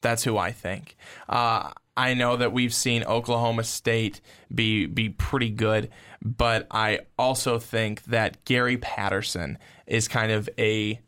That's 0.00 0.22
who 0.22 0.38
I 0.38 0.52
think. 0.52 0.96
Uh, 1.28 1.72
I 1.96 2.14
know 2.14 2.36
that 2.36 2.52
we've 2.52 2.72
seen 2.72 3.04
Oklahoma 3.04 3.64
State 3.64 4.20
be 4.54 4.86
be 4.86 5.08
pretty 5.10 5.50
good, 5.50 5.90
but 6.22 6.66
I 6.70 7.00
also 7.18 7.58
think 7.58 8.04
that 8.04 8.44
Gary 8.44 8.76
Patterson 8.76 9.58
is 9.86 10.08
kind 10.08 10.32
of 10.32 10.48
a 10.58 11.00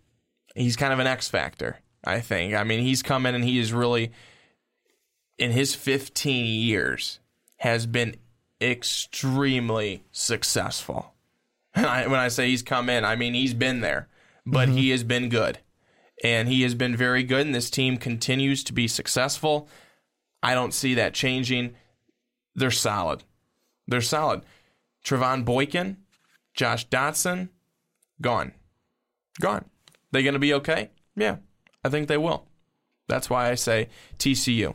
he's 0.54 0.76
kind 0.76 0.92
of 0.92 0.98
an 0.98 1.06
X 1.06 1.28
factor. 1.28 1.78
I 2.04 2.20
think. 2.20 2.54
I 2.54 2.64
mean, 2.64 2.80
he's 2.80 3.02
come 3.02 3.26
in 3.26 3.34
and 3.34 3.44
he 3.44 3.58
is 3.58 3.72
really 3.72 4.12
in 5.38 5.50
his 5.52 5.74
15 5.74 6.46
years 6.46 7.20
has 7.58 7.86
been 7.86 8.16
extremely 8.60 10.04
successful. 10.12 11.14
And 11.74 11.86
I, 11.86 12.06
when 12.06 12.20
I 12.20 12.28
say 12.28 12.50
he's 12.50 12.62
come 12.62 12.90
in, 12.90 13.04
I 13.04 13.16
mean 13.16 13.34
he's 13.34 13.54
been 13.54 13.80
there, 13.80 14.08
but 14.44 14.68
mm-hmm. 14.68 14.76
he 14.76 14.90
has 14.90 15.04
been 15.04 15.28
good. 15.28 15.58
And 16.22 16.48
he 16.48 16.62
has 16.62 16.74
been 16.74 16.94
very 16.94 17.24
good, 17.24 17.46
and 17.46 17.54
this 17.54 17.70
team 17.70 17.96
continues 17.96 18.62
to 18.64 18.72
be 18.72 18.86
successful. 18.86 19.68
I 20.42 20.54
don't 20.54 20.74
see 20.74 20.94
that 20.94 21.14
changing. 21.14 21.74
They're 22.54 22.70
solid. 22.70 23.24
They're 23.86 24.00
solid. 24.00 24.42
Trevone 25.04 25.44
Boykin, 25.44 25.98
Josh 26.54 26.88
Doctson, 26.88 27.48
gone. 28.20 28.52
Gone. 29.40 29.64
They 30.12 30.22
going 30.22 30.34
to 30.34 30.40
be 30.40 30.54
okay? 30.54 30.90
Yeah, 31.16 31.36
I 31.84 31.88
think 31.88 32.08
they 32.08 32.18
will. 32.18 32.46
That's 33.08 33.28
why 33.28 33.50
I 33.50 33.54
say 33.54 33.88
TCU. 34.18 34.74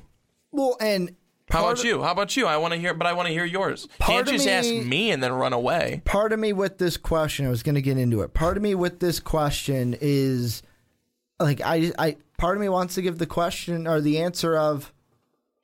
Well, 0.52 0.76
and 0.80 1.16
how 1.50 1.66
about 1.66 1.84
you? 1.84 2.04
How 2.04 2.12
about 2.12 2.36
you? 2.36 2.46
I 2.46 2.58
want 2.58 2.74
to 2.74 2.80
hear, 2.80 2.94
but 2.94 3.08
I 3.08 3.14
want 3.14 3.28
to 3.28 3.34
hear 3.34 3.46
yours. 3.46 3.88
Can't 4.00 4.28
just 4.28 4.46
me, 4.46 4.52
ask 4.52 4.70
me 4.70 5.12
and 5.12 5.24
then 5.24 5.32
run 5.32 5.54
away. 5.54 6.02
Part 6.04 6.34
of 6.34 6.40
me 6.40 6.52
with 6.52 6.78
this 6.78 6.98
question, 6.98 7.46
I 7.46 7.50
was 7.50 7.64
going 7.64 7.76
to 7.76 7.82
get 7.82 7.98
into 7.98 8.22
it. 8.22 8.34
Part 8.34 8.58
of 8.58 8.64
me 8.64 8.76
with 8.76 9.00
this 9.00 9.20
question 9.20 9.96
is 10.02 10.62
like 11.40 11.62
I, 11.62 11.94
I. 11.98 12.18
Part 12.38 12.58
of 12.58 12.62
me 12.62 12.70
wants 12.70 12.96
to 12.96 13.02
give 13.02 13.18
the 13.18 13.26
question 13.26 13.88
or 13.88 14.02
the 14.02 14.20
answer 14.20 14.56
of 14.58 14.94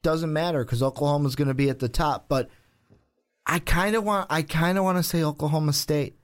doesn't 0.03 0.31
matter 0.31 0.63
because 0.63 0.83
Oklahoma's 0.83 1.35
going 1.35 1.47
to 1.47 1.53
be 1.53 1.69
at 1.69 1.79
the 1.79 1.89
top, 1.89 2.27
but 2.29 2.49
I 3.45 3.59
kind 3.59 3.95
of 3.95 4.03
want. 4.03 4.27
I 4.29 4.41
kind 4.41 4.77
of 4.77 4.83
want 4.83 4.97
to 4.97 5.03
say 5.03 5.23
Oklahoma 5.23 5.73
State. 5.73 6.17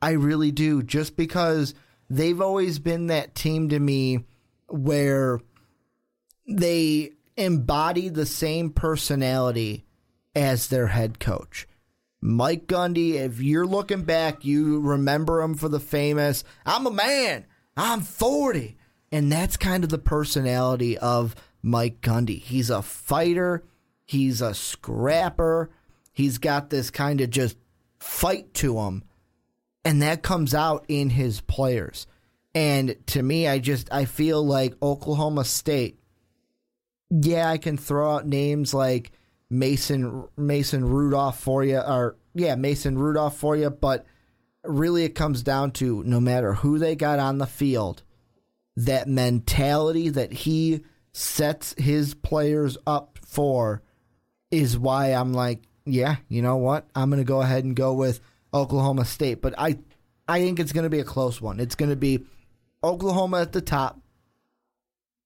I 0.00 0.12
really 0.12 0.50
do, 0.50 0.82
just 0.82 1.16
because 1.16 1.74
they've 2.08 2.40
always 2.40 2.78
been 2.78 3.08
that 3.08 3.34
team 3.34 3.68
to 3.70 3.78
me 3.78 4.24
where 4.68 5.40
they 6.48 7.12
embody 7.36 8.08
the 8.08 8.26
same 8.26 8.70
personality 8.70 9.84
as 10.34 10.68
their 10.68 10.88
head 10.88 11.20
coach. 11.20 11.68
Mike 12.20 12.66
Gundy, 12.66 13.14
if 13.14 13.40
you're 13.40 13.66
looking 13.66 14.02
back, 14.02 14.44
you 14.44 14.80
remember 14.80 15.42
him 15.42 15.54
for 15.54 15.68
the 15.68 15.80
famous, 15.80 16.44
I'm 16.64 16.86
a 16.86 16.90
man, 16.90 17.46
I'm 17.76 18.00
40. 18.00 18.76
And 19.10 19.30
that's 19.30 19.56
kind 19.56 19.84
of 19.84 19.90
the 19.90 19.98
personality 19.98 20.96
of 20.96 21.34
Mike 21.62 22.00
Gundy. 22.00 22.40
He's 22.40 22.70
a 22.70 22.82
fighter, 22.82 23.64
he's 24.04 24.40
a 24.40 24.54
scrapper, 24.54 25.70
he's 26.12 26.38
got 26.38 26.70
this 26.70 26.90
kind 26.90 27.20
of 27.20 27.30
just 27.30 27.56
fight 28.00 28.52
to 28.54 28.78
him. 28.78 29.04
And 29.84 30.02
that 30.02 30.22
comes 30.22 30.54
out 30.54 30.84
in 30.88 31.10
his 31.10 31.40
players. 31.40 32.06
And 32.54 32.96
to 33.08 33.22
me, 33.22 33.48
I 33.48 33.58
just 33.58 33.92
I 33.92 34.04
feel 34.04 34.44
like 34.44 34.74
Oklahoma 34.82 35.44
State 35.44 35.98
yeah, 37.20 37.48
I 37.48 37.58
can 37.58 37.76
throw 37.76 38.14
out 38.14 38.26
names 38.26 38.72
like 38.72 39.12
Mason 39.50 40.26
Mason 40.36 40.84
Rudolph 40.84 41.38
for 41.38 41.62
you, 41.62 41.78
or 41.78 42.16
yeah, 42.34 42.54
Mason 42.54 42.96
Rudolph 42.96 43.36
for 43.36 43.54
you, 43.54 43.68
but 43.68 44.06
really 44.64 45.04
it 45.04 45.14
comes 45.14 45.42
down 45.42 45.72
to 45.72 46.02
no 46.04 46.20
matter 46.20 46.54
who 46.54 46.78
they 46.78 46.96
got 46.96 47.18
on 47.18 47.38
the 47.38 47.46
field, 47.46 48.02
that 48.76 49.08
mentality 49.08 50.08
that 50.08 50.32
he 50.32 50.84
sets 51.12 51.74
his 51.78 52.14
players 52.14 52.76
up 52.86 53.18
for 53.24 53.82
is 54.50 54.78
why 54.78 55.08
I'm 55.08 55.32
like, 55.32 55.62
yeah, 55.84 56.16
you 56.28 56.42
know 56.42 56.56
what? 56.56 56.86
I'm 56.94 57.10
going 57.10 57.20
to 57.20 57.24
go 57.24 57.40
ahead 57.42 57.64
and 57.64 57.74
go 57.74 57.94
with 57.94 58.20
Oklahoma 58.54 59.04
State, 59.04 59.40
but 59.42 59.54
I 59.58 59.78
I 60.28 60.40
think 60.40 60.60
it's 60.60 60.72
going 60.72 60.84
to 60.84 60.90
be 60.90 61.00
a 61.00 61.04
close 61.04 61.40
one. 61.40 61.58
It's 61.60 61.74
going 61.74 61.90
to 61.90 61.96
be 61.96 62.24
Oklahoma 62.84 63.40
at 63.40 63.52
the 63.52 63.60
top 63.60 64.00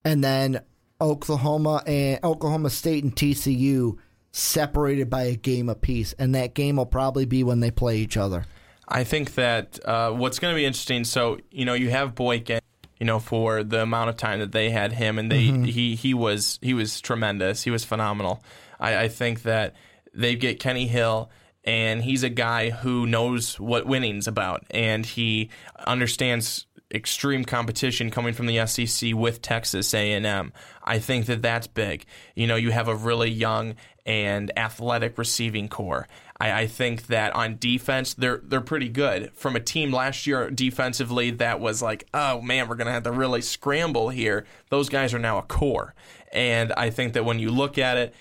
and 0.05 0.22
then 0.22 0.61
Oklahoma 1.01 1.83
and 1.87 2.20
Oklahoma 2.25 2.70
State 2.70 3.05
and 3.05 3.14
TCU 3.14 3.99
separated 4.33 5.11
by 5.11 5.25
a 5.25 5.37
game 5.37 5.68
apiece, 5.68 6.14
and 6.18 6.35
that 6.35 6.55
game 6.55 6.77
will 6.77 6.87
probably 6.87 7.25
be 7.25 7.42
when 7.42 7.61
they 7.61 7.70
play 7.70 7.99
each 7.99 8.16
other. 8.16 8.44
I 8.88 9.03
think 9.05 9.35
that 9.35 9.81
uh, 9.85 10.12
what's 10.12 10.38
going 10.38 10.55
to 10.55 10.57
be 10.57 10.64
interesting. 10.64 11.05
So 11.05 11.38
you 11.51 11.64
know, 11.64 11.75
you 11.75 11.90
have 11.90 12.14
Boykin, 12.14 12.61
you 12.98 13.06
know, 13.06 13.18
for 13.18 13.62
the 13.62 13.82
amount 13.82 14.11
of 14.11 14.16
time 14.16 14.40
that 14.40 14.52
they 14.52 14.70
had 14.70 14.92
him, 14.92 15.18
and 15.18 15.30
they 15.30 15.44
mm-hmm. 15.44 15.64
he 15.64 15.94
he 15.94 16.14
was 16.14 16.59
he 16.62 16.74
was 16.74 17.00
tremendous. 17.00 17.62
He 17.62 17.70
was 17.70 17.85
phenomenal. 17.85 18.42
I, 18.80 19.04
I 19.04 19.09
think 19.09 19.42
that 19.42 19.74
they 20.14 20.35
get 20.35 20.61
Kenny 20.61 20.87
Hill 20.87 21.30
and 21.64 22.02
he's 22.02 22.22
a 22.22 22.28
guy 22.28 22.70
who 22.70 23.06
knows 23.06 23.59
what 23.61 23.87
winning's 23.87 24.28
about 24.28 24.64
and 24.70 25.04
he 25.04 25.50
understands 25.87 26.66
extreme 26.94 27.44
competition 27.44 28.11
coming 28.11 28.32
from 28.32 28.46
the 28.46 28.64
SEC 28.66 29.12
with 29.14 29.42
Texas 29.42 29.92
A&M. 29.92 30.52
I 30.85 30.98
think 31.00 31.26
that 31.26 31.42
that's 31.42 31.66
big. 31.66 32.06
You 32.35 32.46
know, 32.46 32.56
you 32.56 32.70
have 32.70 32.88
a 32.88 32.94
really 32.94 33.30
young 33.30 33.74
and 34.06 34.56
athletic 34.56 35.18
receiving 35.18 35.68
corps. 35.68 36.06
I, 36.38 36.53
I, 36.53 36.66
think 36.66 37.07
that 37.07 37.35
on 37.35 37.57
defense, 37.59 38.14
they're 38.14 38.40
they're 38.42 38.61
pretty 38.61 38.88
good. 38.88 39.33
From 39.35 39.57
a 39.57 39.61
team 39.61 39.92
last 39.92 40.27
year 40.27 40.51
defensively 40.51 41.31
that 41.33 41.61
was 41.61 41.81
like, 41.81 42.07
oh 42.12 42.40
man, 42.40 42.68
we're 42.68 42.77
gonna 42.77 42.92
have 42.92 43.05
to 43.05 43.12
really 43.12 43.42
scramble 43.42 44.11
here. 44.11 44.44
Those 44.70 44.88
guys 44.88 45.14
are 45.14 45.18
now 45.18 45.38
a 45.38 45.42
core, 45.42 45.94
and 46.33 46.72
I 46.75 46.90
think 46.90 47.14
that 47.14 47.25
when 47.25 47.38
you 47.38 47.51
look 47.51 47.79
at 47.79 47.96
it, 47.96 48.14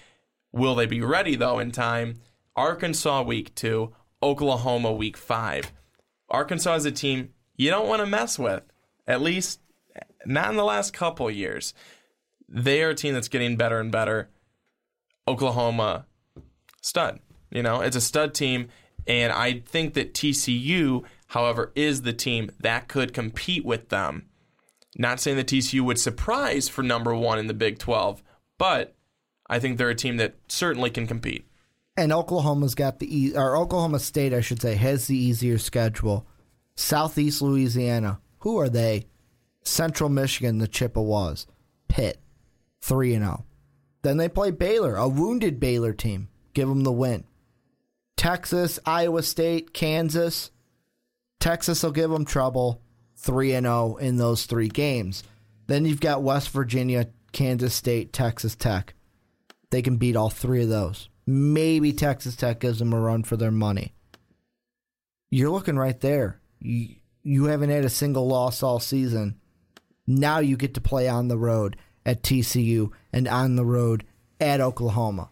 will 0.53 0.75
they 0.75 0.85
be 0.85 1.01
ready 1.01 1.35
though 1.35 1.59
in 1.59 1.71
time? 1.71 2.21
Arkansas 2.55 3.23
week 3.23 3.53
two, 3.55 3.93
Oklahoma 4.23 4.93
week 4.93 5.17
five. 5.17 5.73
Arkansas 6.29 6.75
is 6.75 6.85
a 6.85 6.91
team 6.91 7.33
you 7.57 7.69
don't 7.69 7.87
want 7.87 8.01
to 8.01 8.05
mess 8.05 8.39
with. 8.39 8.63
At 9.07 9.21
least 9.21 9.59
not 10.25 10.49
in 10.49 10.55
the 10.55 10.63
last 10.63 10.93
couple 10.93 11.29
years. 11.29 11.73
They 12.47 12.83
are 12.83 12.89
a 12.89 12.95
team 12.95 13.13
that's 13.13 13.27
getting 13.27 13.57
better 13.57 13.79
and 13.79 13.91
better. 13.91 14.29
Oklahoma, 15.27 16.05
stud. 16.81 17.19
You 17.55 17.63
know, 17.63 17.79
it's 17.79 17.95
a 17.95 18.01
stud 18.01 18.33
team. 18.33 18.67
And 19.07 19.31
I 19.31 19.59
think 19.65 19.93
that 19.93 20.13
TCU, 20.13 21.05
however, 21.27 21.71
is 21.73 22.01
the 22.01 22.11
team 22.11 22.51
that 22.59 22.89
could 22.89 23.13
compete 23.13 23.63
with 23.63 23.87
them. 23.87 24.25
Not 24.97 25.21
saying 25.21 25.37
that 25.37 25.47
TCU 25.47 25.79
would 25.81 25.99
surprise 25.99 26.67
for 26.67 26.83
number 26.83 27.15
one 27.15 27.39
in 27.39 27.47
the 27.47 27.53
Big 27.53 27.79
12, 27.79 28.21
but 28.57 28.93
I 29.47 29.59
think 29.59 29.77
they're 29.77 29.89
a 29.89 29.95
team 29.95 30.17
that 30.17 30.35
certainly 30.49 30.89
can 30.89 31.07
compete. 31.07 31.47
And 31.95 32.11
Oklahoma's 32.11 32.75
got 32.75 32.99
the, 32.99 33.33
or 33.37 33.55
Oklahoma 33.55 33.99
State, 33.99 34.33
I 34.33 34.41
should 34.41 34.61
say, 34.61 34.75
has 34.75 35.07
the 35.07 35.17
easier 35.17 35.57
schedule 35.57 36.27
Southeast 36.75 37.41
Louisiana. 37.41 38.19
Who 38.39 38.59
are 38.59 38.69
they? 38.69 39.07
Central 39.63 40.09
Michigan, 40.09 40.57
the 40.57 40.67
Chippewas. 40.67 41.47
Pitt, 41.87 42.19
3 42.81 43.13
and 43.13 43.23
0. 43.23 43.45
Then 44.01 44.17
they 44.17 44.27
play 44.27 44.51
Baylor, 44.51 44.95
a 44.95 45.07
wounded 45.07 45.59
Baylor 45.59 45.93
team. 45.93 46.27
Give 46.53 46.67
them 46.67 46.83
the 46.83 46.91
win. 46.91 47.23
Texas, 48.17 48.79
Iowa 48.85 49.23
State, 49.23 49.73
Kansas. 49.73 50.51
Texas 51.39 51.83
will 51.83 51.91
give 51.91 52.09
them 52.09 52.25
trouble. 52.25 52.81
3 53.17 53.53
and 53.53 53.65
0 53.65 53.95
in 53.97 54.17
those 54.17 54.45
3 54.45 54.67
games. 54.69 55.23
Then 55.67 55.85
you've 55.85 55.99
got 55.99 56.23
West 56.23 56.49
Virginia, 56.49 57.07
Kansas 57.31 57.73
State, 57.73 58.13
Texas 58.13 58.55
Tech. 58.55 58.93
They 59.71 59.81
can 59.81 59.97
beat 59.97 60.15
all 60.15 60.29
3 60.29 60.63
of 60.63 60.69
those. 60.69 61.09
Maybe 61.25 61.91
Texas 61.91 62.35
Tech 62.35 62.59
gives 62.59 62.79
them 62.79 62.93
a 62.93 62.99
run 62.99 63.23
for 63.23 63.35
their 63.35 63.51
money. 63.51 63.93
You're 65.31 65.49
looking 65.49 65.77
right 65.77 65.99
there. 65.99 66.39
You, 66.59 66.95
you 67.23 67.45
haven't 67.45 67.71
had 67.71 67.83
a 67.83 67.89
single 67.89 68.27
loss 68.27 68.61
all 68.61 68.79
season. 68.79 69.39
Now 70.05 70.39
you 70.39 70.55
get 70.55 70.75
to 70.75 70.81
play 70.81 71.07
on 71.09 71.27
the 71.27 71.37
road 71.37 71.77
at 72.05 72.21
TCU 72.21 72.91
and 73.11 73.27
on 73.27 73.55
the 73.55 73.65
road 73.65 74.05
at 74.39 74.61
Oklahoma. 74.61 75.29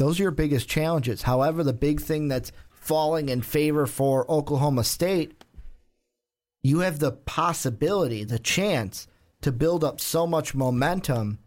Those 0.00 0.18
are 0.18 0.22
your 0.22 0.30
biggest 0.30 0.66
challenges. 0.66 1.20
However, 1.20 1.62
the 1.62 1.74
big 1.74 2.00
thing 2.00 2.28
that's 2.28 2.52
falling 2.70 3.28
in 3.28 3.42
favor 3.42 3.86
for 3.86 4.28
Oklahoma 4.30 4.82
State, 4.82 5.44
you 6.62 6.78
have 6.78 7.00
the 7.00 7.12
possibility, 7.12 8.24
the 8.24 8.38
chance 8.38 9.06
to 9.42 9.52
build 9.52 9.84
up 9.84 10.00
so 10.00 10.26
much 10.26 10.54
momentum 10.54 11.38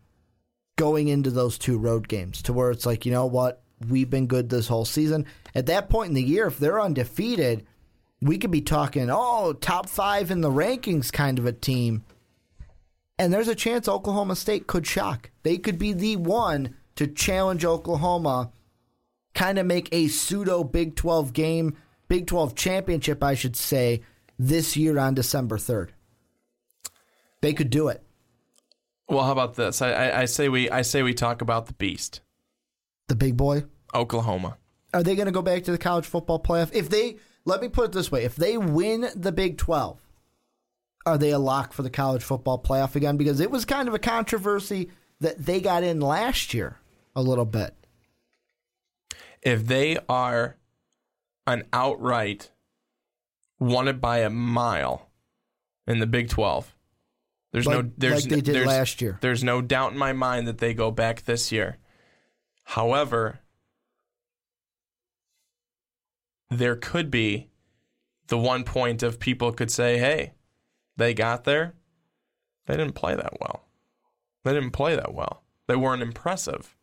going 0.75 1.07
into 1.07 1.31
those 1.31 1.57
two 1.57 1.79
road 1.79 2.07
games 2.07 2.43
to 2.43 2.53
where 2.53 2.69
it's 2.69 2.85
like, 2.85 3.07
you 3.07 3.11
know 3.11 3.25
what? 3.25 3.63
We've 3.89 4.09
been 4.09 4.27
good 4.27 4.49
this 4.49 4.67
whole 4.67 4.85
season. 4.85 5.25
At 5.55 5.65
that 5.65 5.89
point 5.89 6.09
in 6.09 6.15
the 6.15 6.21
year, 6.21 6.45
if 6.45 6.59
they're 6.59 6.79
undefeated, 6.79 7.65
we 8.21 8.37
could 8.37 8.51
be 8.51 8.61
talking, 8.61 9.09
oh, 9.11 9.53
top 9.53 9.89
five 9.89 10.29
in 10.29 10.41
the 10.41 10.51
rankings 10.51 11.11
kind 11.11 11.39
of 11.39 11.47
a 11.47 11.53
team. 11.53 12.03
And 13.17 13.33
there's 13.33 13.47
a 13.47 13.55
chance 13.55 13.87
Oklahoma 13.87 14.35
State 14.35 14.67
could 14.67 14.85
shock. 14.85 15.31
They 15.41 15.57
could 15.57 15.79
be 15.79 15.93
the 15.93 16.17
one 16.17 16.75
to 16.95 17.07
challenge 17.07 17.65
Oklahoma, 17.65 18.51
kind 19.33 19.57
of 19.57 19.65
make 19.65 19.89
a 19.91 20.07
pseudo 20.07 20.63
Big 20.63 20.95
12 20.95 21.33
game, 21.33 21.75
Big 22.07 22.27
12 22.27 22.55
championship, 22.55 23.23
I 23.23 23.33
should 23.33 23.55
say, 23.55 24.01
this 24.37 24.77
year 24.77 24.97
on 24.99 25.13
December 25.13 25.57
3rd. 25.57 25.89
They 27.41 27.53
could 27.53 27.69
do 27.69 27.89
it. 27.89 28.03
Well, 29.07 29.23
how 29.23 29.31
about 29.31 29.55
this? 29.55 29.81
I, 29.81 29.91
I, 29.91 30.21
I 30.21 30.25
say 30.25 30.47
we 30.49 30.69
I 30.69 30.81
say 30.81 31.03
we 31.03 31.13
talk 31.13 31.41
about 31.41 31.65
the 31.65 31.73
beast, 31.73 32.21
The 33.09 33.15
big 33.15 33.35
boy. 33.35 33.65
Oklahoma. 33.93 34.57
Are 34.93 35.03
they 35.03 35.15
going 35.15 35.25
to 35.25 35.31
go 35.31 35.41
back 35.41 35.63
to 35.63 35.71
the 35.71 35.77
college 35.77 36.05
football 36.05 36.41
playoff? 36.41 36.69
If 36.73 36.89
they, 36.89 37.17
let 37.45 37.61
me 37.61 37.67
put 37.67 37.85
it 37.85 37.91
this 37.91 38.11
way 38.11 38.23
if 38.23 38.35
they 38.35 38.57
win 38.57 39.07
the 39.15 39.31
Big 39.31 39.57
12, 39.57 39.99
are 41.05 41.17
they 41.17 41.31
a 41.31 41.39
lock 41.39 41.73
for 41.73 41.81
the 41.81 41.89
college 41.89 42.23
football 42.23 42.61
playoff 42.61 42.95
again? 42.95 43.17
Because 43.17 43.39
it 43.39 43.51
was 43.51 43.65
kind 43.65 43.87
of 43.87 43.93
a 43.93 43.99
controversy 43.99 44.89
that 45.19 45.43
they 45.43 45.61
got 45.61 45.83
in 45.83 45.99
last 45.99 46.53
year 46.53 46.77
a 47.15 47.21
little 47.21 47.45
bit. 47.45 47.75
If 49.41 49.65
they 49.67 49.97
are 50.07 50.57
an 51.45 51.63
outright 51.73 52.51
wanted 53.59 53.99
by 53.99 54.19
a 54.19 54.29
mile 54.29 55.09
in 55.85 55.99
the 55.99 56.07
Big 56.07 56.29
Twelve, 56.29 56.73
there's 57.51 57.67
no 57.67 57.81
Like- 57.81 57.91
there's 57.97 58.23
like 58.23 58.29
they 58.29 58.41
did 58.41 58.55
there's, 58.55 58.67
last 58.67 59.01
year. 59.01 59.17
There's 59.21 59.43
no 59.43 59.61
doubt 59.61 59.91
in 59.91 59.97
my 59.97 60.13
mind 60.13 60.47
that 60.47 60.57
they 60.59 60.73
go 60.73 60.91
back 60.91 61.23
this 61.23 61.51
year. 61.51 61.77
However, 62.63 63.39
there 66.49 66.75
could 66.75 67.11
be 67.11 67.49
the 68.27 68.37
one 68.37 68.63
point 68.63 69.03
of 69.03 69.19
people 69.19 69.51
could 69.51 69.71
say, 69.71 69.97
"Hey, 69.97 70.33
they 70.95 71.13
got 71.13 71.43
there. 71.43 71.73
They 72.65 72.77
didn't 72.77 72.95
play 72.95 73.15
that 73.15 73.39
well. 73.41 73.67
They 74.43 74.53
didn't 74.53 74.71
play 74.71 74.95
that 74.95 75.13
well. 75.13 75.43
They 75.67 75.75
weren't 75.75 76.01
impressive." 76.01 76.75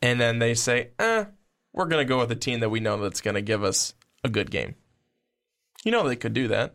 And 0.00 0.20
then 0.20 0.38
they 0.38 0.54
say, 0.54 0.90
"Eh, 0.98 1.24
we're 1.72 1.86
going 1.86 2.04
to 2.04 2.08
go 2.08 2.18
with 2.18 2.30
a 2.30 2.36
team 2.36 2.60
that 2.60 2.70
we 2.70 2.80
know 2.80 2.96
that's 2.98 3.20
going 3.20 3.34
to 3.34 3.42
give 3.42 3.64
us 3.64 3.94
a 4.22 4.28
good 4.28 4.50
game." 4.50 4.74
You 5.84 5.92
know 5.92 6.08
they 6.08 6.16
could 6.16 6.34
do 6.34 6.48
that. 6.48 6.74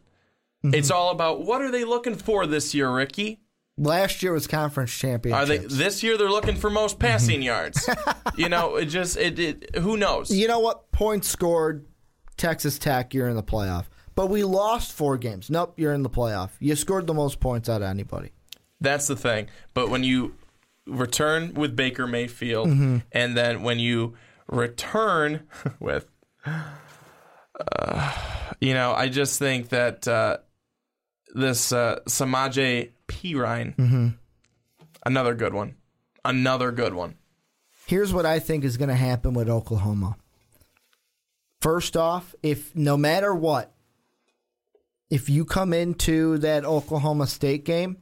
It's 0.64 0.92
all 0.92 1.12
about 1.12 1.46
what 1.46 1.62
are 1.62 1.72
they 1.72 1.84
looking 1.84 2.16
for 2.16 2.48
this 2.48 2.74
year, 2.74 2.90
Ricky? 2.90 3.42
Last 3.78 4.24
year 4.24 4.32
was 4.32 4.48
conference 4.48 4.96
Are 4.96 5.08
championships. 5.08 5.50
they 5.50 5.58
this 5.58 6.04
year? 6.04 6.18
They're 6.18 6.30
looking 6.30 6.56
for 6.56 6.70
most 6.70 7.00
passing 7.00 7.42
yards. 7.42 7.90
you 8.38 8.48
know, 8.48 8.76
it 8.76 8.86
just 8.86 9.18
it, 9.18 9.40
it. 9.40 9.76
Who 9.76 9.98
knows? 9.98 10.32
you 10.32 10.48
know 10.48 10.60
what? 10.60 10.92
Points 10.92 11.28
scored, 11.28 11.86
Texas 12.38 12.78
Tech, 12.78 13.14
you're 13.14 13.28
in 13.28 13.36
the 13.36 13.44
playoff. 13.44 13.86
But 14.16 14.28
we 14.28 14.44
lost 14.44 14.94
four 14.94 15.18
games. 15.18 15.50
Nope, 15.50 15.74
you're 15.78 15.94
in 15.94 16.04
the 16.04 16.10
playoff. 16.10 16.52
You 16.60 16.76
scored 16.76 17.08
the 17.08 17.16
most 17.16 17.40
points 17.40 17.68
out 17.68 17.82
of 17.82 17.88
anybody. 17.88 18.32
That's 18.80 19.08
the 19.08 19.16
thing. 19.16 19.48
But 19.74 19.90
when 19.90 20.04
you 20.04 20.36
return 20.86 21.54
with 21.54 21.76
Baker 21.76 22.08
Mayfield, 22.08 22.68
Mm-hmm. 22.70 22.98
and 23.12 23.38
then 23.38 23.64
when 23.64 23.80
you 23.80 24.16
return 24.48 25.48
with, 25.80 26.06
uh, 26.46 28.12
you 28.60 28.74
know, 28.74 28.94
I 28.94 29.10
just 29.10 29.40
think 29.40 29.70
that 29.70 30.08
uh, 30.08 30.38
this 31.34 31.72
uh, 31.72 32.00
Samaje 32.08 32.92
Perine, 33.08 33.76
Mm-hmm. 33.76 34.08
another 35.06 35.34
good 35.36 35.54
one, 35.54 35.76
another 36.26 36.72
good 36.72 36.94
one. 36.94 37.16
Here's 37.86 38.14
what 38.14 38.26
I 38.26 38.40
think 38.40 38.64
is 38.64 38.78
going 38.78 38.90
to 38.90 38.96
happen 38.96 39.34
with 39.34 39.50
Oklahoma. 39.50 40.16
First 41.62 41.96
off, 41.98 42.34
if 42.42 42.76
no 42.76 42.98
matter 42.98 43.34
what, 43.36 43.74
if 45.10 45.30
you 45.30 45.46
come 45.46 45.74
into 45.74 46.38
that 46.40 46.66
Oklahoma 46.66 47.28
State 47.28 47.66
game, 47.66 47.98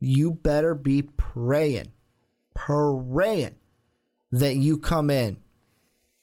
you 0.00 0.30
better 0.30 0.74
be 0.74 1.02
praying, 1.02 1.92
praying 2.54 3.54
that 4.32 4.56
you 4.56 4.78
come 4.78 5.10
in 5.10 5.38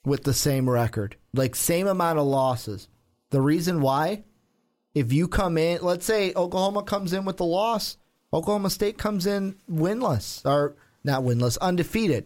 with 0.06 0.24
the 0.24 0.34
same 0.34 0.70
record, 0.70 1.16
like 1.34 1.56
same 1.56 1.88
amount 1.88 2.20
of 2.20 2.26
losses. 2.26 2.88
The 3.30 3.42
reason 3.42 3.82
why, 3.82 4.24
if 4.94 5.12
you 5.12 5.28
come 5.28 5.58
in, 5.58 5.82
let's 5.82 6.06
say 6.06 6.34
Oklahoma 6.36 6.84
comes 6.84 7.14
in 7.14 7.26
with 7.26 7.38
the 7.38 7.46
loss, 7.46 7.98
Oklahoma 8.34 8.70
State 8.70 8.98
comes 8.98 9.26
in 9.26 9.56
winless, 9.70 10.46
or 10.46 10.76
not 11.04 11.24
winless, 11.24 11.58
undefeated. 11.60 12.26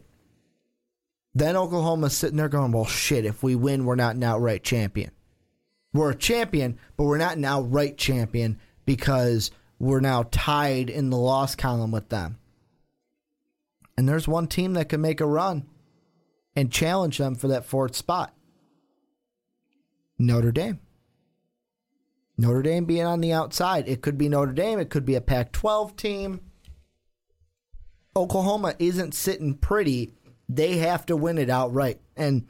Then 1.35 1.55
Oklahoma's 1.55 2.17
sitting 2.17 2.37
there 2.37 2.49
going, 2.49 2.71
well, 2.71 2.85
shit, 2.85 3.25
if 3.25 3.43
we 3.43 3.55
win, 3.55 3.85
we're 3.85 3.95
not 3.95 4.15
an 4.15 4.23
outright 4.23 4.63
champion. 4.63 5.11
We're 5.93 6.11
a 6.11 6.15
champion, 6.15 6.79
but 6.95 7.03
we're 7.03 7.17
not 7.17 7.37
an 7.37 7.45
outright 7.45 7.97
champion 7.97 8.59
because 8.85 9.51
we're 9.79 9.99
now 9.99 10.23
tied 10.31 10.89
in 10.89 11.09
the 11.09 11.17
loss 11.17 11.55
column 11.55 11.91
with 11.91 12.09
them. 12.09 12.37
And 13.97 14.07
there's 14.07 14.27
one 14.27 14.47
team 14.47 14.73
that 14.73 14.89
can 14.89 15.01
make 15.01 15.21
a 15.21 15.25
run 15.25 15.65
and 16.55 16.71
challenge 16.71 17.17
them 17.17 17.35
for 17.35 17.47
that 17.47 17.65
fourth 17.65 17.95
spot 17.95 18.33
Notre 20.19 20.51
Dame. 20.51 20.79
Notre 22.37 22.61
Dame 22.61 22.85
being 22.85 23.05
on 23.05 23.21
the 23.21 23.33
outside. 23.33 23.87
It 23.87 24.01
could 24.01 24.17
be 24.17 24.29
Notre 24.29 24.53
Dame, 24.53 24.79
it 24.79 24.89
could 24.89 25.05
be 25.05 25.15
a 25.15 25.21
Pac 25.21 25.51
12 25.51 25.95
team. 25.95 26.41
Oklahoma 28.15 28.75
isn't 28.79 29.13
sitting 29.13 29.53
pretty. 29.53 30.13
They 30.49 30.77
have 30.77 31.05
to 31.07 31.15
win 31.15 31.37
it 31.37 31.49
outright. 31.49 31.99
And 32.15 32.47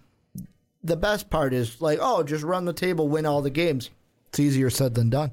the 0.84 0.96
best 0.96 1.30
part 1.30 1.54
is 1.54 1.82
like, 1.82 2.00
oh, 2.02 2.24
just 2.24 2.44
run 2.44 2.66
the 2.66 2.74
table, 2.74 3.10
win 3.10 3.26
all 3.26 3.42
the 3.42 3.50
games. 3.50 3.90
It's 4.30 4.40
easier 4.40 4.70
said 4.70 4.94
than 4.94 5.10
done. 5.10 5.32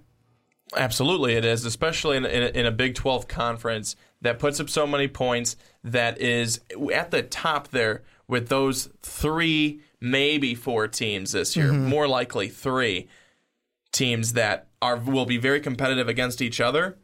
Absolutely, 0.77 1.35
it 1.35 1.45
is, 1.45 1.65
especially 1.65 2.17
in, 2.17 2.25
in, 2.25 2.43
a, 2.43 2.47
in 2.47 2.67
a 2.67 2.71
Big 2.71 2.95
12 2.95 3.29
conference 3.29 3.97
that 4.21 4.39
puts 4.39 4.61
up 4.61 4.71
so 4.71 4.87
many 4.87 5.09
points, 5.09 5.57
that 5.83 6.21
is 6.21 6.61
at 6.93 7.11
the 7.11 7.23
top 7.23 7.69
there 7.69 8.03
with 8.27 8.49
those 8.49 8.89
three, 9.03 9.81
maybe 10.01 10.55
four 10.55 10.89
teams 10.89 11.33
this 11.33 11.57
year, 11.57 11.71
mm-hmm. 11.71 11.87
more 11.87 12.09
likely 12.09 12.49
three 12.49 13.09
teams 13.93 14.33
that 14.33 14.69
are 14.83 14.97
will 14.97 15.27
be 15.27 15.37
very 15.37 15.61
competitive 15.61 16.09
against 16.09 16.43
each 16.43 16.61
other. 16.61 16.99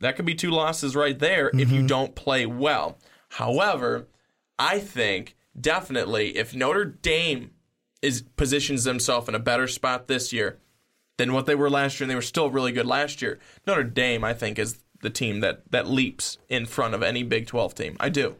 That 0.00 0.16
could 0.16 0.26
be 0.26 0.34
two 0.34 0.50
losses 0.50 0.94
right 0.94 1.18
there 1.18 1.50
if 1.54 1.70
you 1.70 1.78
mm-hmm. 1.78 1.86
don't 1.86 2.14
play 2.14 2.46
well. 2.46 2.98
However, 3.30 4.08
I 4.58 4.78
think 4.78 5.36
definitely 5.58 6.36
if 6.36 6.54
Notre 6.54 6.84
Dame 6.84 7.52
is 8.00 8.22
positions 8.36 8.84
themselves 8.84 9.28
in 9.28 9.34
a 9.34 9.40
better 9.40 9.66
spot 9.66 10.06
this 10.06 10.32
year 10.32 10.58
than 11.18 11.34
what 11.34 11.46
they 11.46 11.54
were 11.54 11.68
last 11.68 12.00
year, 12.00 12.04
and 12.04 12.10
they 12.10 12.14
were 12.14 12.22
still 12.22 12.50
really 12.50 12.72
good 12.72 12.86
last 12.86 13.20
year. 13.20 13.38
Notre 13.66 13.84
Dame, 13.84 14.24
I 14.24 14.32
think, 14.32 14.58
is 14.58 14.78
the 15.02 15.10
team 15.10 15.40
that 15.40 15.70
that 15.70 15.86
leaps 15.86 16.38
in 16.48 16.64
front 16.64 16.94
of 16.94 17.02
any 17.02 17.22
Big 17.22 17.46
12 17.46 17.74
team. 17.74 17.96
I 18.00 18.08
do. 18.08 18.36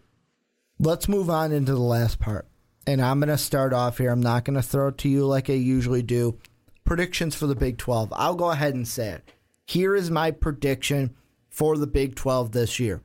Let's 0.80 1.08
move 1.08 1.28
on 1.28 1.52
into 1.52 1.72
the 1.72 1.80
last 1.80 2.18
part. 2.18 2.46
And 2.86 3.02
I'm 3.02 3.20
going 3.20 3.28
to 3.28 3.36
start 3.36 3.74
off 3.74 3.98
here. 3.98 4.10
I'm 4.10 4.22
not 4.22 4.44
going 4.44 4.56
to 4.56 4.62
throw 4.62 4.88
it 4.88 4.98
to 4.98 5.08
you 5.08 5.26
like 5.26 5.50
I 5.50 5.54
usually 5.54 6.02
do. 6.02 6.38
Predictions 6.84 7.34
for 7.34 7.46
the 7.46 7.54
Big 7.56 7.76
12. 7.76 8.12
I'll 8.16 8.34
go 8.34 8.50
ahead 8.50 8.74
and 8.74 8.88
say 8.88 9.10
it. 9.10 9.30
Here 9.66 9.94
is 9.94 10.10
my 10.10 10.30
prediction 10.30 11.14
for 11.50 11.76
the 11.76 11.86
Big 11.86 12.14
12 12.14 12.52
this 12.52 12.78
year. 12.78 13.02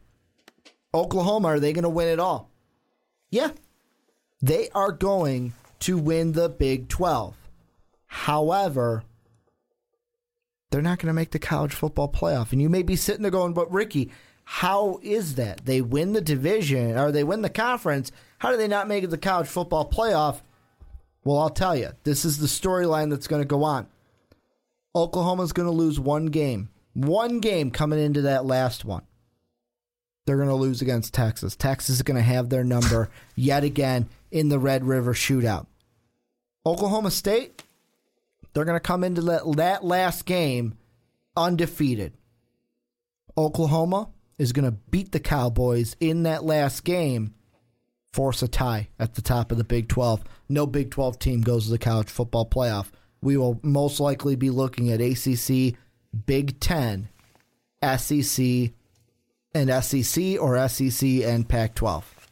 Oklahoma, 0.94 1.50
are 1.50 1.60
they 1.60 1.74
going 1.74 1.84
to 1.84 1.90
win 1.90 2.08
it 2.08 2.20
all? 2.20 2.50
Yeah. 3.30 3.52
They 4.42 4.70
are 4.70 4.92
going 4.92 5.54
to 5.80 5.98
win 5.98 6.32
the 6.32 6.48
Big 6.48 6.88
12. 6.88 7.36
However, 8.06 9.04
they're 10.74 10.82
not 10.82 10.98
going 10.98 11.08
to 11.08 11.14
make 11.14 11.30
the 11.30 11.38
college 11.38 11.72
football 11.72 12.10
playoff. 12.10 12.52
And 12.52 12.60
you 12.60 12.68
may 12.68 12.82
be 12.82 12.96
sitting 12.96 13.22
there 13.22 13.30
going, 13.30 13.54
but 13.54 13.72
Ricky, 13.72 14.10
how 14.44 15.00
is 15.04 15.36
that? 15.36 15.66
They 15.66 15.82
win 15.82 16.14
the 16.14 16.20
division 16.22 16.98
or 16.98 17.12
they 17.12 17.24
win 17.24 17.44
the 17.44 17.50
conference. 17.50 18.12
How 18.40 18.50
do 18.50 18.58
they 18.58 18.68
not 18.68 18.88
make 18.88 19.04
it 19.04 19.12
the 19.12 19.18
college 19.20 19.48
football 19.48 19.88
playoff? 19.88 20.42
Well, 21.24 21.38
I'll 21.38 21.52
tell 21.52 21.76
you, 21.76 21.92
this 22.06 22.26
is 22.26 22.40
the 22.40 22.48
storyline 22.48 23.12
that's 23.12 23.28
going 23.28 23.44
to 23.44 23.48
go 23.48 23.64
on. 23.64 23.86
Oklahoma's 24.96 25.54
going 25.54 25.68
to 25.68 25.72
lose 25.72 26.00
one 26.00 26.26
game. 26.26 26.70
One 26.94 27.40
game 27.40 27.70
coming 27.70 28.00
into 28.00 28.22
that 28.24 28.46
last 28.46 28.84
one. 28.84 29.04
they're 30.26 30.38
going 30.38 30.50
to 30.50 30.56
lose 30.56 30.82
against 30.82 31.14
Texas. 31.14 31.56
Texas 31.56 31.98
is 31.98 32.02
going 32.02 32.18
to 32.18 32.24
have 32.24 32.50
their 32.50 32.64
number 32.64 33.10
yet 33.36 33.64
again 33.64 34.10
in 34.32 34.50
the 34.50 34.60
Red 34.60 34.86
River 34.86 35.14
shootout. 35.14 35.68
Oklahoma 36.66 37.12
State, 37.12 37.63
they're 38.54 38.66
going 38.66 38.76
to 38.76 38.80
come 38.80 39.04
into 39.04 39.22
that, 39.22 39.42
that 39.58 39.84
last 39.84 40.26
game 40.26 40.78
undefeated. 41.36 42.14
Oklahoma 43.38 44.10
is 44.38 44.52
going 44.52 44.66
to 44.66 44.78
beat 44.90 45.12
the 45.12 45.20
Cowboys 45.20 45.96
in 46.00 46.24
that 46.24 46.44
last 46.44 46.84
game, 46.84 47.34
force 48.12 48.42
a 48.44 48.48
tie 48.48 48.90
at 49.00 49.16
the 49.16 49.22
top 49.22 49.52
of 49.52 49.58
the 49.58 49.64
Big 49.64 49.88
12. 49.90 50.24
No 50.50 50.68
Big 50.68 50.92
12 50.92 51.18
team 51.20 51.42
goes 51.42 51.66
to 51.66 51.72
the 51.72 51.80
college 51.80 52.10
football 52.10 52.48
playoff. 52.48 52.88
We 53.22 53.38
will 53.38 53.60
most 53.64 54.00
likely 54.00 54.36
be 54.36 54.50
looking 54.50 54.92
at 54.92 55.02
ACC, 55.02 55.76
Big 56.26 56.60
10, 56.60 57.10
SEC, 57.98 58.72
and 59.56 59.84
SEC 59.84 60.24
or 60.40 60.68
SEC 60.68 61.10
and 61.24 61.48
Pac 61.48 61.76
12. 61.76 62.30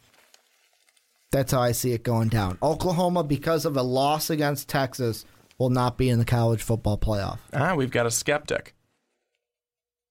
That's 1.30 1.52
how 1.52 1.62
I 1.62 1.72
see 1.72 1.92
it 1.92 2.02
going 2.02 2.28
down. 2.28 2.58
Oklahoma, 2.62 3.24
because 3.24 3.64
of 3.64 3.76
a 3.76 3.82
loss 3.82 4.28
against 4.28 4.68
Texas, 4.68 5.24
will 5.62 5.70
not 5.70 5.96
be 5.96 6.08
in 6.08 6.18
the 6.18 6.24
college 6.24 6.60
football 6.60 6.98
playoff. 6.98 7.38
Ah, 7.52 7.74
we've 7.74 7.92
got 7.92 8.04
a 8.04 8.10
skeptic. 8.10 8.74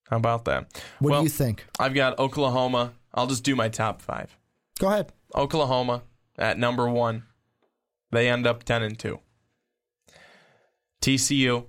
How 0.09 0.15
about 0.17 0.45
that? 0.45 0.67
What 0.99 1.11
well, 1.11 1.19
do 1.21 1.25
you 1.25 1.29
think? 1.29 1.65
I've 1.77 1.93
got 1.93 2.17
Oklahoma. 2.19 2.93
I'll 3.13 3.27
just 3.27 3.43
do 3.43 3.55
my 3.55 3.67
top 3.67 4.01
five. 4.01 4.37
Go 4.79 4.87
ahead. 4.87 5.11
Oklahoma 5.35 6.03
at 6.37 6.57
number 6.57 6.89
one. 6.89 7.23
They 8.11 8.29
end 8.29 8.47
up 8.47 8.63
10 8.63 8.81
and 8.81 8.97
2. 8.97 9.19
TCU 11.01 11.65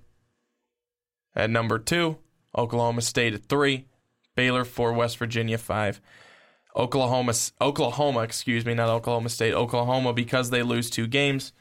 at 1.34 1.50
number 1.50 1.78
two. 1.78 2.18
Oklahoma 2.56 3.02
State 3.02 3.34
at 3.34 3.46
three. 3.46 3.86
Baylor 4.36 4.64
four. 4.64 4.92
West 4.92 5.18
Virginia 5.18 5.58
five. 5.58 6.00
Oklahoma, 6.74 7.34
Oklahoma, 7.60 8.20
excuse 8.20 8.64
me, 8.64 8.72
not 8.74 8.88
Oklahoma 8.88 9.28
State, 9.28 9.52
Oklahoma, 9.52 10.14
because 10.14 10.48
they 10.48 10.62
lose 10.62 10.88
two 10.88 11.06
games, 11.06 11.52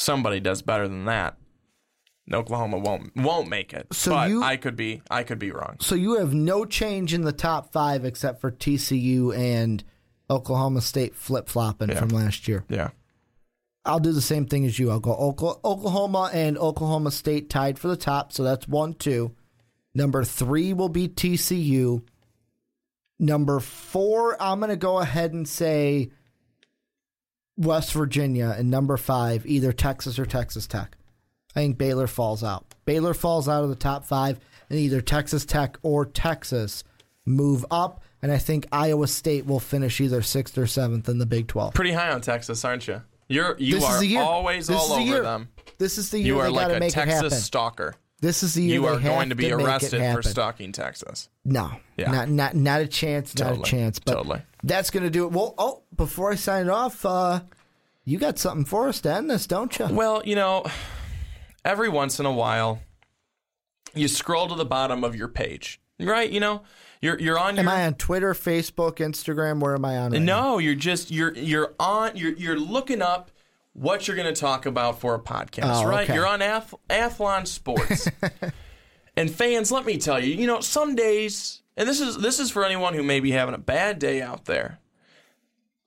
somebody 0.00 0.40
does 0.40 0.62
better 0.62 0.88
than 0.88 1.04
that. 1.04 1.36
Oklahoma 2.32 2.78
won't 2.78 3.14
won't 3.16 3.48
make 3.48 3.72
it. 3.72 3.88
So 3.92 4.12
but 4.12 4.30
you- 4.30 4.42
I 4.42 4.56
could 4.56 4.76
be 4.76 5.02
I 5.10 5.24
could 5.24 5.38
be 5.40 5.50
wrong. 5.50 5.76
So 5.80 5.94
you 5.96 6.18
have 6.18 6.32
no 6.32 6.64
change 6.64 7.12
in 7.12 7.22
the 7.22 7.32
top 7.32 7.72
five 7.72 8.04
except 8.04 8.40
for 8.40 8.50
TCU 8.52 9.32
and 9.36 9.82
Oklahoma 10.28 10.80
State 10.80 11.16
flip 11.16 11.48
flopping 11.48 11.88
Yeah. 11.88 11.98
from 11.98 12.10
last 12.10 12.46
year. 12.46 12.64
Yeah. 12.68 12.90
I'll 13.84 13.98
do 13.98 14.12
the 14.12 14.20
same 14.20 14.46
thing 14.46 14.64
as 14.64 14.78
you. 14.78 14.90
I'll 14.90 15.00
go 15.00 15.58
Oklahoma 15.64 16.30
and 16.32 16.56
Oklahoma 16.56 17.10
State 17.10 17.50
tied 17.50 17.78
for 17.78 17.88
the 17.88 17.96
top, 17.96 18.32
so 18.32 18.44
that's 18.44 18.68
one, 18.68 18.94
two. 18.94 19.34
Number 19.94 20.22
three 20.22 20.72
will 20.72 20.90
be 20.90 21.08
TCU. 21.08 22.02
Number 23.18 23.58
four, 23.58 24.40
I'm 24.40 24.60
going 24.60 24.70
to 24.70 24.76
go 24.76 24.98
ahead 25.00 25.32
and 25.32 25.48
say 25.48 26.10
West 27.56 27.92
Virginia, 27.92 28.54
and 28.56 28.70
number 28.70 28.96
five, 28.96 29.46
either 29.46 29.72
Texas 29.72 30.18
or 30.18 30.26
Texas 30.26 30.66
Tech. 30.66 30.96
I 31.54 31.60
think 31.60 31.78
Baylor 31.78 32.06
falls 32.06 32.42
out. 32.44 32.64
Baylor 32.84 33.12
falls 33.14 33.48
out 33.48 33.62
of 33.64 33.68
the 33.70 33.76
top 33.76 34.04
five, 34.04 34.38
and 34.68 34.78
either 34.78 35.00
Texas 35.00 35.44
Tech 35.44 35.78
or 35.82 36.06
Texas 36.06 36.84
move 37.26 37.66
up. 37.70 38.02
And 38.22 38.30
I 38.30 38.38
think 38.38 38.66
Iowa 38.70 39.06
State 39.08 39.46
will 39.46 39.60
finish 39.60 40.00
either 40.00 40.22
sixth 40.22 40.56
or 40.58 40.66
seventh 40.66 41.08
in 41.08 41.18
the 41.18 41.26
Big 41.26 41.48
12. 41.48 41.74
Pretty 41.74 41.92
high 41.92 42.10
on 42.12 42.20
Texas, 42.20 42.64
aren't 42.64 42.86
you? 42.86 43.02
You're 43.28 43.56
you 43.58 43.74
This 43.76 43.84
is 43.84 43.88
are 43.90 43.98
the 44.00 44.06
year. 44.06 44.20
always 44.22 44.66
This 44.66 44.76
all 44.76 44.82
is 44.84 44.88
the 44.90 44.94
over 44.94 45.04
year. 45.04 45.22
them. 45.22 45.48
This 45.78 45.98
is 45.98 46.10
the 46.10 46.18
year 46.18 46.34
You 46.34 46.40
are 46.40 46.50
like 46.50 46.68
to 46.68 46.76
a 46.76 46.80
make 46.80 46.90
it 46.92 46.94
happen. 46.96 47.22
Texas 47.30 47.44
stalker. 47.44 47.94
This 48.20 48.42
is 48.42 48.52
the 48.54 48.62
year 48.62 48.74
You 48.74 48.86
are 48.86 48.98
going 49.00 49.30
to 49.30 49.34
be 49.34 49.46
it 49.46 49.52
arrested 49.52 50.02
for 50.14 50.22
stalking 50.22 50.72
Texas. 50.72 51.30
No, 51.44 51.72
Yeah. 51.96 52.10
not 52.10 52.28
not 52.28 52.54
not 52.54 52.80
a 52.82 52.86
chance, 52.86 53.34
not 53.38 53.48
Totally. 53.48 53.62
a 53.62 53.64
chance. 53.64 53.98
But 53.98 54.12
Totally. 54.14 54.42
that's 54.62 54.90
going 54.90 55.04
to 55.04 55.10
do 55.10 55.24
it. 55.24 55.32
Well, 55.32 55.54
oh, 55.56 55.82
before 56.00 56.32
I 56.32 56.34
sign 56.34 56.64
it 56.66 56.70
off, 56.70 57.04
uh, 57.04 57.40
you 58.04 58.18
got 58.18 58.38
something 58.38 58.64
for 58.64 58.88
us 58.88 59.02
to 59.02 59.12
end 59.12 59.30
this, 59.30 59.46
don't 59.46 59.78
you? 59.78 59.86
Well, 59.90 60.22
you 60.24 60.34
know, 60.34 60.64
every 61.62 61.90
once 61.90 62.18
in 62.18 62.24
a 62.24 62.32
while, 62.32 62.80
you 63.94 64.08
scroll 64.08 64.48
to 64.48 64.54
the 64.54 64.64
bottom 64.64 65.04
of 65.04 65.14
your 65.14 65.28
page, 65.28 65.78
right? 66.00 66.30
You 66.30 66.40
know, 66.40 66.62
you're 67.02 67.18
you're 67.20 67.38
on 67.38 67.58
Am 67.58 67.66
your 67.66 67.74
I 67.74 67.84
on 67.84 67.94
Twitter, 67.94 68.32
Facebook, 68.32 68.96
Instagram? 68.96 69.60
Where 69.60 69.74
am 69.74 69.84
I 69.84 69.98
on? 69.98 70.12
Right 70.12 70.22
now? 70.22 70.52
no, 70.52 70.58
you're 70.58 70.74
just 70.74 71.10
you're 71.10 71.34
you're 71.34 71.74
on 71.78 72.16
you're 72.16 72.32
you're 72.32 72.58
looking 72.58 73.02
up 73.02 73.30
what 73.74 74.08
you're 74.08 74.16
going 74.16 74.32
to 74.32 74.40
talk 74.40 74.64
about 74.64 75.00
for 75.00 75.14
a 75.14 75.18
podcast, 75.20 75.84
Oh, 75.84 75.86
right? 75.86 76.04
okay. 76.04 76.14
You're 76.14 76.26
on 76.26 76.40
Ath- 76.40 76.74
Athlon 76.88 77.46
Sports. 77.46 78.08
and 79.16 79.30
fans, 79.30 79.70
let 79.70 79.84
me 79.84 79.98
tell 79.98 80.18
you, 80.18 80.34
you 80.34 80.46
know, 80.46 80.60
some 80.60 80.94
days, 80.96 81.60
and 81.76 81.86
this 81.86 82.00
is 82.00 82.16
this 82.18 82.40
is 82.40 82.50
for 82.50 82.64
anyone 82.64 82.94
who 82.94 83.02
may 83.02 83.20
be 83.20 83.32
having 83.32 83.54
a 83.54 83.58
bad 83.58 83.98
day 83.98 84.22
out 84.22 84.46
there. 84.46 84.78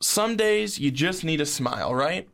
Some 0.03 0.35
days 0.35 0.79
you 0.79 0.91
just 0.91 1.23
need 1.23 1.39
a 1.39 1.45
smile, 1.45 1.95
right? 1.95 2.27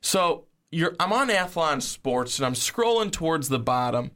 So 0.00 0.44
I'm 0.72 1.12
on 1.12 1.30
Athlon 1.30 1.82
Sports 1.82 2.38
and 2.38 2.46
I'm 2.46 2.54
scrolling 2.54 3.10
towards 3.10 3.48
the 3.48 3.58
bottom, 3.58 4.12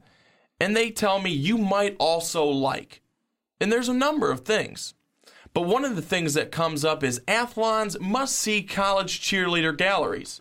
and 0.61 0.77
they 0.77 0.93
tell 0.93 1.21
me 1.21 1.31
you 1.31 1.59
might 1.59 1.97
also 1.99 2.45
like. 2.45 3.03
And 3.61 3.73
there's 3.73 3.89
a 3.89 3.95
number 3.95 4.31
of 4.31 4.41
things. 4.41 4.95
But 5.53 5.63
one 5.63 5.85
of 5.85 5.97
the 5.97 6.03
things 6.03 6.35
that 6.35 6.53
comes 6.53 6.85
up 6.85 7.03
is 7.03 7.21
Athlon's 7.27 7.99
must 7.99 8.39
see 8.39 8.63
college 8.63 9.21
cheerleader 9.21 9.77
galleries. 9.77 10.41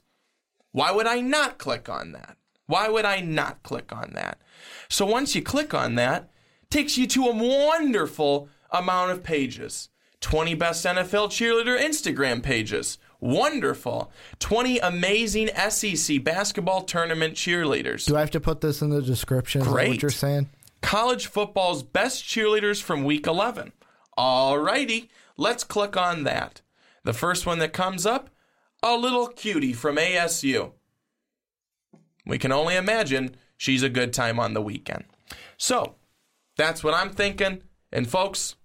Why 0.72 0.92
would 0.92 1.08
I 1.08 1.22
not 1.22 1.58
click 1.58 1.90
on 1.90 2.12
that? 2.12 2.38
Why 2.68 2.90
would 2.90 3.06
I 3.06 3.22
not 3.22 3.64
click 3.64 3.92
on 3.92 4.12
that? 4.14 4.40
So 4.88 5.04
once 5.06 5.34
you 5.34 5.42
click 5.42 5.74
on 5.74 5.96
that, 5.96 6.30
takes 6.70 6.96
you 6.96 7.08
to 7.08 7.26
a 7.26 7.36
wonderful 7.36 8.50
amount 8.70 9.12
of 9.12 9.24
pages. 9.24 9.90
20 10.26 10.56
best 10.56 10.84
NFL 10.84 11.30
cheerleader 11.30 11.80
Instagram 11.80 12.42
pages. 12.42 12.98
Wonderful. 13.20 14.12
20 14.40 14.80
amazing 14.80 15.50
SEC 15.70 16.24
basketball 16.24 16.82
tournament 16.82 17.36
cheerleaders. 17.36 18.08
Do 18.08 18.18
I 18.18 18.22
have 18.22 18.32
to 18.32 18.40
put 18.40 18.62
this 18.62 18.82
in 18.82 18.90
the 18.90 19.04
description? 19.04 19.62
Great. 19.62 19.90
what 19.90 20.02
you're 20.02 20.10
saying? 20.10 20.50
college 20.82 21.28
football's 21.28 21.84
best 21.84 22.24
cheerleaders 22.24 22.82
from 22.82 23.04
week 23.04 23.28
11. 23.28 23.72
Alrighty, 24.18 25.10
let's 25.38 25.64
click 25.64 25.96
on 25.96 26.24
that. 26.24 26.62
The 27.04 27.14
first 27.14 27.46
one 27.46 27.60
that 27.60 27.72
comes 27.72 28.04
up, 28.04 28.32
a 28.82 28.96
little 28.96 29.28
cutie 29.28 29.74
from 29.74 29.98
ASU. 29.98 30.72
We 32.26 32.40
can 32.40 32.52
only 32.52 32.76
imagine 32.76 33.36
she's 33.58 33.84
a 33.84 33.90
good 33.90 34.12
time 34.12 34.40
on 34.40 34.56
the 34.56 34.62
weekend. 34.62 35.04
So, 35.56 35.96
that's 36.58 36.84
what 36.84 36.96
I'm 36.96 37.12
thinking. 37.12 37.62
And 37.92 38.10
folks, 38.10 38.56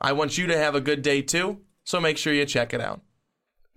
I 0.00 0.12
want 0.12 0.38
you 0.38 0.46
to 0.46 0.56
have 0.56 0.74
a 0.74 0.80
good 0.80 1.02
day 1.02 1.22
too, 1.22 1.58
so 1.84 2.00
make 2.00 2.18
sure 2.18 2.32
you 2.32 2.44
check 2.44 2.72
it 2.72 2.80
out. 2.80 3.00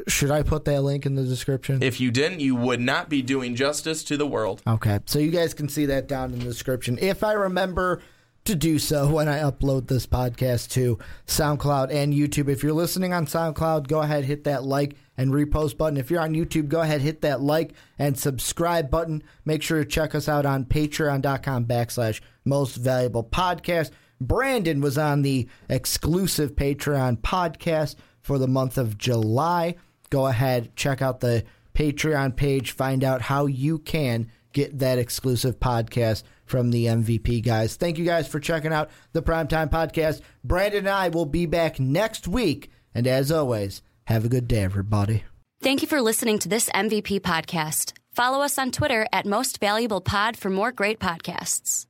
Should 0.07 0.32
I 0.32 0.41
put 0.41 0.65
that 0.65 0.82
link 0.82 1.05
in 1.05 1.15
the 1.15 1.24
description? 1.24 1.84
If 1.84 1.99
you 1.99 2.11
didn't, 2.11 2.39
you 2.39 2.55
would 2.55 2.80
not 2.80 3.09
be 3.09 3.22
doing 3.22 3.55
justice 3.55 4.03
to 4.05 4.17
the 4.17 4.26
world. 4.26 4.61
Okay, 4.65 4.99
so 5.05 5.19
you 5.19 5.32
guys 5.32 5.53
can 5.53 5.69
see 5.69 5.86
that 5.88 6.07
down 6.07 6.34
in 6.34 6.39
the 6.39 6.45
description. 6.45 6.97
If 6.99 7.24
I 7.24 7.34
remember 7.34 8.01
to 8.45 8.55
do 8.55 8.80
so 8.80 9.07
when 9.13 9.28
I 9.28 9.39
upload 9.39 9.88
this 9.88 10.07
podcast 10.07 10.69
to 10.72 10.97
SoundCloud 11.28 11.93
and 11.93 12.13
YouTube. 12.13 12.49
If 12.49 12.63
you're 12.63 12.74
listening 12.74 13.13
on 13.13 13.26
SoundCloud, 13.26 13.88
go 13.88 14.01
ahead, 14.01 14.26
hit 14.26 14.43
that 14.45 14.63
like 14.63 14.95
and 15.17 15.32
repost 15.32 15.78
button. 15.78 15.97
If 15.97 16.09
you're 16.09 16.22
on 16.22 16.34
YouTube, 16.34 16.67
go 16.67 16.82
ahead, 16.82 17.01
hit 17.01 17.22
that 17.22 17.41
like 17.41 17.74
and 17.99 18.17
subscribe 18.17 18.89
button. 18.89 19.24
Make 19.45 19.61
sure 19.61 19.84
to 19.84 19.89
check 19.89 20.15
us 20.15 20.28
out 20.28 20.45
on 20.45 20.65
patreon.com 20.65 21.65
backslash 21.65 22.22
most 22.45 22.76
valuable 22.76 23.24
podcast. 23.24 23.91
Brandon 24.22 24.80
was 24.82 24.97
on 24.97 25.24
the 25.24 25.49
exclusive 25.67 26.55
Patreon 26.55 27.17
podcast 27.22 27.95
for 28.22 28.38
the 28.38 28.47
month 28.47 28.78
of 28.78 28.97
July. 28.97 29.76
Go 30.09 30.28
ahead, 30.28 30.76
check 30.76 31.01
out 31.01 31.19
the 31.19 31.43
Patreon 31.74 32.36
page, 32.36 32.72
find 32.72 33.03
out 33.03 33.22
how 33.22 33.47
you 33.47 33.80
can 33.80 34.30
get 34.53 34.80
that 34.80 34.99
exclusive 34.99 35.59
podcast 35.59 36.24
from 36.45 36.72
the 36.72 36.86
MVP 36.86 37.43
guys. 37.43 37.76
Thank 37.78 37.97
you 37.97 38.05
guys 38.05 38.28
for 38.28 38.39
checking 38.39 38.74
out 38.74 38.91
the 39.13 39.24
Primetime 39.24 39.69
Podcast. 39.69 40.22
Brandon 40.43 40.80
and 40.80 40.89
I 40.89 41.09
will 41.09 41.26
be 41.26 41.45
back 41.45 41.80
next 41.80 42.28
week. 42.28 42.69
And 42.93 43.07
as 43.07 43.32
always, 43.32 43.82
have 44.05 44.26
a 44.26 44.30
good 44.30 44.47
day, 44.47 44.61
everybody. 44.63 45.24
Thank 45.61 45.82
you 45.82 45.88
for 45.88 46.01
listening 46.01 46.39
to 46.39 46.49
this 46.49 46.69
MVP 46.69 47.22
podcast. 47.22 47.93
Follow 48.13 48.41
us 48.43 48.57
on 48.57 48.72
Twitter 48.72 49.07
at 49.13 49.26
Most 49.26 49.59
Valuable 49.59 50.01
Pod 50.01 50.36
for 50.36 50.49
more 50.49 50.72
great 50.72 50.99
podcasts. 50.99 51.86